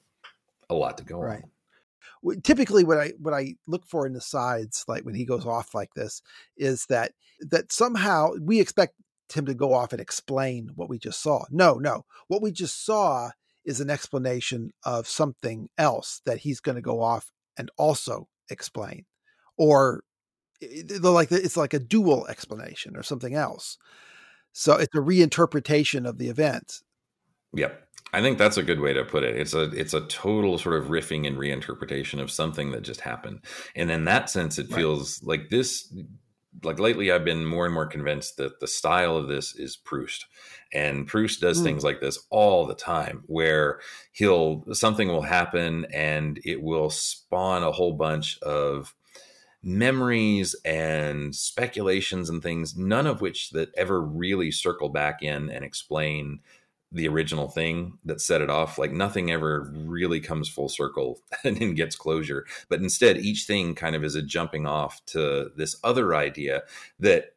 [0.68, 1.42] a lot to go right.
[1.42, 1.50] on.
[2.42, 5.50] Typically, what I what I look for in the sides, like when he goes mm-hmm.
[5.50, 6.22] off like this,
[6.56, 8.94] is that that somehow we expect
[9.32, 11.44] him to go off and explain what we just saw.
[11.50, 13.30] No, no, what we just saw
[13.64, 19.04] is an explanation of something else that he's going to go off and also explain.
[19.58, 20.04] Or
[21.00, 23.78] like it's like a dual explanation or something else.
[24.52, 26.80] So it's a reinterpretation of the event.
[27.52, 27.85] Yep
[28.16, 30.76] i think that's a good way to put it it's a it's a total sort
[30.76, 33.40] of riffing and reinterpretation of something that just happened
[33.74, 35.92] and in that sense it feels like this
[36.62, 40.26] like lately I've been more and more convinced that the style of this is Proust.
[40.72, 41.64] And Proust does mm.
[41.64, 43.80] things like this all the time where
[44.12, 48.94] he'll something will happen and it will spawn a whole bunch of
[49.62, 55.64] memories and speculations and things none of which that ever really circle back in and
[55.64, 56.38] explain
[56.96, 58.78] the original thing that set it off.
[58.78, 62.46] Like nothing ever really comes full circle and then gets closure.
[62.68, 66.62] But instead, each thing kind of is a jumping off to this other idea
[66.98, 67.34] that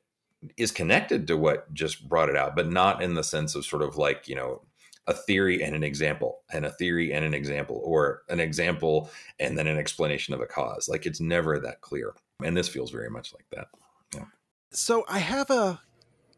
[0.56, 3.82] is connected to what just brought it out, but not in the sense of sort
[3.82, 4.62] of like, you know,
[5.08, 9.58] a theory and an example, and a theory and an example, or an example and
[9.58, 10.88] then an explanation of a cause.
[10.88, 12.14] Like it's never that clear.
[12.42, 13.68] And this feels very much like that.
[14.16, 14.26] Yeah.
[14.72, 15.82] So I have a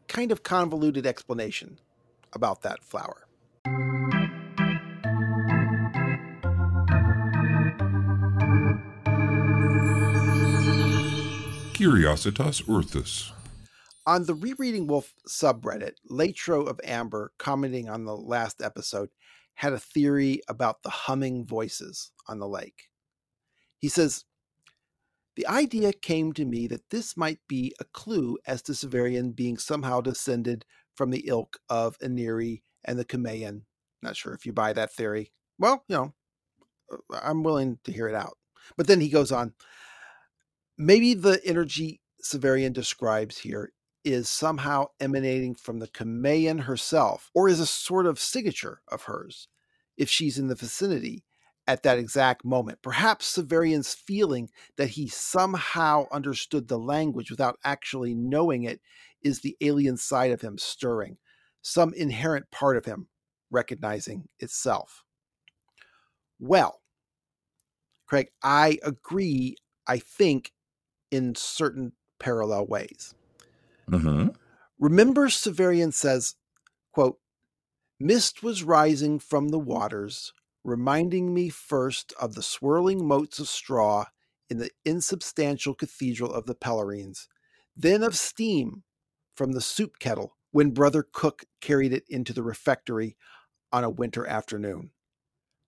[0.08, 1.78] kind of convoluted explanation
[2.34, 3.26] about that flower.
[11.82, 13.32] Curiositas Earthus.
[14.06, 19.08] On the Rereading Wolfe subreddit, Latro of Amber, commenting on the last episode,
[19.54, 22.88] had a theory about the humming voices on the lake.
[23.78, 24.24] He says,
[25.34, 29.58] The idea came to me that this might be a clue as to Severian being
[29.58, 30.64] somehow descended
[30.94, 33.62] from the ilk of Inire and the Cumaean.
[34.02, 35.32] Not sure if you buy that theory.
[35.58, 36.14] Well, you know,
[36.92, 38.36] uh, I'm willing to hear it out.
[38.76, 39.54] But then he goes on.
[40.78, 43.72] Maybe the energy Severian describes here
[44.04, 49.48] is somehow emanating from the Cumaean herself, or is a sort of signature of hers,
[49.96, 51.24] if she's in the vicinity
[51.66, 52.78] at that exact moment.
[52.82, 58.80] Perhaps Severian's feeling that he somehow understood the language without actually knowing it
[59.22, 61.18] is the alien side of him stirring,
[61.60, 63.08] some inherent part of him
[63.50, 65.04] recognizing itself.
[66.40, 66.80] Well,
[68.06, 69.56] Craig, I agree,
[69.86, 70.52] I think,
[71.10, 73.14] in certain parallel ways.
[73.90, 74.28] Mm-hmm.
[74.78, 76.34] Remember, Severian says,
[76.92, 77.18] quote,
[78.00, 80.32] Mist was rising from the waters,
[80.64, 84.06] reminding me first of the swirling motes of straw
[84.50, 87.28] in the insubstantial cathedral of the Pelerines,
[87.76, 88.82] then of steam
[89.34, 93.16] from the soup kettle when Brother Cook carried it into the refectory
[93.72, 94.90] on a winter afternoon.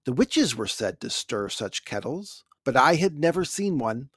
[0.04, 4.10] The witches were said to stir such kettles, but I had never seen one,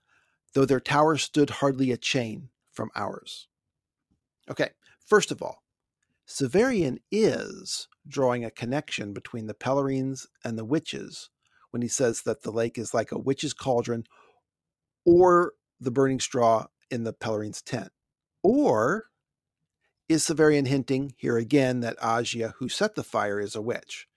[0.54, 3.48] though their tower stood hardly a chain from ours.
[4.50, 4.72] Okay,
[5.06, 5.64] first of all,
[6.28, 11.30] Severian is drawing a connection between the Pelerines and the witches
[11.72, 14.04] when he says that the lake is like a witch's cauldron
[15.06, 17.92] or the burning straw in the Pelerines' tent.
[18.44, 19.06] Or
[20.10, 24.08] is Severian hinting here again that Agia, who set the fire, is a witch?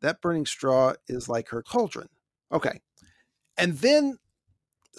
[0.00, 2.08] That burning straw is like her cauldron.
[2.52, 2.80] Okay.
[3.56, 4.18] And then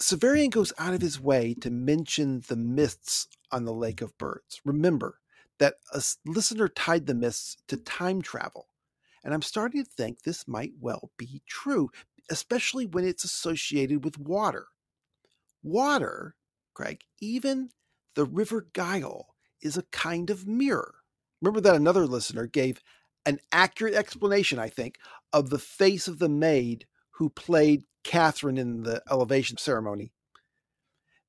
[0.00, 4.60] Severian goes out of his way to mention the mists on the Lake of Birds.
[4.64, 5.20] Remember
[5.58, 8.68] that a listener tied the mists to time travel.
[9.24, 11.90] And I'm starting to think this might well be true,
[12.30, 14.66] especially when it's associated with water.
[15.62, 16.36] Water,
[16.74, 17.70] Craig, even
[18.14, 19.24] the River Gyoll
[19.66, 20.94] is a kind of mirror.
[21.42, 22.80] Remember that another listener gave
[23.26, 24.98] an accurate explanation, I think,
[25.32, 30.12] of the face of the maid who played Catherine in the elevation ceremony.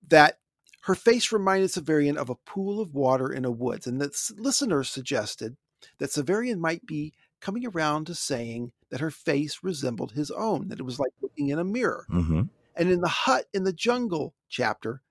[0.07, 0.37] That
[0.83, 4.83] her face reminded Severian of a pool of water in a woods, and the listener
[4.83, 5.57] suggested
[5.97, 10.79] that Severian might be coming around to saying that her face resembled his own, that
[10.79, 12.05] it was like looking in a mirror.
[12.09, 12.43] Mm-hmm.
[12.75, 15.01] And in the hut in the jungle chapter,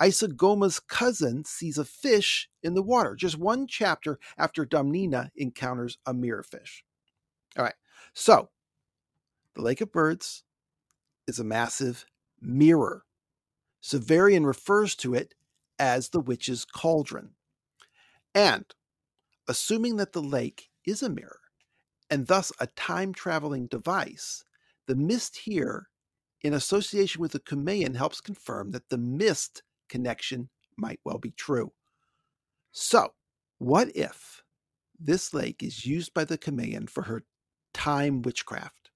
[0.00, 6.14] Isangoma's cousin sees a fish in the water, just one chapter after Domnina encounters a
[6.14, 6.84] mirror fish.
[7.56, 7.74] All right,
[8.14, 8.48] so
[9.54, 10.44] the Lake of Birds
[11.26, 12.06] is a massive
[12.40, 13.04] mirror.
[13.82, 15.34] Severian refers to it
[15.78, 17.30] as the witch's cauldron.
[18.34, 18.64] And
[19.48, 21.40] assuming that the lake is a mirror,
[22.08, 24.44] and thus a time traveling device,
[24.86, 25.88] the mist here,
[26.42, 31.72] in association with the Cumaean, helps confirm that the mist connection might well be true.
[32.72, 33.10] So,
[33.58, 34.42] what if
[34.98, 37.24] this lake is used by the Cumaean for her
[37.74, 38.90] time witchcraft?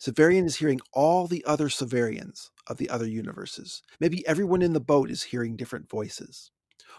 [0.00, 3.82] Severian is hearing all the other Severians of the other universes.
[3.98, 6.52] Maybe everyone in the boat is hearing different voices.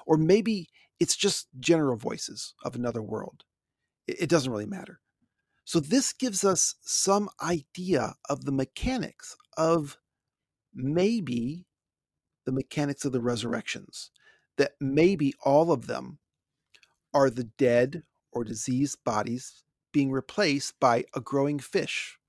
[0.05, 0.67] Or maybe
[0.99, 3.45] it's just general voices of another world.
[4.07, 4.99] It doesn't really matter.
[5.63, 9.97] So, this gives us some idea of the mechanics of
[10.73, 11.67] maybe
[12.45, 14.11] the mechanics of the resurrections,
[14.57, 16.19] that maybe all of them
[17.13, 22.19] are the dead or diseased bodies being replaced by a growing fish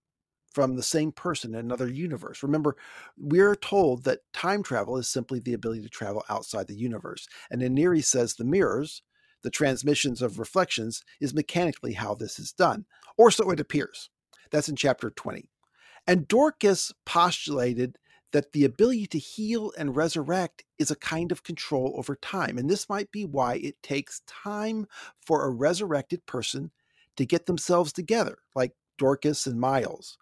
[0.52, 2.42] from the same person in another universe.
[2.42, 2.76] Remember,
[3.16, 7.28] we're told that time travel is simply the ability to travel outside the universe.
[7.50, 9.02] And Inire says the mirrors,
[9.42, 12.84] the transmissions of reflections, is mechanically how this is done,
[13.16, 14.10] or so it appears.
[14.50, 15.48] That's in chapter 20.
[16.06, 17.98] And Dorcas postulated
[18.32, 22.58] that the ability to heal and resurrect is a kind of control over time.
[22.58, 24.86] And this might be why it takes time
[25.24, 26.70] for a resurrected person
[27.16, 30.16] to get themselves together, like Dorcas and Miles.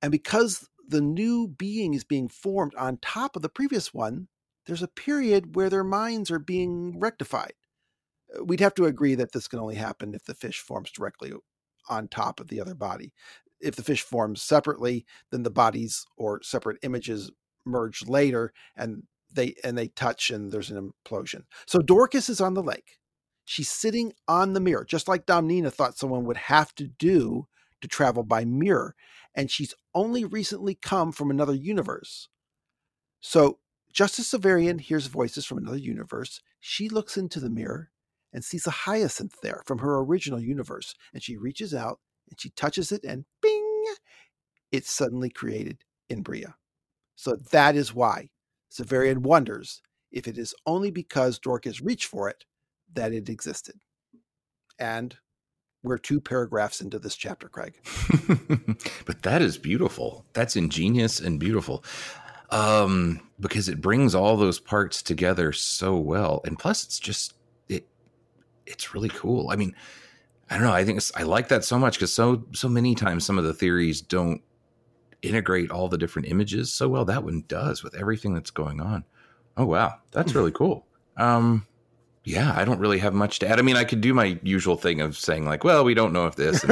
[0.00, 4.28] And because the new being is being formed on top of the previous one,
[4.66, 7.52] there's a period where their minds are being rectified.
[8.42, 11.32] We'd have to agree that this can only happen if the fish forms directly
[11.88, 13.12] on top of the other body
[13.60, 17.30] if the fish forms separately, then the bodies or separate images
[17.64, 21.42] merge later and they and they touch and there's an implosion.
[21.66, 22.98] So Dorcas is on the lake.
[23.44, 27.46] She's sitting on the mirror, just like Domnina thought someone would have to do
[27.80, 28.94] to travel by mirror.
[29.34, 32.28] And she's only recently come from another universe.
[33.20, 33.58] So
[33.92, 36.40] Justice Severian hears voices from another universe.
[36.60, 37.90] She looks into the mirror
[38.32, 40.94] and sees a hyacinth there from her original universe.
[41.12, 42.00] And she reaches out
[42.34, 43.84] and she touches it, and bing,
[44.72, 46.56] it's suddenly created in Bria.
[47.14, 48.30] So that is why
[48.72, 49.80] Severian wonders
[50.10, 52.44] if it is only because Dorcas reached for it
[52.92, 53.76] that it existed.
[54.78, 55.16] And
[55.84, 57.74] we're two paragraphs into this chapter, Craig.
[59.06, 60.24] but that is beautiful.
[60.32, 61.84] That's ingenious and beautiful.
[62.50, 66.40] Um, because it brings all those parts together so well.
[66.44, 67.34] And plus it's just
[67.68, 67.86] it
[68.66, 69.50] it's really cool.
[69.50, 69.74] I mean,
[70.50, 70.72] I don't know.
[70.72, 73.54] I think I like that so much because so so many times some of the
[73.54, 74.42] theories don't
[75.22, 77.04] integrate all the different images so well.
[77.04, 79.04] That one does with everything that's going on.
[79.56, 80.86] Oh wow, that's really cool.
[81.16, 81.66] Um,
[82.24, 83.58] yeah, I don't really have much to add.
[83.58, 86.26] I mean, I could do my usual thing of saying like, "Well, we don't know
[86.26, 86.64] if this,"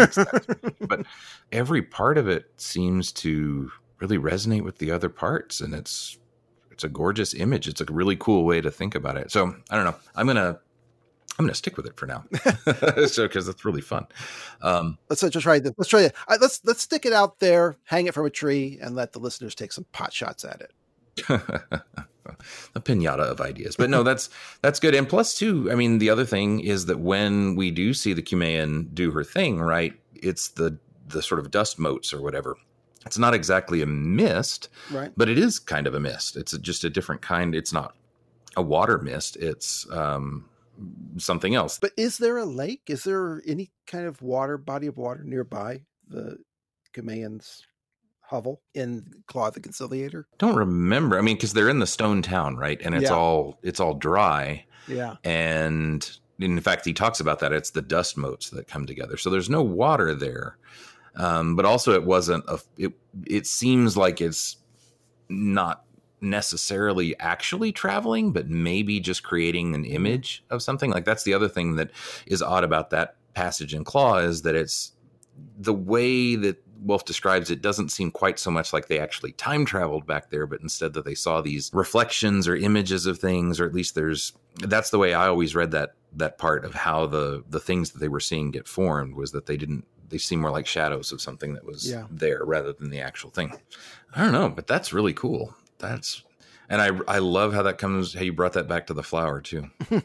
[0.80, 1.06] but
[1.50, 3.70] every part of it seems to
[4.00, 6.18] really resonate with the other parts, and it's
[6.70, 7.68] it's a gorgeous image.
[7.68, 9.30] It's a really cool way to think about it.
[9.30, 9.96] So I don't know.
[10.14, 10.58] I'm gonna
[11.38, 12.24] I'm going to stick with it for now,
[13.06, 14.06] so because it's really fun.
[14.60, 15.72] Um, let's just try this.
[15.78, 16.14] Let's try it.
[16.28, 19.18] Right, let's let's stick it out there, hang it from a tree, and let the
[19.18, 20.72] listeners take some pot shots at it.
[22.74, 24.28] a pinata of ideas, but no, that's
[24.60, 24.94] that's good.
[24.94, 28.22] And plus, too, I mean, the other thing is that when we do see the
[28.22, 29.94] Cumaean do her thing, right?
[30.14, 30.78] It's the
[31.08, 32.56] the sort of dust motes or whatever.
[33.06, 35.12] It's not exactly a mist, right?
[35.16, 36.36] But it is kind of a mist.
[36.36, 37.54] It's just a different kind.
[37.54, 37.96] It's not
[38.56, 39.36] a water mist.
[39.36, 40.48] It's um,
[41.18, 41.78] something else.
[41.78, 42.82] But is there a lake?
[42.88, 46.38] Is there any kind of water, body of water nearby the
[46.94, 47.62] Cumaeans
[48.20, 50.26] hovel in Claw the Conciliator?
[50.38, 51.18] Don't remember.
[51.18, 52.80] I mean, because they're in the stone town, right?
[52.82, 53.16] And it's Yeah.
[53.16, 54.64] all it's all dry.
[54.88, 55.14] Yeah.
[55.22, 59.30] and in fact he talks about that it's the dust motes that come together so
[59.30, 60.56] there's no water there
[61.14, 62.92] um, but also it wasn't a it
[63.28, 64.56] it seems like it's
[65.28, 65.84] not
[66.22, 69.94] necessarily actually traveling but maybe just creating an mm-hmm.
[69.94, 71.90] image of something like that's the other thing that
[72.26, 74.92] is odd about that passage in claw is that it's
[75.58, 79.64] the way that Wolfe describes it doesn't seem quite so much like they actually time
[79.64, 83.66] traveled back there, but instead that they saw these reflections or images of things, or
[83.66, 87.44] at least there's that's the way I always read that that part of how the
[87.48, 90.50] the things that they were seeing get formed was that they didn't they seem more
[90.50, 92.06] like shadows of something that was Yeah.
[92.10, 93.58] there rather than the actual thing.
[94.14, 95.54] I don't know, but that's really cool.
[95.82, 96.22] That's
[96.70, 99.42] and I I love how that comes how you brought that back to the flower
[99.42, 99.70] too.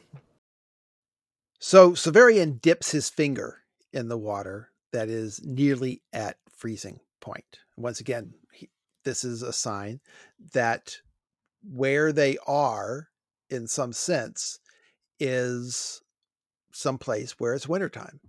[1.60, 7.60] So Severian dips his finger in the water that is nearly at freezing point.
[7.76, 8.70] Once again, he,
[9.04, 10.00] this is a sign
[10.54, 10.98] that
[11.64, 13.08] where they are,
[13.50, 14.60] in some sense,
[15.20, 16.02] is
[16.72, 18.20] some place where it's wintertime.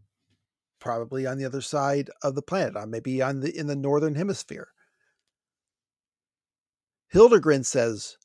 [0.81, 4.15] Probably on the other side of the planet, or maybe on the in the northern
[4.15, 4.69] hemisphere.
[7.09, 8.17] Hildegrin says,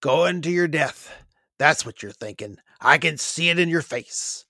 [0.00, 1.10] Going to your death.
[1.58, 2.56] That's what you're thinking.
[2.80, 4.46] I can see it in your face.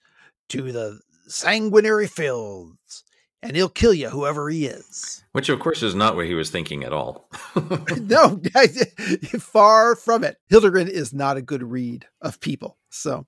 [0.50, 3.04] To the sanguinary fields.
[3.42, 5.24] And he'll kill you, whoever he is.
[5.32, 7.30] Which of course is not what he was thinking at all.
[8.00, 8.40] no,
[9.38, 10.36] far from it.
[10.48, 12.76] Hildegrin is not a good read of people.
[12.90, 13.26] So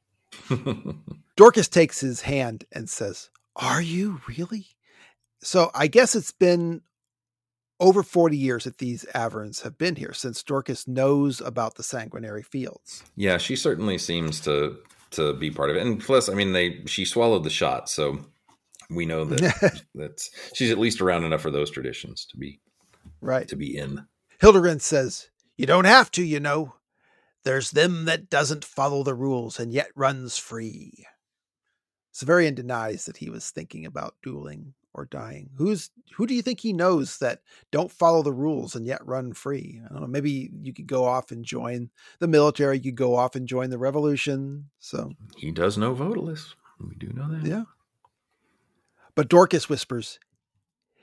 [1.36, 4.66] Dorcas takes his hand and says, Are you really?
[5.42, 6.82] So I guess it's been
[7.82, 12.42] over 40 years that these Averns have been here since Dorcas knows about the sanguinary
[12.42, 13.02] fields.
[13.16, 14.78] Yeah, she certainly seems to
[15.10, 15.82] to be part of it.
[15.82, 18.20] And plus, I mean, they she swallowed the shot, so
[18.88, 20.22] we know that that
[20.54, 22.60] she's at least around enough for those traditions to be
[23.20, 23.46] Right.
[23.48, 24.06] to be in.
[24.40, 26.74] Hildegrin says, You don't have to, you know.
[27.44, 31.06] There's them that doesn't follow the rules and yet runs free.
[32.14, 35.50] Severian denies that he was thinking about dueling or dying.
[35.56, 37.40] Who's who do you think he knows that
[37.70, 39.80] don't follow the rules and yet run free?
[39.84, 40.06] I don't know.
[40.06, 42.76] Maybe you could go off and join the military.
[42.76, 44.68] You could go off and join the revolution.
[44.78, 46.54] So He does know Vodalus.
[46.78, 47.46] We do know that.
[47.48, 47.64] yeah.
[49.14, 50.18] But Dorcas whispers,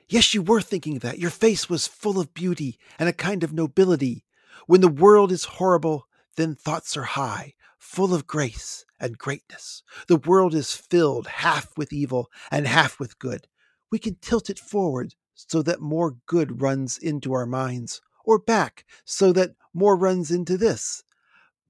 [0.07, 1.19] Yes, you were thinking that.
[1.19, 4.25] Your face was full of beauty and a kind of nobility.
[4.65, 9.83] When the world is horrible, then thoughts are high, full of grace and greatness.
[10.07, 13.47] The world is filled half with evil and half with good.
[13.91, 18.85] We can tilt it forward so that more good runs into our minds, or back
[19.05, 21.03] so that more runs into this.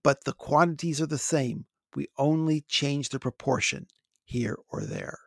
[0.03, 1.65] But the quantities are the same.
[1.95, 3.87] We only change the proportion
[4.25, 5.19] here or there.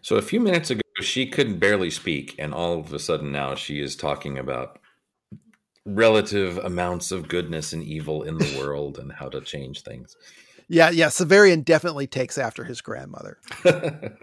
[0.00, 3.54] So a few minutes ago, she could barely speak, and all of a sudden now
[3.54, 4.78] she is talking about
[5.84, 10.16] relative amounts of goodness and evil in the world and how to change things.
[10.68, 11.06] Yeah, yeah.
[11.06, 13.38] Severian definitely takes after his grandmother.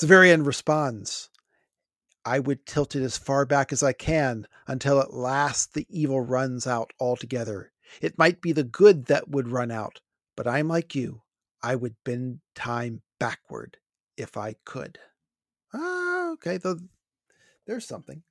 [0.00, 1.28] Severian responds,
[2.24, 6.20] I would tilt it as far back as I can until at last the evil
[6.20, 7.72] runs out altogether.
[8.00, 10.00] It might be the good that would run out,
[10.36, 11.22] but I'm like you.
[11.62, 13.78] I would bend time backward
[14.16, 14.98] if I could.
[15.74, 16.58] Ah, okay.
[16.58, 16.78] Though
[17.66, 18.22] there's something.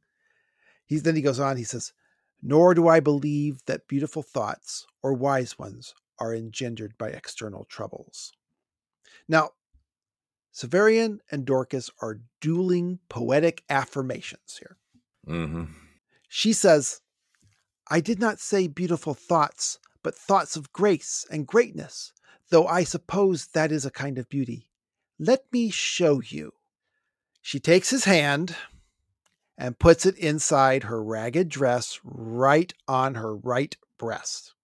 [0.85, 1.91] He's then he goes on, he says,
[2.41, 8.31] Nor do I believe that beautiful thoughts or wise ones are engendered by external troubles.
[9.27, 9.49] Now,
[10.57, 14.77] Severian and Dorcas are dueling poetic affirmations here.
[15.23, 15.65] hmm
[16.27, 17.01] She says,
[17.91, 22.11] I did not say beautiful thoughts, but thoughts of grace and greatness,
[22.49, 24.71] though I suppose that is a kind of beauty.
[25.19, 26.53] Let me show you.
[27.39, 28.55] She takes his hand
[29.59, 34.55] and puts it inside her ragged dress right on her right breast.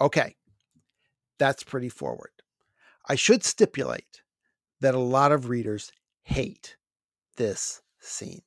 [0.00, 0.36] Okay,
[1.38, 2.30] that's pretty forward.
[3.06, 4.22] I should stipulate
[4.84, 6.76] that a lot of readers hate
[7.36, 8.42] this scene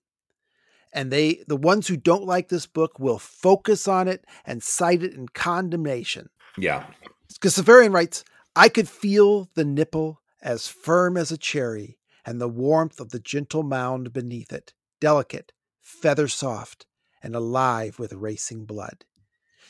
[0.98, 5.04] and they the ones who don't like this book will focus on it and cite
[5.04, 6.30] it in condemnation.
[6.58, 6.88] Yeah.
[7.28, 8.24] Because Severian writes,
[8.56, 13.20] I could feel the nipple as firm as a cherry, and the warmth of the
[13.20, 16.86] gentle mound beneath it, delicate, feather soft,
[17.22, 19.06] and alive with racing blood.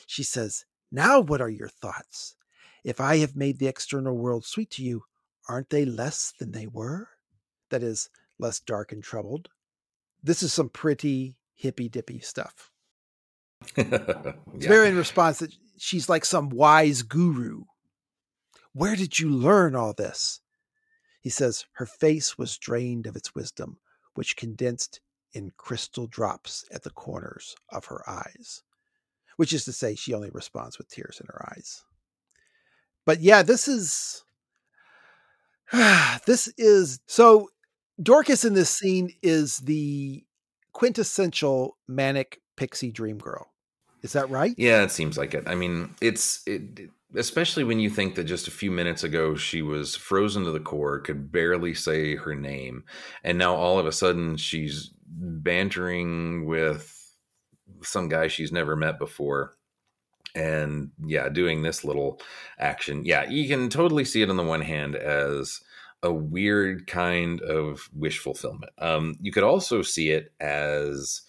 [0.05, 2.35] She says, Now what are your thoughts?
[2.83, 5.03] If I have made the external world sweet to you,
[5.47, 7.09] aren't they less than they were?
[7.69, 9.49] That is, less dark and troubled.
[10.23, 12.71] This is some pretty hippy dippy stuff.
[13.75, 13.83] yeah.
[14.53, 17.63] It's very in response that she's like some wise guru.
[18.73, 20.41] Where did you learn all this?
[21.21, 23.79] He says, Her face was drained of its wisdom,
[24.13, 25.01] which condensed
[25.33, 28.63] in crystal drops at the corners of her eyes,
[29.35, 31.83] which is to say, she only responds with tears in her eyes.
[33.05, 34.23] But yeah, this is.
[36.25, 36.99] this is.
[37.07, 37.49] So,
[38.01, 40.23] Dorcas in this scene is the
[40.73, 43.51] quintessential manic pixie dream girl.
[44.03, 44.53] Is that right?
[44.57, 45.43] Yeah, it seems like it.
[45.47, 49.61] I mean, it's it, especially when you think that just a few minutes ago she
[49.61, 52.83] was frozen to the core, could barely say her name,
[53.23, 56.93] and now all of a sudden she's bantering with
[57.81, 59.56] some guy she's never met before.
[60.37, 62.21] And yeah, doing this little
[62.59, 63.03] action.
[63.05, 65.61] Yeah, you can totally see it on the one hand as
[66.03, 68.71] a weird kind of wish fulfillment.
[68.77, 71.23] Um, you could also see it as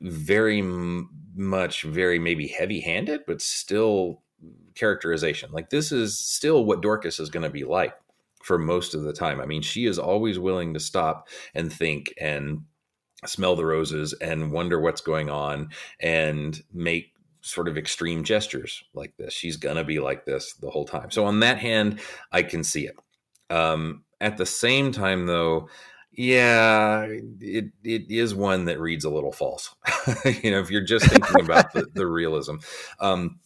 [0.00, 4.22] very m- much, very maybe heavy handed, but still
[4.74, 5.50] characterization.
[5.52, 7.94] Like this is still what Dorcas is going to be like
[8.42, 9.40] for most of the time.
[9.40, 12.62] I mean, she is always willing to stop and think and
[13.26, 15.70] smell the roses and wonder what's going on
[16.00, 17.13] and make
[17.44, 19.34] sort of extreme gestures like this.
[19.34, 21.10] She's going to be like this the whole time.
[21.10, 22.00] So on that hand,
[22.32, 22.96] I can see it.
[23.54, 25.68] Um, at the same time, though,
[26.10, 29.74] yeah, it it is one that reads a little false.
[30.42, 32.56] you know, if you're just thinking about the, the realism.
[32.98, 33.40] Um,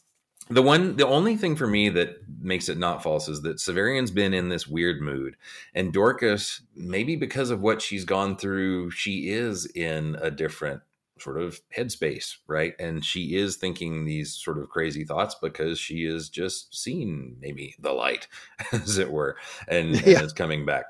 [0.50, 4.10] the one the only thing for me that makes it not false is that Severian's
[4.10, 5.36] been in this weird mood
[5.74, 10.80] and Dorcas maybe because of what she's gone through she is in a different
[11.20, 16.04] sort of headspace right and she is thinking these sort of crazy thoughts because she
[16.04, 18.28] is just seen maybe the light
[18.72, 19.36] as it were
[19.68, 20.16] and, yeah.
[20.16, 20.84] and it's coming back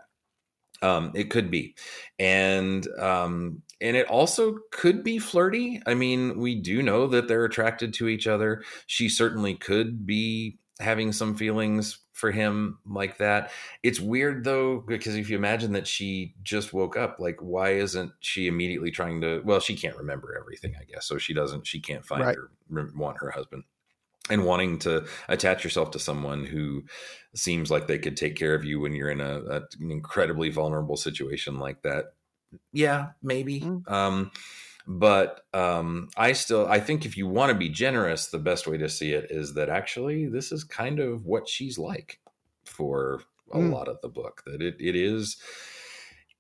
[0.83, 1.75] um, it could be,
[2.19, 5.81] and um, and it also could be flirty.
[5.87, 8.63] I mean, we do know that they're attracted to each other.
[8.87, 13.53] She certainly could be having some feelings for him like that.
[13.83, 18.13] It's weird though, because if you imagine that she just woke up, like, why isn't
[18.21, 19.41] she immediately trying to?
[19.45, 21.67] Well, she can't remember everything, I guess, so she doesn't.
[21.67, 22.37] She can't find right.
[22.37, 23.65] her want her husband
[24.31, 26.83] and wanting to attach yourself to someone who
[27.35, 30.51] seems like they could take care of you when you're in a, a an incredibly
[30.51, 32.13] vulnerable situation like that
[32.73, 33.91] yeah maybe mm.
[33.91, 34.31] um,
[34.91, 38.77] but um, i still i think if you want to be generous the best way
[38.79, 42.19] to see it is that actually this is kind of what she's like
[42.65, 43.23] for
[43.53, 43.73] a mm.
[43.73, 45.37] lot of the book that it, it is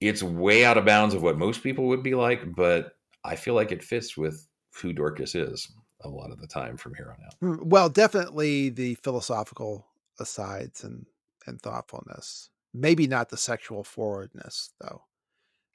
[0.00, 2.92] it's way out of bounds of what most people would be like but
[3.24, 4.46] i feel like it fits with
[4.80, 5.70] who dorcas is
[6.02, 7.34] a lot of the time from here on out.
[7.40, 9.86] Hmm, well, definitely the philosophical
[10.18, 11.06] asides and
[11.46, 12.50] and thoughtfulness.
[12.74, 15.02] Maybe not the sexual forwardness, though.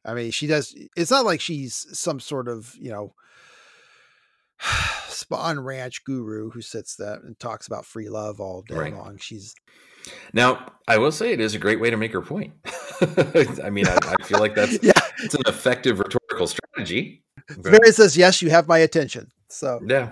[0.06, 0.76] I mean, she does.
[0.96, 3.14] It's not like she's some sort of you know
[4.60, 8.96] Spahn Ranch guru who sits there and talks about free love all day right.
[8.96, 9.18] long.
[9.18, 9.56] She's
[10.34, 12.54] now, I will say it is a great way to make her point.
[13.64, 14.92] I mean, I, I, feel like that's yeah.
[15.24, 17.24] it's an effective rhetorical strategy.
[17.64, 20.10] Mary says, "Yes, you have my attention." So yeah,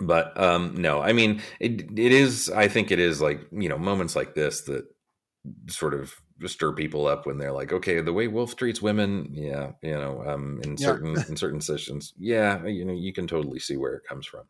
[0.00, 1.82] but um, no, I mean it.
[1.98, 2.50] It is.
[2.50, 4.84] I think it is like you know moments like this that
[5.68, 6.14] sort of
[6.48, 10.22] stir people up when they're like, okay, the way Wolfe treats women, yeah, you know,
[10.26, 14.04] um, in certain in certain sessions, yeah, you know, you can totally see where it
[14.04, 14.44] comes from.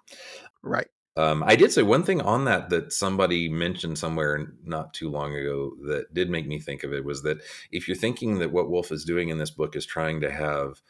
[0.63, 0.89] Right.
[1.17, 5.35] Um, I did say one thing on that that somebody mentioned somewhere not too long
[5.35, 7.39] ago that did make me think of it was that
[7.73, 10.81] if you're thinking that what Wolfe is doing in this book is trying to have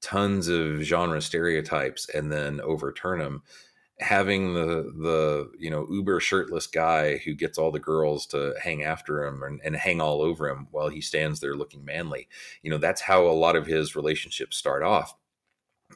[0.00, 3.42] tons of genre stereotypes and then overturn them
[3.98, 8.82] having the the you know uber shirtless guy who gets all the girls to hang
[8.82, 12.28] after him and, and, hang all over him while he stands there looking manly
[12.62, 15.14] you know that's how a lot of his relationships start off.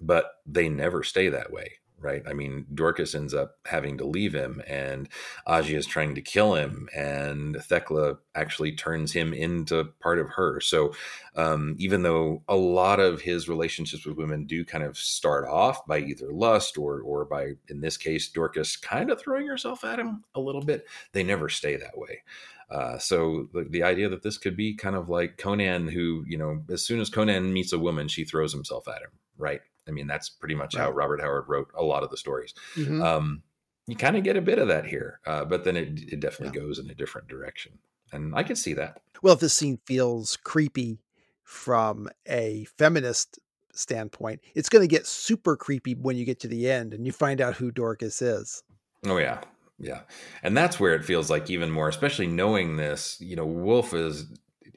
[0.01, 2.23] But they never stay that way right?
[2.27, 5.09] I mean, Dorcas ends up having to leave him, and
[5.47, 10.61] Agia is trying to kill him, and Thecla actually turns him into part of her.
[10.61, 10.95] So,
[11.37, 15.87] um, even though a lot of his relationships with women do kind of start off
[15.87, 19.99] by either lust or, or by, in this case, Dorcas kind of throwing herself at
[19.99, 22.23] him a little bit, they never stay that way.
[22.71, 26.39] Uh, so the, the idea that this could be kind of like Conan, who you
[26.39, 29.61] know, as soon as Conan meets a woman, she throws himself at him, right?
[29.89, 30.85] I mean, that's pretty much right.
[30.85, 32.55] how Robert Howard wrote a lot of the stories.
[32.77, 33.03] Mm-hmm.
[33.03, 33.43] Um,
[33.87, 36.59] you kind of get a bit of that here, uh, but then it, it definitely
[36.59, 36.67] yeah.
[36.67, 37.79] goes in a different direction.
[38.13, 39.01] And I can see that.
[39.23, 41.01] Well, if this scene feels creepy
[41.43, 43.39] from a feminist
[43.73, 47.13] standpoint, it's going to get super creepy when you get to the end and you
[47.13, 48.63] find out who Dorcas is.
[49.07, 49.41] Oh, yeah.
[49.79, 50.03] Yeah.
[50.43, 54.27] And that's where it feels like even more, especially knowing this, you know, Wolfe is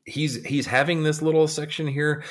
[0.05, 2.23] he's he's having this little section here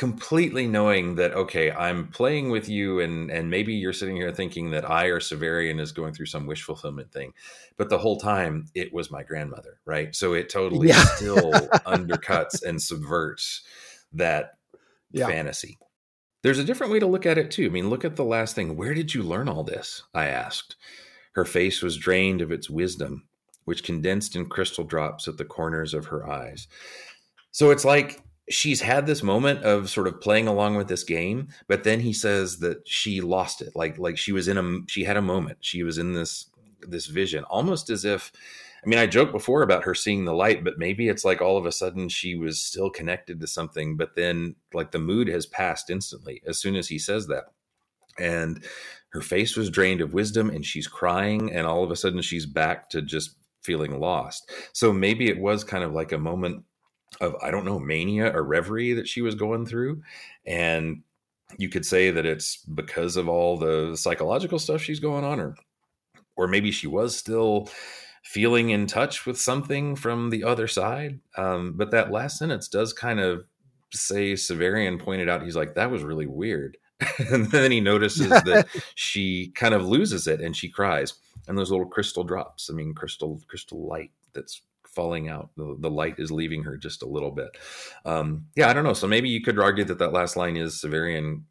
[0.00, 4.70] completely knowing that okay i'm playing with you and and maybe you're sitting here thinking
[4.70, 7.34] that i or severian is going through some wish fulfillment thing
[7.76, 10.14] but the whole time it was my grandmother right?
[10.14, 11.02] So it totally yeah.
[11.02, 11.50] still
[11.86, 13.62] undercuts and subverts
[14.12, 14.52] that
[15.10, 15.26] yeah.
[15.26, 15.78] fantasy.
[16.42, 17.66] There's a different way to look at it too.
[17.66, 18.76] I mean look at the last thing.
[18.76, 20.04] Where did you learn all this?
[20.14, 20.76] I asked.
[21.32, 23.26] Her face was drained of its wisdom
[23.64, 26.66] which condensed in crystal drops at the corners of her eyes.
[27.50, 31.48] So it's like she's had this moment of sort of playing along with this game
[31.68, 33.74] but then he says that she lost it.
[33.76, 35.58] Like like she was in a she had a moment.
[35.60, 36.46] She was in this
[36.82, 38.32] this vision almost as if
[38.82, 41.58] i mean i joked before about her seeing the light but maybe it's like all
[41.58, 45.44] of a sudden she was still connected to something but then like the mood has
[45.44, 47.44] passed instantly as soon as he says that.
[48.18, 48.62] And
[49.10, 52.46] her face was drained of wisdom and she's crying and all of a sudden she's
[52.46, 54.50] back to just feeling lost.
[54.72, 56.64] So maybe it was kind of like a moment
[57.20, 60.02] of I don't know mania or reverie that she was going through,
[60.46, 61.02] and
[61.58, 65.54] you could say that it's because of all the psychological stuff she's going on, or
[66.36, 67.68] or maybe she was still
[68.22, 71.20] feeling in touch with something from the other side.
[71.36, 73.44] Um, but that last sentence does kind of
[73.92, 76.76] say Severian pointed out he's like that was really weird.
[77.30, 81.14] and then he notices that she kind of loses it and she cries
[81.48, 84.60] and those little crystal drops i mean crystal crystal light that's
[85.00, 85.48] falling out.
[85.56, 87.56] The, the light is leaving her just a little bit.
[88.04, 88.92] Um, yeah, I don't know.
[88.92, 91.44] So maybe you could argue that that last line is Severian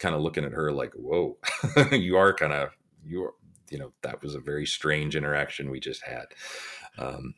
[0.00, 1.38] kind of looking at her like, "Whoa,
[1.92, 2.70] you are kind of
[3.06, 3.34] you are."
[3.70, 6.24] You know, that was a very strange interaction we just had.
[6.98, 7.34] Um,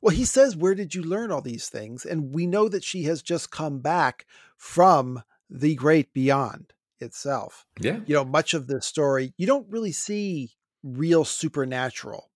[0.00, 2.06] well, he says, Where did you learn all these things?
[2.06, 4.24] And we know that she has just come back
[4.56, 7.66] from the great beyond itself.
[7.78, 8.00] Yeah.
[8.06, 10.52] You know, much of the story, you don't really see
[10.82, 12.30] real supernatural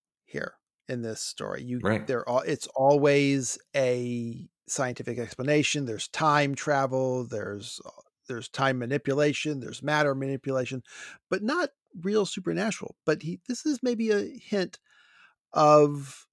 [0.88, 1.62] in this story.
[1.62, 2.06] You right.
[2.06, 5.84] there all it's always a scientific explanation.
[5.84, 7.90] There's time travel, there's uh,
[8.28, 10.82] there's time manipulation, there's matter manipulation,
[11.30, 11.70] but not
[12.02, 12.96] real supernatural.
[13.04, 14.78] But he this is maybe a hint
[15.52, 16.26] of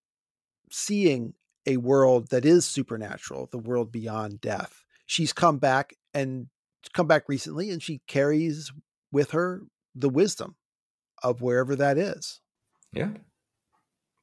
[0.71, 1.33] seeing
[1.65, 4.83] a world that is supernatural, the world beyond death.
[5.05, 6.47] She's come back and
[6.93, 8.71] come back recently and she carries
[9.11, 9.63] with her
[9.95, 10.55] the wisdom
[11.23, 12.41] of wherever that is.
[12.93, 13.09] Yeah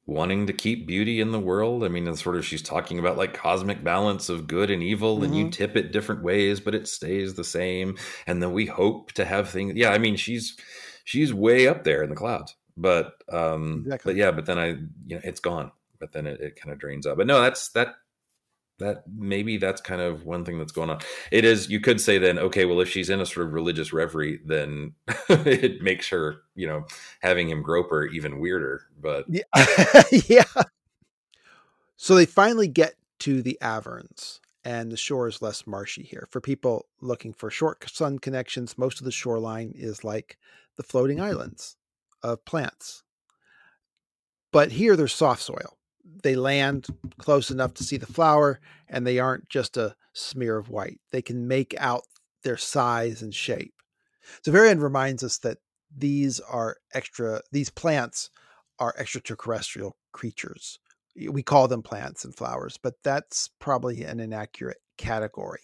[0.05, 1.83] wanting to keep beauty in the world.
[1.83, 5.15] I mean, it's sort of she's talking about like cosmic balance of good and evil,
[5.15, 5.23] mm-hmm.
[5.25, 5.51] and you mm-hmm.
[5.51, 7.97] tip it different ways, but it stays the same.
[8.27, 9.75] And then we hope to have things.
[9.75, 10.57] Yeah, I mean, she's
[11.03, 12.55] she's way up there in the clouds.
[12.75, 14.13] But um, exactly.
[14.13, 15.71] but yeah, but then I you know it's gone.
[15.99, 17.17] But then it, it kind of drains out.
[17.17, 17.95] But no, that's that
[18.83, 20.99] that maybe that's kind of one thing that's going on.
[21.31, 23.93] It is you could say then, okay, well, if she's in a sort of religious
[23.93, 24.93] reverie, then
[25.29, 26.85] it makes her, you know,
[27.21, 28.85] having him grope her even weirder.
[29.01, 29.43] But yeah.
[30.27, 30.63] yeah.
[31.97, 36.27] So they finally get to the Averns, and the shore is less marshy here.
[36.29, 40.37] For people looking for short sun connections, most of the shoreline is like
[40.75, 41.27] the floating mm-hmm.
[41.27, 41.77] islands
[42.21, 43.03] of plants.
[44.51, 49.19] But here there's soft soil they land close enough to see the flower and they
[49.19, 50.99] aren't just a smear of white.
[51.11, 52.03] They can make out
[52.43, 53.73] their size and shape.
[54.43, 55.57] So Varian reminds us that
[55.95, 58.29] these are extra these plants
[58.79, 60.79] are extraterrestrial creatures.
[61.29, 65.61] We call them plants and flowers, but that's probably an inaccurate category.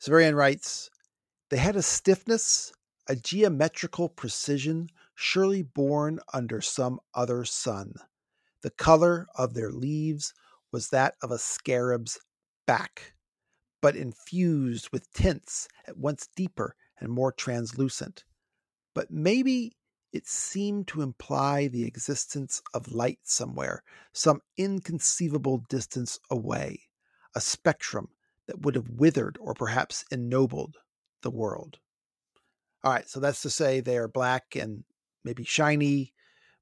[0.00, 0.88] Severian writes,
[1.50, 2.72] they had a stiffness,
[3.08, 7.94] a geometrical precision, surely born under some other sun.
[8.62, 10.32] The color of their leaves
[10.72, 12.18] was that of a scarab's
[12.66, 13.14] back,
[13.80, 18.24] but infused with tints at once deeper and more translucent.
[18.94, 19.72] But maybe
[20.12, 23.82] it seemed to imply the existence of light somewhere,
[24.12, 26.82] some inconceivable distance away,
[27.34, 28.08] a spectrum
[28.46, 30.76] that would have withered or perhaps ennobled
[31.22, 31.78] the world.
[32.84, 34.84] All right, so that's to say they are black and
[35.24, 36.12] maybe shiny,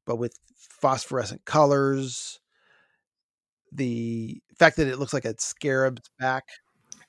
[0.06, 2.40] but with phosphorescent colors.
[3.72, 6.44] The fact that it looks like a scarab's back.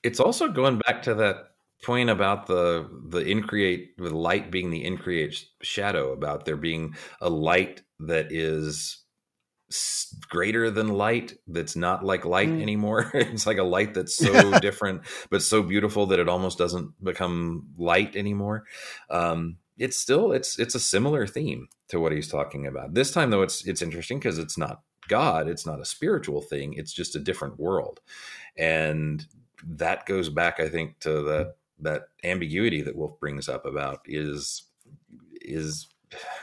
[0.02, 1.36] It's also going back to that
[1.82, 7.28] point about the the increate with light being the increate shadow about there being a
[7.28, 9.02] light that is
[10.28, 12.60] greater than light that's not like light mm.
[12.60, 16.92] anymore it's like a light that's so different but so beautiful that it almost doesn't
[17.02, 18.64] become light anymore
[19.10, 22.94] um it's still it's it's a similar theme to what he's talking about.
[22.94, 26.74] This time though it's it's interesting because it's not God, it's not a spiritual thing,
[26.74, 28.00] it's just a different world.
[28.56, 29.26] And
[29.66, 34.62] that goes back I think to the that ambiguity that Wolfe brings up about is
[35.40, 35.88] is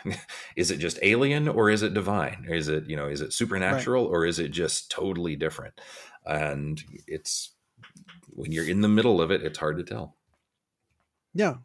[0.57, 2.45] is it just alien or is it divine?
[2.49, 4.11] Is it, you know, is it supernatural right.
[4.11, 5.79] or is it just totally different?
[6.25, 7.51] And it's
[8.31, 10.17] when you're in the middle of it, it's hard to tell.
[11.33, 11.55] Yeah.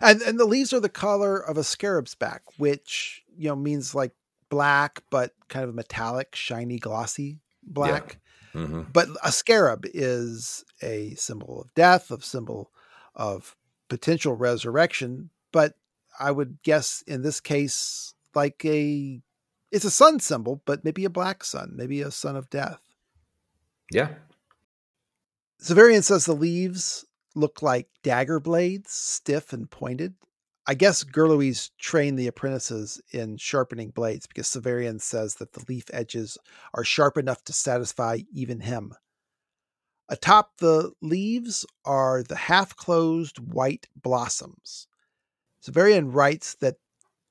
[0.00, 3.94] And and the leaves are the color of a scarab's back, which, you know, means
[3.94, 4.12] like
[4.48, 8.18] black, but kind of metallic, shiny, glossy black.
[8.54, 8.62] Yeah.
[8.62, 8.82] Mm-hmm.
[8.92, 12.70] But a scarab is a symbol of death, a symbol
[13.14, 13.56] of
[13.88, 15.30] potential resurrection.
[15.52, 15.74] But
[16.18, 19.22] I would guess in this case, like a
[19.70, 22.80] it's a sun symbol, but maybe a black sun, maybe a sun of death.
[23.92, 24.08] Yeah.
[25.62, 27.04] Severian says the leaves
[27.40, 30.14] look like dagger blades, stiff and pointed.
[30.66, 35.86] I guess Gurloes trained the apprentices in sharpening blades because Severian says that the leaf
[35.92, 36.38] edges
[36.74, 38.94] are sharp enough to satisfy even him.
[40.08, 44.86] Atop the leaves are the half closed white blossoms.
[45.62, 46.76] Severian writes that,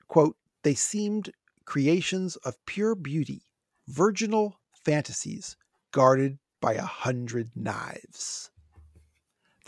[0.08, 1.32] quote, they seemed
[1.66, 3.44] creations of pure beauty,
[3.88, 5.56] virginal fantasies
[5.92, 8.50] guarded by a hundred knives.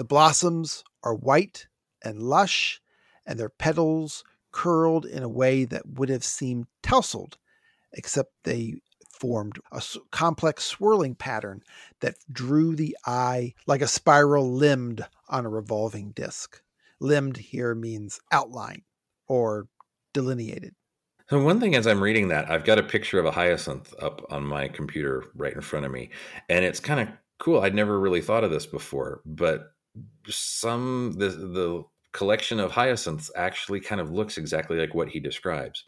[0.01, 1.67] The blossoms are white
[2.03, 2.81] and lush,
[3.23, 7.37] and their petals curled in a way that would have seemed tousled,
[7.93, 9.79] except they formed a
[10.09, 11.61] complex swirling pattern
[11.99, 16.63] that drew the eye like a spiral limbed on a revolving disc.
[16.99, 18.81] Limbed here means outline
[19.27, 19.67] or
[20.13, 20.73] delineated.
[21.29, 24.25] So one thing as I'm reading that, I've got a picture of a hyacinth up
[24.31, 26.09] on my computer right in front of me,
[26.49, 27.61] and it's kind of cool.
[27.61, 29.75] I'd never really thought of this before, but
[30.27, 35.85] some the the collection of hyacinths actually kind of looks exactly like what he describes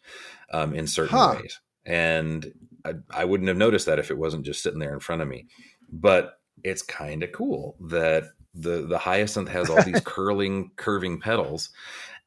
[0.51, 1.35] um, in certain huh.
[1.39, 2.51] ways, and
[2.85, 5.27] I, I wouldn't have noticed that if it wasn't just sitting there in front of
[5.27, 5.47] me.
[5.91, 8.23] But it's kind of cool that
[8.53, 11.69] the the hyacinth has all these curling, curving petals,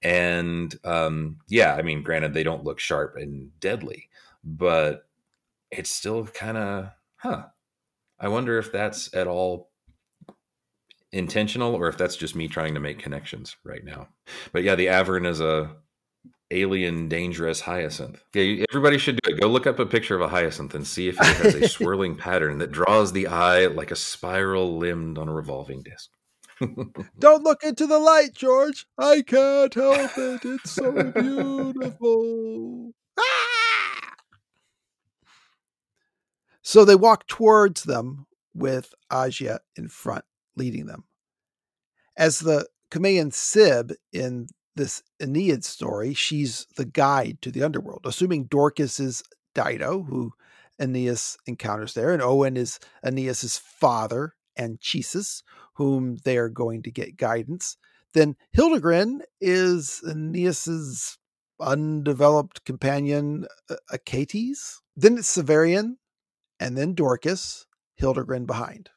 [0.02, 4.08] and um, yeah, I mean, granted, they don't look sharp and deadly,
[4.44, 5.06] but
[5.70, 7.46] it's still kind of, huh.
[8.18, 9.70] I wonder if that's at all
[11.16, 14.08] intentional or if that's just me trying to make connections right now.
[14.52, 15.76] But yeah, the Avern is a
[16.50, 18.22] alien dangerous hyacinth.
[18.34, 19.40] Yeah, everybody should do it.
[19.40, 22.16] Go look up a picture of a hyacinth and see if it has a swirling
[22.16, 26.10] pattern that draws the eye like a spiral limbed on a revolving disc.
[27.18, 28.86] Don't look into the light, George.
[28.98, 30.44] I can't help it.
[30.44, 32.92] It's so beautiful.
[33.18, 34.12] Ah!
[36.62, 40.24] So they walk towards them with Agia in front,
[40.56, 41.04] leading them.
[42.16, 48.44] As the Cumaean Sib in this Aeneid story, she's the guide to the underworld, assuming
[48.44, 49.22] Dorcas is
[49.54, 50.32] Dido, who
[50.78, 55.42] Aeneas encounters there, and Ouen is Aeneas's father, Anchises,
[55.74, 57.76] whom they are going to get guidance.
[58.14, 61.18] Then Hildegrin is Aeneas's
[61.60, 63.46] undeveloped companion,
[63.90, 64.80] Achates.
[64.94, 65.96] Then it's Severian,
[66.60, 67.66] and then Dorcas,
[67.96, 68.90] Hildegrin behind.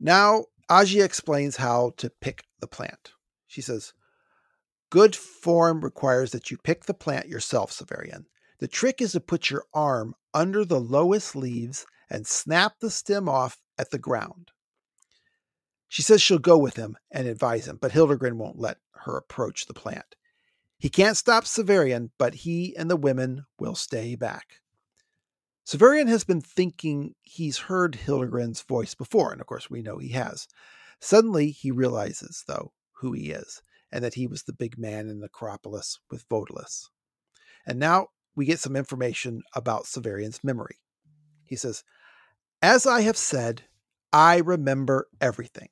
[0.00, 3.12] Now, Agia explains how to pick the plant.
[3.46, 3.92] She says,
[4.90, 8.26] Good form requires that you pick the plant yourself, Severian.
[8.58, 13.28] The trick is to put your arm under the lowest leaves and snap the stem
[13.28, 14.52] off at the ground.
[15.88, 19.66] She says she'll go with him and advise him, but Hildegrin won't let her approach
[19.66, 20.16] the plant.
[20.78, 24.60] He can't stop Severian, but he and the women will stay back.
[25.66, 30.10] Severian has been thinking he's heard Hildegrin's voice before, and of course we know he
[30.10, 30.46] has.
[31.00, 35.20] Suddenly he realizes, though, who he is, and that he was the big man in
[35.20, 36.88] the necropolis with Vodalus.
[37.66, 40.80] And now we get some information about Severian's memory.
[41.44, 41.82] He says,
[42.60, 43.62] As I have said,
[44.12, 45.68] I remember everything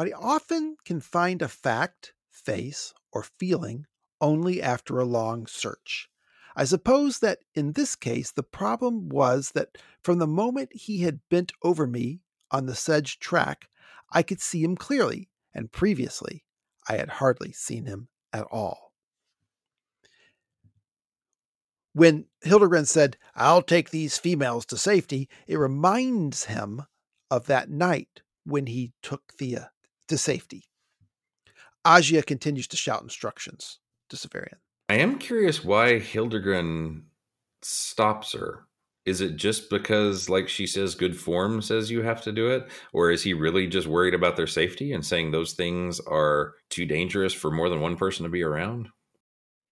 [0.00, 3.84] but I often can find a fact, face, or feeling
[4.18, 6.08] only after a long search.
[6.56, 11.20] I suppose that in this case, the problem was that from the moment he had
[11.28, 12.20] bent over me
[12.50, 13.68] on the sedge track,
[14.12, 16.44] I could see him clearly, and previously
[16.88, 18.92] I had hardly seen him at all.
[21.92, 26.82] When Hildegrin said, I'll take these females to safety, it reminds him
[27.30, 29.66] of that night when he took Thea uh,
[30.08, 30.64] to safety.
[31.84, 34.58] Agia continues to shout instructions to Severian.
[34.90, 37.04] I am curious why Hildegrin
[37.62, 38.66] stops her.
[39.06, 42.68] Is it just because, like she says, good form says you have to do it?
[42.92, 46.86] Or is he really just worried about their safety and saying those things are too
[46.86, 48.88] dangerous for more than one person to be around?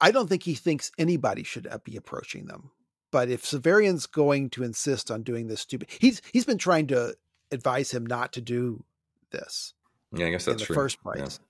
[0.00, 2.70] I don't think he thinks anybody should be approaching them.
[3.10, 7.16] But if Severian's going to insist on doing this stupid, he's he's been trying to
[7.50, 8.84] advise him not to do
[9.32, 9.74] this.
[10.12, 10.76] Yeah, I guess that's in the true.
[10.76, 11.40] first place.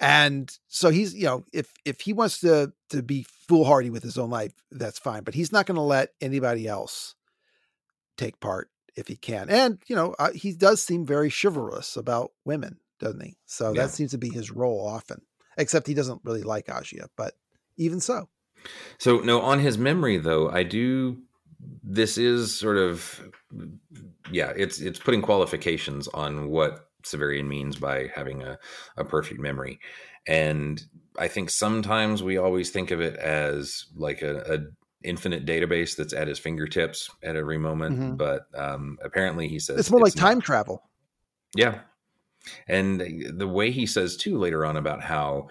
[0.00, 4.16] And so he's, you know, if if he wants to to be foolhardy with his
[4.16, 5.22] own life, that's fine.
[5.22, 7.14] But he's not going to let anybody else
[8.16, 9.50] take part if he can.
[9.50, 12.78] And you know, uh, he does seem very chivalrous about women.
[12.98, 13.36] doesn't he?
[13.46, 13.82] So Yeah.
[13.82, 15.22] that seems to be his role often.
[15.56, 17.34] Except he doesn't really like Agia, but
[17.76, 18.28] even so.
[18.98, 21.22] So no, on his memory though, I do.
[21.82, 23.20] This is sort of,
[24.30, 28.58] yeah, it's it's putting qualifications on what Severian means by having a,
[28.96, 29.80] a perfect memory,
[30.26, 30.82] and
[31.18, 34.58] I think sometimes we always think of it as like a, a
[35.02, 37.98] infinite database that's at his fingertips at every moment.
[37.98, 38.16] Mhm.
[38.18, 40.22] But um, apparently, he says It's more like not.
[40.22, 40.82] time travel.
[41.56, 41.80] Yeah.
[42.68, 43.00] And
[43.38, 45.48] the way he says too later on about how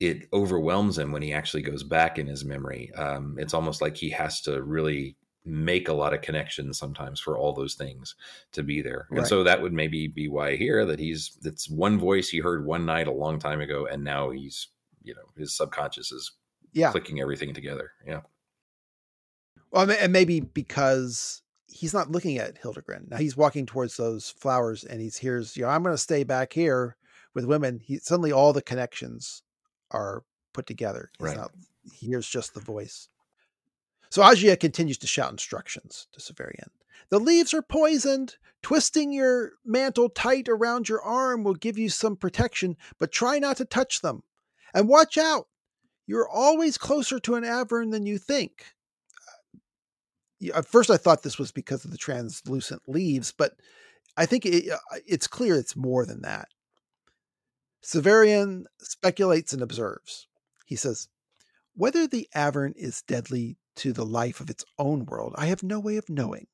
[0.00, 2.90] it overwhelms him when he actually goes back in his memory.
[2.96, 7.36] Um, it's almost like he has to really make a lot of connections sometimes for
[7.36, 8.14] all those things
[8.52, 9.08] to be there.
[9.10, 12.64] And so that would maybe be why here that he's it's one voice he heard
[12.64, 14.68] one night a long time ago and now he's
[15.02, 16.30] you know his subconscious is
[16.72, 16.92] Yeah.
[16.92, 17.90] clicking everything together.
[18.06, 18.20] Yeah.
[19.70, 23.06] Well, and maybe because he's not looking at Hildegrin.
[23.10, 26.22] Now he's walking towards those flowers and he's hears, you know, I'm going to stay
[26.24, 26.96] back here
[27.34, 27.80] with women.
[27.82, 29.42] He suddenly all the connections
[29.90, 31.10] are put together.
[31.18, 31.36] He's Right.
[31.36, 31.52] not,
[31.94, 33.08] he hears just the voice.
[34.12, 36.68] So Agia continues to shout instructions to Severian.
[37.08, 38.36] The leaves are poisoned.
[38.62, 43.56] Twisting your mantle tight around your arm will give you some protection, but try not
[43.56, 44.22] to touch them.
[44.74, 45.48] And watch out.
[46.06, 48.66] You're always closer to an Avern than you think
[50.50, 53.52] at first I thought this was because of the translucent leaves, but
[54.16, 56.48] I think it, uh, it's clear it's more than that.
[57.84, 60.26] Severian speculates and observes.
[60.66, 61.08] He says,
[61.74, 65.80] Whether the Avern is deadly to the life of its own world, I have no
[65.80, 66.46] way of knowing.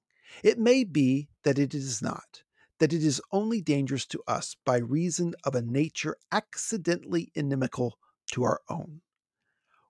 [0.42, 2.42] It may be that it is not,
[2.78, 7.98] that it is only dangerous to us by reason of a nature accidentally inimical
[8.32, 9.00] to our own.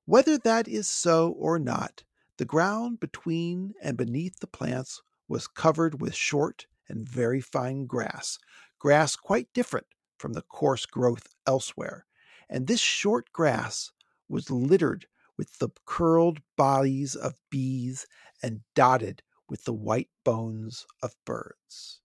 [0.04, 2.04] Whether that is so or not,
[2.38, 8.38] the ground between and beneath the plants was covered with short and very fine grass,
[8.78, 9.86] grass quite different
[10.16, 12.06] from the coarse growth elsewhere.
[12.48, 13.92] And this short grass
[14.28, 15.06] was littered
[15.38, 18.06] with the curled bodies of bees
[18.42, 22.00] and dotted with the white bones of birds.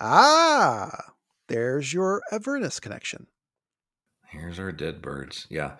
[0.00, 1.12] Ah,
[1.48, 3.28] there's your Avernus connection.
[4.28, 5.46] Here's our dead birds.
[5.48, 5.76] Yeah.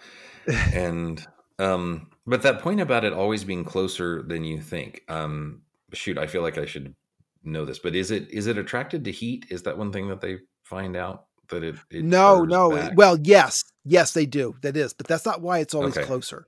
[0.73, 1.27] and
[1.59, 5.63] um but that point about it always being closer than you think um
[5.93, 6.97] shoot i feel like i should
[7.45, 10.21] know this but is it is it attracted to heat is that one thing that
[10.21, 12.71] they find out that it, it no, no.
[12.71, 12.93] back?
[12.97, 14.57] Well, yes, yes, they do.
[14.63, 16.07] That is, but that's not why it's always Okay.
[16.07, 16.47] closer.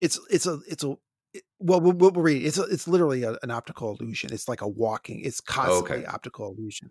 [0.00, 0.96] It's it's a it's a
[1.32, 2.44] it- well we'll, we'll read.
[2.44, 4.32] It's a, it's literally a, an optical illusion.
[4.32, 5.20] It's like a walking.
[5.20, 6.06] It's constantly Okay.
[6.06, 6.90] optical illusion.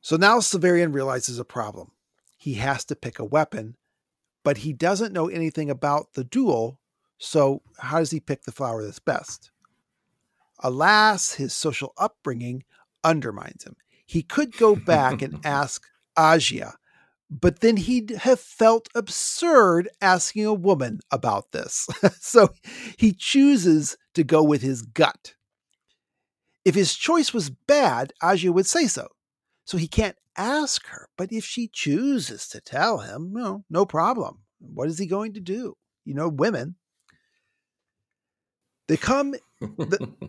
[0.00, 1.90] So now Severian realizes a problem.
[2.36, 3.76] He has to pick a weapon,
[4.44, 6.78] but he doesn't know anything about the duel.
[7.18, 9.50] So how does he pick the flower that's best?
[10.60, 12.64] Alas, his social upbringing
[13.04, 13.76] undermines him.
[14.06, 15.82] He could go back and ask
[16.16, 16.74] Agia,
[17.30, 21.86] but then he'd have felt absurd asking a woman about this.
[22.20, 22.50] so
[22.96, 25.34] he chooses to go with his gut.
[26.64, 29.08] If his choice was bad, Agia would say so.
[29.64, 34.38] So he can't ask her, but if she chooses to tell him, no, no problem.
[34.60, 35.76] What is he going to do?
[36.04, 36.76] You know, women.
[38.86, 39.34] They come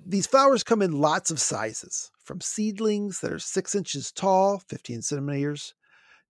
[0.05, 5.01] these flowers come in lots of sizes, from seedlings that are six inches tall, 15
[5.01, 5.73] centimeters,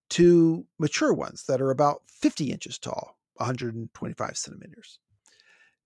[0.09, 4.99] to mature ones that are about 50 inches tall, 125 centimeters.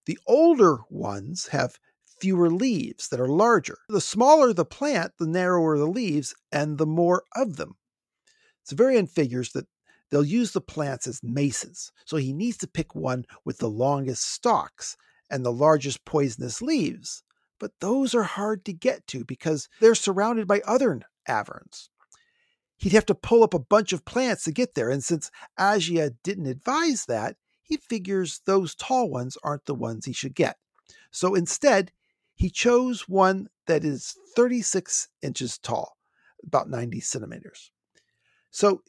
[0.05, 1.79] The older ones have
[2.19, 3.77] fewer leaves that are larger.
[3.89, 7.75] The smaller the plant, the narrower the leaves, and the more of them.
[8.65, 9.67] Severian figures that
[10.09, 14.23] they'll use the plants as maces, so he needs to pick one with the longest
[14.23, 14.95] stalks
[15.29, 17.23] and the largest poisonous leaves.
[17.59, 21.89] But those are hard to get to because they're surrounded by other averns.
[22.77, 26.15] He'd have to pull up a bunch of plants to get there, and since Agia
[26.23, 30.57] didn't advise that, he figures those tall ones aren't the ones he should get.
[31.11, 31.91] So instead,
[32.35, 35.97] he chose one that is 36 inches tall,
[36.45, 37.71] about 90 centimeters.
[38.51, 38.81] So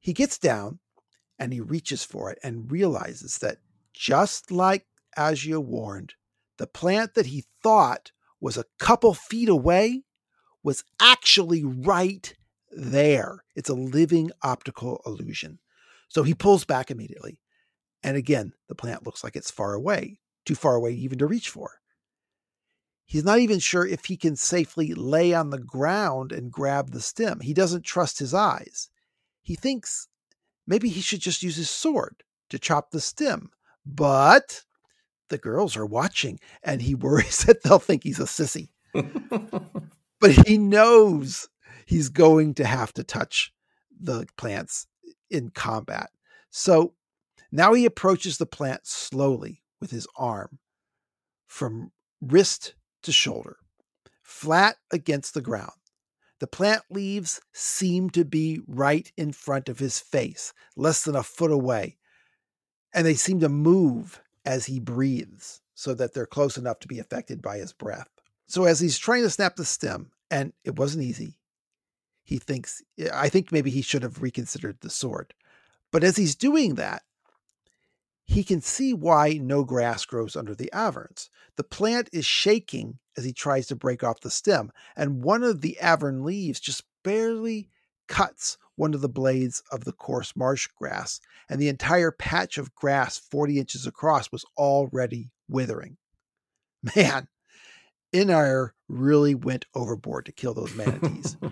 [0.00, 0.80] he gets down
[1.38, 3.58] and he reaches for it and realizes that
[3.92, 4.86] just like
[5.16, 6.14] Agia warned,
[6.56, 10.02] the plant that he thought was a couple feet away
[10.62, 12.34] was actually right
[12.70, 13.44] there.
[13.54, 15.58] It's a living optical illusion.
[16.08, 17.38] So he pulls back immediately.
[18.02, 21.48] And again, the plant looks like it's far away, too far away even to reach
[21.50, 21.80] for.
[23.04, 27.00] He's not even sure if he can safely lay on the ground and grab the
[27.00, 27.40] stem.
[27.40, 28.90] He doesn't trust his eyes.
[29.42, 30.08] He thinks
[30.66, 33.50] maybe he should just use his sword to chop the stem.
[33.86, 34.62] But
[35.30, 38.68] the girls are watching and he worries that they'll think he's a sissy.
[40.20, 41.48] But he knows
[41.88, 43.50] he's going to have to touch
[43.98, 44.86] the plants
[45.30, 46.10] in combat.
[46.50, 46.92] So
[47.50, 50.58] now he approaches the plant slowly with his arm
[51.46, 52.74] from wrist
[53.04, 53.56] to shoulder,
[54.22, 55.72] flat against the ground.
[56.40, 61.22] The plant leaves seem to be right in front of his face, less than a
[61.22, 61.96] foot away,
[62.92, 66.98] and they seem to move as he breathes so that they're close enough to be
[66.98, 68.08] affected by his breath.
[68.46, 71.38] So as he's trying to snap the stem, and it wasn't easy,
[72.28, 75.32] he thinks, I think maybe he should have reconsidered the sword.
[75.90, 77.00] But as he's doing that,
[78.26, 81.30] he can see why no grass grows under the averns.
[81.56, 85.62] The plant is shaking as he tries to break off the stem, and one of
[85.62, 87.70] the avern leaves just barely
[88.08, 92.74] cuts one of the blades of the coarse marsh grass, and the entire patch of
[92.74, 95.96] grass 40 inches across was already withering.
[96.94, 97.26] Man,
[98.12, 101.38] Inire really went overboard to kill those manatees.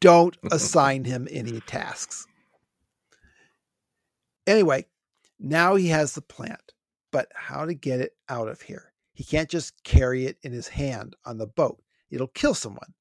[0.00, 2.26] Don't assign him any tasks.
[4.46, 4.86] Anyway,
[5.38, 6.72] now he has the plant,
[7.12, 8.92] but how to get it out of here?
[9.14, 11.82] He can't just carry it in his hand on the boat.
[12.10, 12.94] It'll kill someone.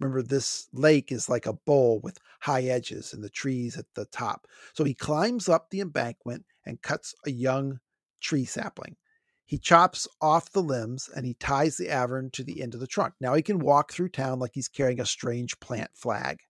[0.00, 4.04] Remember, this lake is like a bowl with high edges and the trees at the
[4.06, 4.46] top.
[4.72, 7.80] So he climbs up the embankment and cuts a young
[8.20, 8.96] tree sapling.
[9.46, 12.86] He chops off the limbs and he ties the avern to the end of the
[12.86, 13.14] trunk.
[13.20, 16.40] Now he can walk through town like he's carrying a strange plant flag.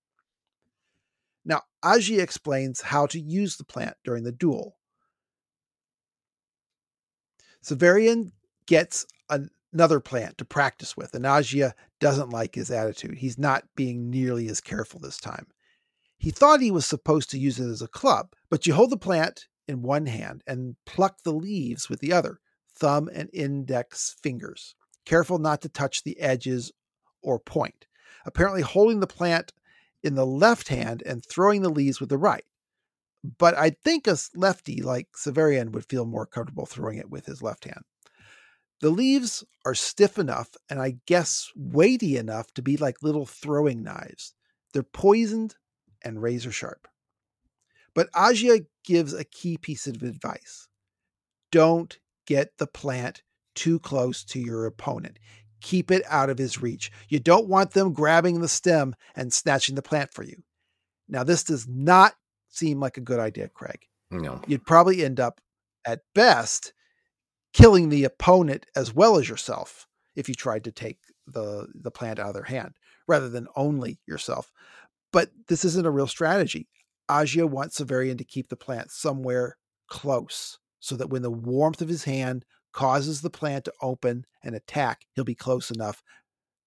[1.44, 4.76] Now, Agia explains how to use the plant during the duel.
[7.62, 8.32] Severian
[8.66, 13.18] gets another plant to practice with, and Agia doesn't like his attitude.
[13.18, 15.46] He's not being nearly as careful this time.
[16.16, 18.96] He thought he was supposed to use it as a club, but you hold the
[18.96, 22.38] plant in one hand and pluck the leaves with the other,
[22.76, 24.74] thumb and index fingers.
[25.04, 26.72] Careful not to touch the edges
[27.22, 27.86] or point.
[28.26, 29.52] Apparently, holding the plant
[30.02, 32.44] in the left hand and throwing the leaves with the right
[33.38, 37.42] but I think a lefty like Severian would feel more comfortable throwing it with his
[37.42, 37.82] left hand.
[38.80, 43.82] The leaves are stiff enough and I guess weighty enough to be like little throwing
[43.82, 44.34] knives.
[44.72, 45.56] They're poisoned
[46.04, 46.86] and razor sharp.
[47.94, 50.68] But Agia gives a key piece of advice
[51.50, 53.22] don't get the plant
[53.54, 55.18] too close to your opponent.
[55.60, 56.90] Keep it out of his reach.
[57.08, 60.42] You don't want them grabbing the stem and snatching the plant for you.
[61.08, 62.14] Now, this does not
[62.48, 63.86] seem like a good idea, Craig.
[64.10, 64.40] No.
[64.46, 65.40] You'd probably end up,
[65.86, 66.72] at best,
[67.52, 69.86] killing the opponent as well as yourself
[70.16, 72.74] if you tried to take the the plant out of their hand
[73.08, 74.52] rather than only yourself.
[75.12, 76.68] But this isn't a real strategy.
[77.10, 79.56] Agia wants Severian to keep the plant somewhere
[79.88, 84.54] close so that when the warmth of his hand causes the plant to open and
[84.54, 86.02] attack, he'll be close enough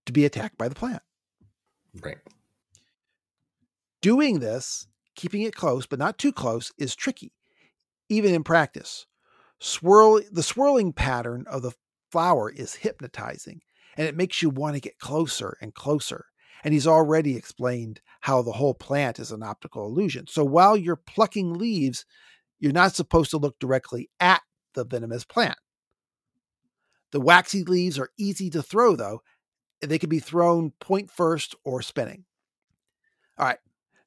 [0.08, 1.04] to be attacked by the plant.
[2.02, 2.18] Right.
[4.02, 7.34] Doing this keeping it close, but not too close, is tricky,
[8.08, 9.06] even in practice.
[9.60, 11.74] Swirl the swirling pattern of the
[12.12, 13.62] flower is hypnotizing,
[13.98, 16.26] and it makes you want to get closer and closer.
[16.64, 20.26] And he's already explained how the whole plant is an optical illusion.
[20.28, 22.06] So while you're plucking leaves,
[22.60, 24.42] you're not supposed to look directly at
[24.74, 25.58] the venomous plant.
[27.12, 29.22] The waxy leaves are easy to throw, though.
[29.82, 32.26] They can be thrown point first or spinning.
[33.38, 33.60] All right.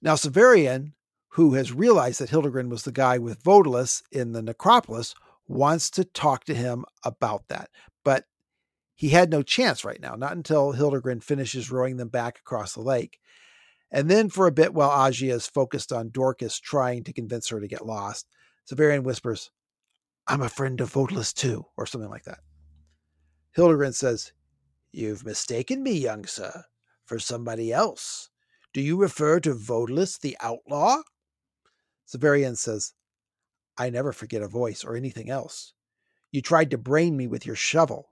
[0.03, 0.93] Now, Severian
[1.31, 5.15] who has realized that Hildegrin was the guy with Vodalus in the necropolis,
[5.47, 7.71] wants to talk to him about that.
[8.05, 8.25] But
[8.97, 12.83] he had no chance right now, not until Hildegrin finishes rowing them back across the
[12.83, 13.21] lake.
[13.93, 17.61] And then for a bit, while Agia is focused on Dorcas trying to convince her
[17.61, 18.27] to get lost,
[18.71, 19.51] Severian whispers,
[20.29, 22.39] I'm a friend of Vodalus too, or something like that.
[23.53, 24.33] Hildegrin says,
[24.93, 26.65] You've mistaken me, young sir,
[27.05, 28.31] for somebody else.
[28.73, 31.03] Do you refer to Vodalus the outlaw?
[32.07, 32.93] Severian says,
[33.77, 35.73] I never forget a voice or anything else.
[36.31, 38.11] You tried to brain me with your shovel.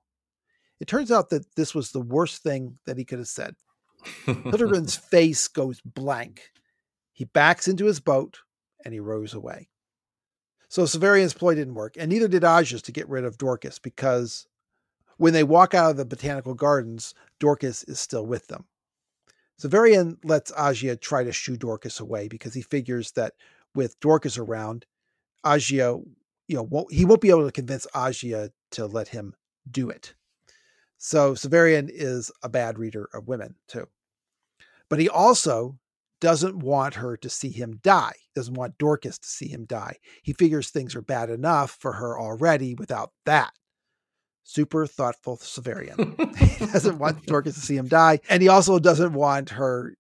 [0.81, 3.55] It turns out that this was the worst thing that he could have said.
[4.25, 6.51] Hildegrin's face goes blank.
[7.13, 8.39] He backs into his boat
[8.85, 9.69] and he rows away.
[10.69, 14.47] So Severian's ploy didn't work, and neither did Agia's to get rid of Dorcas because
[15.17, 18.67] when they walk out of the botanical gardens, Dorcas is still with them.
[19.61, 23.35] Severian lets Agia try to shoo Dorcas away because he figures that
[23.75, 24.87] with Dorcas around,
[25.45, 26.01] Agia,
[26.47, 29.35] you know, won't, he won't be able to convince Agia to let him
[29.69, 30.15] do it.
[30.99, 33.89] So Severian is a bad reader of women too.
[34.89, 35.79] But he also
[36.21, 39.97] doesn't want her to see him die, doesn't want Dorcas to see him die.
[40.23, 43.53] He figures things are bad enough for her already without that.
[44.45, 46.37] Super thoughtful Severian.
[46.59, 48.21] he doesn't want Dorcas to see him die.
[48.29, 49.95] And he also doesn't want her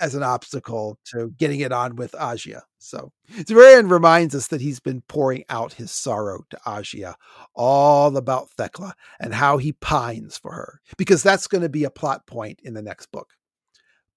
[0.00, 2.62] as an obstacle to getting it on with Agia.
[2.78, 7.14] So Severian reminds us that he's been pouring out his sorrow to Agia,
[7.54, 11.90] all about Thecla and how he pines for her, because that's going to be a
[11.90, 13.34] plot point in the next book.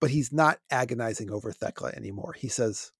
[0.04, 2.34] But he's not agonizing over Thecla anymore.
[2.34, 2.92] He says,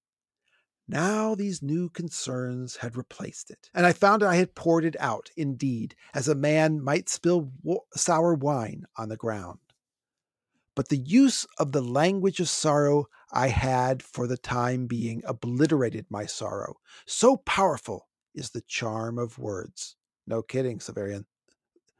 [0.88, 5.28] now these new concerns had replaced it, and I found I had poured it out,
[5.36, 7.52] indeed, as a man might spill
[7.94, 9.58] sour wine on the ground.
[10.74, 16.06] But the use of the language of sorrow I had for the time being obliterated
[16.08, 16.76] my sorrow.
[17.04, 19.96] So powerful is the charm of words.
[20.26, 21.26] No kidding, Severian.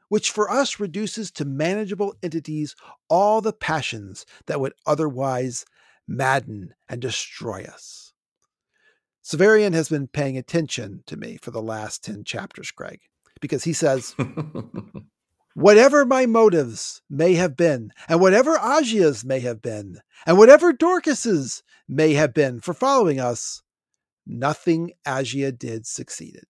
[0.07, 2.75] Which for us reduces to manageable entities
[3.09, 5.65] all the passions that would otherwise
[6.07, 8.13] madden and destroy us.
[9.23, 13.01] Severian has been paying attention to me for the last 10 chapters, Greg,
[13.41, 14.15] because he says,
[15.55, 21.63] Whatever my motives may have been, and whatever Agia's may have been, and whatever Dorcas's
[21.87, 23.63] may have been for following us,
[24.27, 26.43] nothing Agia did succeeded.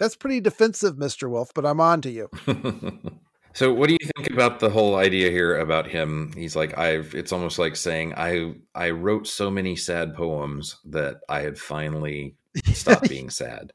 [0.00, 1.30] That's pretty defensive, Mr.
[1.30, 2.28] Wolfe, but I'm on to you.
[3.52, 6.32] So what do you think about the whole idea here about him?
[6.36, 11.20] He's like I've it's almost like saying I I wrote so many sad poems that
[11.28, 12.36] I had finally
[12.72, 13.72] stopped being sad.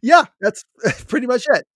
[0.00, 0.64] Yeah, that's
[1.06, 1.66] pretty much it.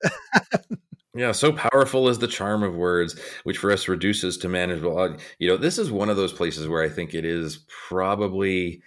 [1.14, 4.98] yeah, so powerful is the charm of words, which for us reduces to manageable.
[4.98, 8.82] Uh, you know, this is one of those places where I think it is probably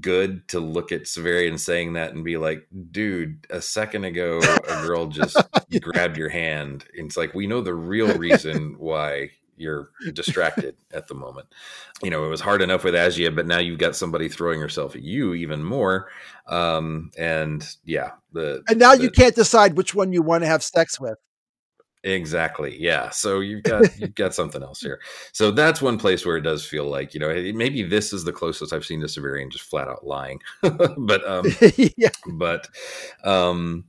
[0.00, 4.82] good to look at Severian saying that and be like, dude, a second ago, a
[4.86, 5.36] girl just
[5.68, 5.80] yeah.
[5.80, 6.84] grabbed your hand.
[6.96, 11.48] And it's like, we know the real reason why you're distracted at the moment.
[12.02, 14.94] You know, it was hard enough with Agia, but now you've got somebody throwing herself
[14.94, 16.08] at you even more.
[16.46, 20.48] Um, and yeah, the and now the, you can't decide which one you want to
[20.48, 21.18] have sex with.
[22.04, 22.76] Exactly.
[22.80, 23.10] Yeah.
[23.10, 25.00] So you've got you've got something else here.
[25.32, 28.32] So that's one place where it does feel like you know maybe this is the
[28.32, 31.46] closest I've seen to Severian just flat out lying, but um,
[31.96, 32.10] yeah.
[32.32, 32.68] but
[33.24, 33.84] um,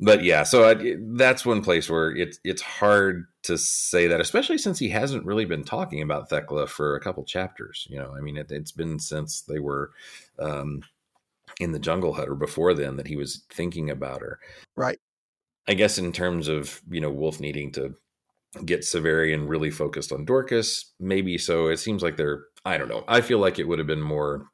[0.00, 0.42] but yeah.
[0.42, 4.88] So I, that's one place where it's it's hard to say that, especially since he
[4.88, 7.86] hasn't really been talking about Thecla for a couple chapters.
[7.88, 9.92] You know, I mean, it, has been since they were.
[10.38, 10.82] Um,
[11.60, 14.40] in the jungle hut or before then that he was thinking about her.
[14.74, 14.98] Right.
[15.66, 17.94] I guess in terms of you know Wolfe needing to
[18.64, 21.68] get Severian really focused on Dorcas, maybe so.
[21.68, 23.04] It seems like they're I don't know.
[23.08, 24.46] I feel like it would have been more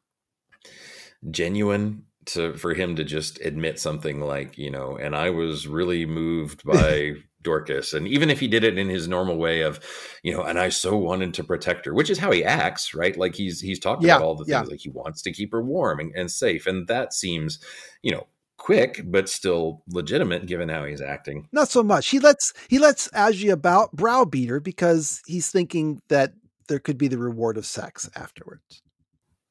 [1.30, 6.06] genuine to for him to just admit something like you know, and I was really
[6.06, 7.14] moved by.
[7.42, 7.94] Dorcas.
[7.94, 9.80] And even if he did it in his normal way of,
[10.22, 13.16] you know, and I so wanted to protect her, which is how he acts, right?
[13.16, 14.70] Like he's he's talking yeah, about all the things yeah.
[14.70, 16.66] like he wants to keep her warm and, and safe.
[16.66, 17.58] And that seems,
[18.02, 18.26] you know,
[18.60, 21.48] quick but still legitimate given how he's acting.
[21.50, 22.10] Not so much.
[22.10, 26.34] He lets he lets Agia about browbeat her because he's thinking that
[26.68, 28.82] there could be the reward of sex afterwards.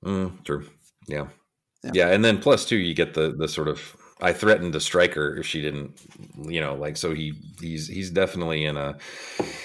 [0.05, 0.69] Mm, true.
[1.07, 1.27] Yeah.
[1.83, 1.91] yeah.
[1.93, 5.15] Yeah, and then plus two, you get the the sort of I threatened to strike
[5.15, 5.99] her if she didn't,
[6.37, 8.95] you know, like so he he's he's definitely in a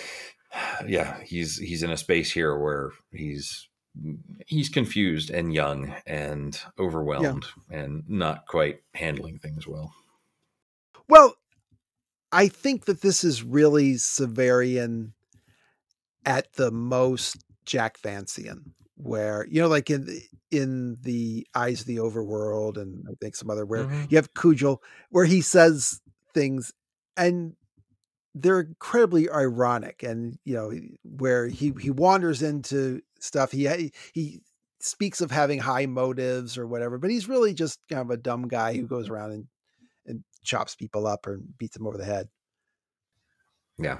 [0.86, 3.68] yeah, he's he's in a space here where he's
[4.46, 7.78] he's confused and young and overwhelmed yeah.
[7.78, 9.92] and not quite handling things well.
[11.08, 11.34] Well,
[12.32, 15.12] I think that this is really Severian
[16.26, 21.86] at the most Jack Vancian, where you know, like in the, in the Eyes of
[21.86, 24.04] the Overworld, and I think some other where mm-hmm.
[24.08, 24.78] you have Cugel,
[25.10, 26.00] where he says
[26.32, 26.72] things,
[27.16, 27.54] and
[28.34, 30.72] they're incredibly ironic, and you know,
[31.04, 33.52] where he he wanders into stuff.
[33.52, 34.40] He he
[34.80, 38.48] speaks of having high motives or whatever, but he's really just kind of a dumb
[38.48, 39.14] guy who goes mm-hmm.
[39.14, 39.46] around and
[40.06, 42.28] and chops people up or beats them over the head.
[43.76, 43.98] Yeah.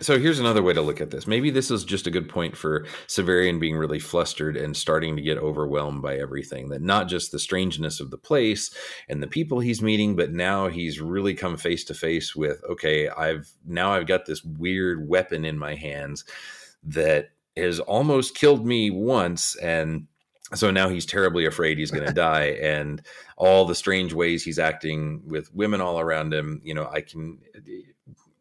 [0.00, 1.26] So here's another way to look at this.
[1.26, 5.22] Maybe this is just a good point for Severian being really flustered and starting to
[5.22, 6.68] get overwhelmed by everything.
[6.68, 8.74] That not just the strangeness of the place
[9.08, 13.08] and the people he's meeting, but now he's really come face to face with, okay,
[13.08, 16.24] I've now I've got this weird weapon in my hands
[16.82, 20.06] that has almost killed me once and
[20.54, 23.02] so now he's terribly afraid he's going to die and
[23.36, 27.38] all the strange ways he's acting with women all around him you know i can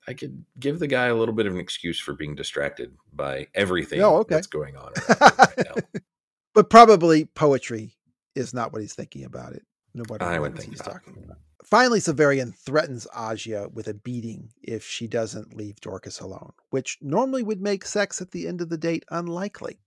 [0.07, 3.47] i could give the guy a little bit of an excuse for being distracted by
[3.55, 4.35] everything oh, okay.
[4.35, 5.83] that's going on right
[6.53, 7.95] but probably poetry
[8.35, 9.63] is not what he's thinking about it
[9.93, 10.93] nobody i would think he's not.
[10.93, 16.53] talking about Finally, Severian threatens Agia with a beating if she doesn't leave Dorcas alone,
[16.69, 19.79] which normally would make sex at the end of the date unlikely.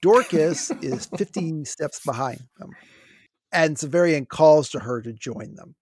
[0.00, 2.70] Dorcas is 15 steps behind them,
[3.52, 5.74] and Severian calls to her to join them.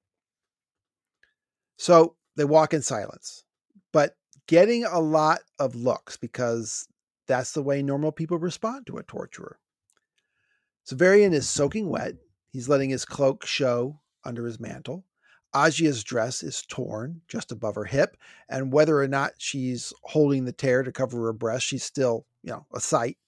[1.78, 3.44] So they walk in silence,
[3.92, 4.16] but
[4.48, 6.88] getting a lot of looks because
[7.28, 9.60] that's the way normal people respond to a torturer.
[10.84, 12.14] Severian is soaking wet.
[12.50, 15.04] He's letting his cloak show under his mantle.
[15.54, 18.16] Agia's dress is torn just above her hip,
[18.48, 22.50] and whether or not she's holding the tear to cover her breast, she's still, you
[22.50, 23.18] know, a sight.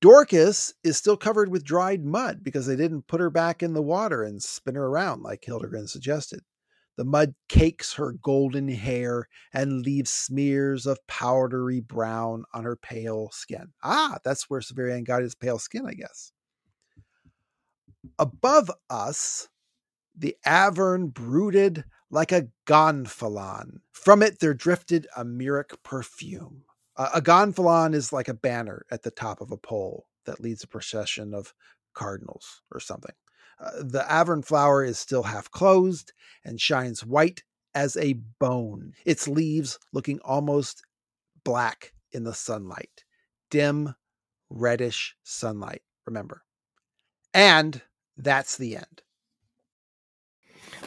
[0.00, 3.82] Dorcas is still covered with dried mud because they didn't put her back in the
[3.82, 6.40] water and spin her around like Hildegrin suggested.
[6.96, 13.30] The mud cakes her golden hair and leaves smears of powdery brown on her pale
[13.32, 13.72] skin.
[13.82, 16.32] Ah, that's where Severian got his pale skin, I guess.
[18.18, 19.48] Above us,
[20.16, 23.80] the Avern brooded like a gonfalon.
[23.92, 26.64] From it there drifted a myrrhic perfume.
[26.96, 30.62] Uh, a gonfalon is like a banner at the top of a pole that leads
[30.62, 31.54] a procession of
[31.94, 33.14] cardinals or something.
[33.58, 36.12] Uh, the Avern flower is still half closed
[36.44, 37.42] and shines white
[37.74, 40.82] as a bone, its leaves looking almost
[41.44, 43.04] black in the sunlight.
[43.50, 43.94] Dim,
[44.50, 46.42] reddish sunlight, remember.
[47.32, 47.80] And
[48.16, 49.02] that's the end.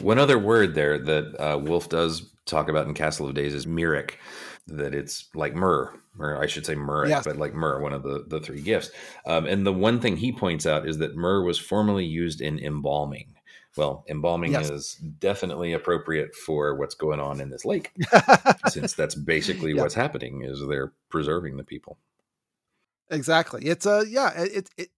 [0.00, 3.66] One other word there that uh, Wolfe does talk about in Castle of Days is
[3.66, 4.18] myrrhic,
[4.66, 7.24] that it's like myrrh, or I should say myrrh, yes.
[7.24, 8.90] but like myrrh, one of the, the three gifts.
[9.26, 12.58] Um, and the one thing he points out is that myrrh was formerly used in
[12.58, 13.34] embalming.
[13.76, 14.70] Well, embalming yes.
[14.70, 17.92] is definitely appropriate for what's going on in this lake,
[18.68, 21.98] since that's basically what's happening is they're preserving the people.
[23.10, 23.66] Exactly.
[23.66, 24.32] It's a yeah.
[24.34, 24.88] It, it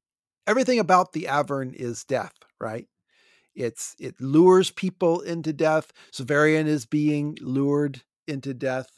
[0.46, 2.86] everything about the Avern is death, right?
[3.58, 5.92] It's it lures people into death.
[6.12, 8.88] Severian is being lured into death.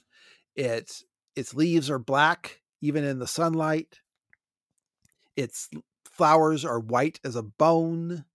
[0.55, 1.03] It
[1.35, 4.01] its leaves are black even in the sunlight.
[5.35, 5.70] Its
[6.05, 8.27] flowers are white as a bone,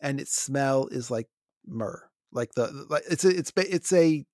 [0.00, 1.28] and its smell is like
[1.66, 2.04] myrrh.
[2.30, 4.24] Like the like it's a, it's it's a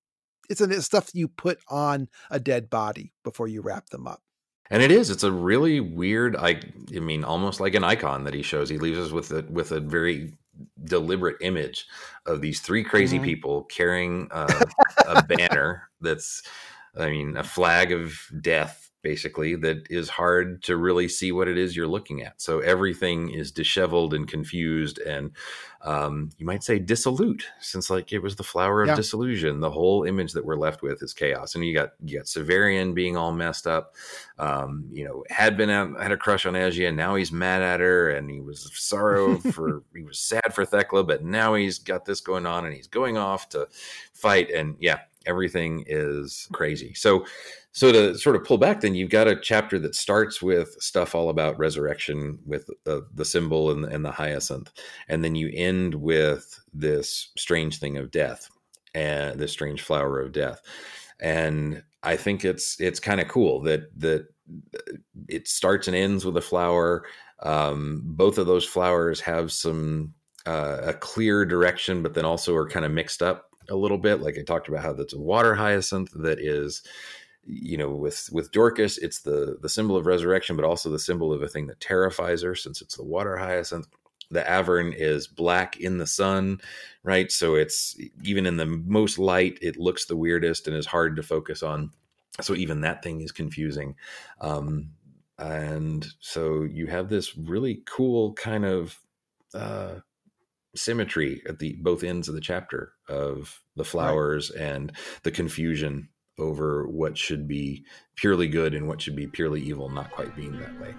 [0.47, 4.21] it's a stuff you put on a dead body before you wrap them up.
[4.69, 5.09] And it is.
[5.09, 6.35] It's a really weird.
[6.35, 6.61] I.
[6.95, 8.69] I mean, almost like an icon that he shows.
[8.69, 10.33] He leaves us with a with a very
[10.83, 11.85] deliberate image
[12.25, 13.25] of these three crazy mm-hmm.
[13.25, 14.65] people carrying uh,
[15.07, 16.43] a banner that's,
[16.97, 21.57] I mean, a flag of death basically that is hard to really see what it
[21.57, 22.41] is you're looking at.
[22.41, 25.31] So everything is disheveled and confused and
[25.83, 28.95] um, you might say dissolute since like it was the flower of yeah.
[28.95, 29.59] disillusion.
[29.59, 31.55] The whole image that we're left with is chaos.
[31.55, 33.95] And you got you got Severian being all messed up.
[34.37, 37.63] Um, you know, had been out, had a crush on Agia, and now he's mad
[37.63, 41.79] at her, and he was sorrow for he was sad for Thecla, but now he's
[41.79, 43.67] got this going on and he's going off to
[44.13, 44.51] fight.
[44.51, 46.93] And yeah, everything is crazy.
[46.93, 47.25] So
[47.73, 51.15] so to sort of pull back, then you've got a chapter that starts with stuff
[51.15, 54.71] all about resurrection with the, the symbol and, and the hyacinth,
[55.07, 58.49] and then you end with this strange thing of death
[58.93, 60.61] and this strange flower of death.
[61.19, 64.27] And I think it's it's kind of cool that that
[65.29, 67.05] it starts and ends with a flower.
[67.43, 70.13] Um, both of those flowers have some
[70.45, 74.21] uh, a clear direction, but then also are kind of mixed up a little bit.
[74.21, 76.83] Like I talked about how that's a water hyacinth that is
[77.43, 81.33] you know with with dorcas it's the the symbol of resurrection but also the symbol
[81.33, 83.87] of a thing that terrifies her since it's the water hyacinth.
[84.29, 86.61] The avern is black in the sun
[87.03, 87.31] right?
[87.31, 91.23] So it's even in the most light it looks the weirdest and is hard to
[91.23, 91.91] focus on.
[92.41, 93.95] So even that thing is confusing.
[94.39, 94.91] Um
[95.39, 98.99] and so you have this really cool kind of
[99.55, 99.95] uh
[100.75, 104.63] symmetry at the both ends of the chapter of the flowers right.
[104.63, 104.91] and
[105.23, 107.85] the confusion over what should be
[108.15, 110.93] purely good and what should be purely evil, not quite being that way.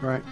[0.00, 0.22] Right.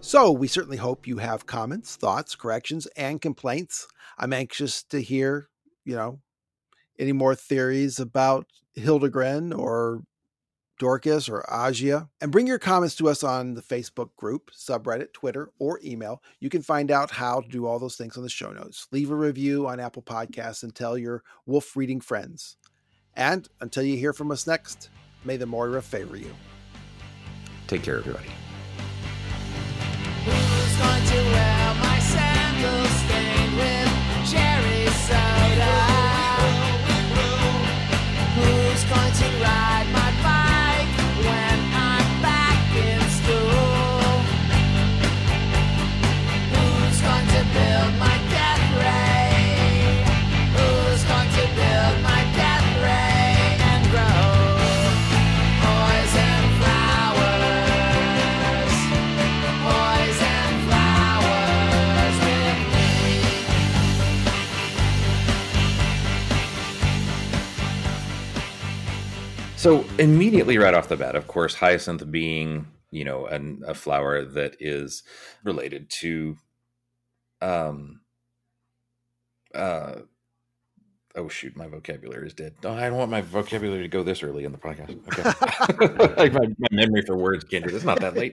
[0.00, 3.86] So, we certainly hope you have comments, thoughts, corrections, and complaints.
[4.18, 5.48] I'm anxious to hear,
[5.84, 6.20] you know,
[6.98, 10.02] any more theories about Hildegrin or
[10.82, 12.08] Dorcas, or Agia.
[12.20, 16.20] And bring your comments to us on the Facebook group, subreddit, Twitter, or email.
[16.40, 18.88] You can find out how to do all those things on the show notes.
[18.90, 22.56] Leave a review on Apple Podcasts and tell your Wolfe reading friends.
[23.14, 24.90] And until you hear from us next,
[25.24, 26.34] may the Moira favor you.
[27.68, 28.26] Take care, everybody.
[69.62, 74.24] So immediately right off the bat, of course, hyacinth being you know an, a flower
[74.24, 75.04] that is
[75.44, 76.36] related to
[77.40, 78.00] um
[79.54, 80.00] uh
[81.14, 82.54] oh shoot my vocabulary is dead.
[82.64, 84.98] I don't want my vocabulary to go this early in the podcast.
[85.06, 86.14] Okay.
[86.16, 88.34] like my, my, memory for words do this not that late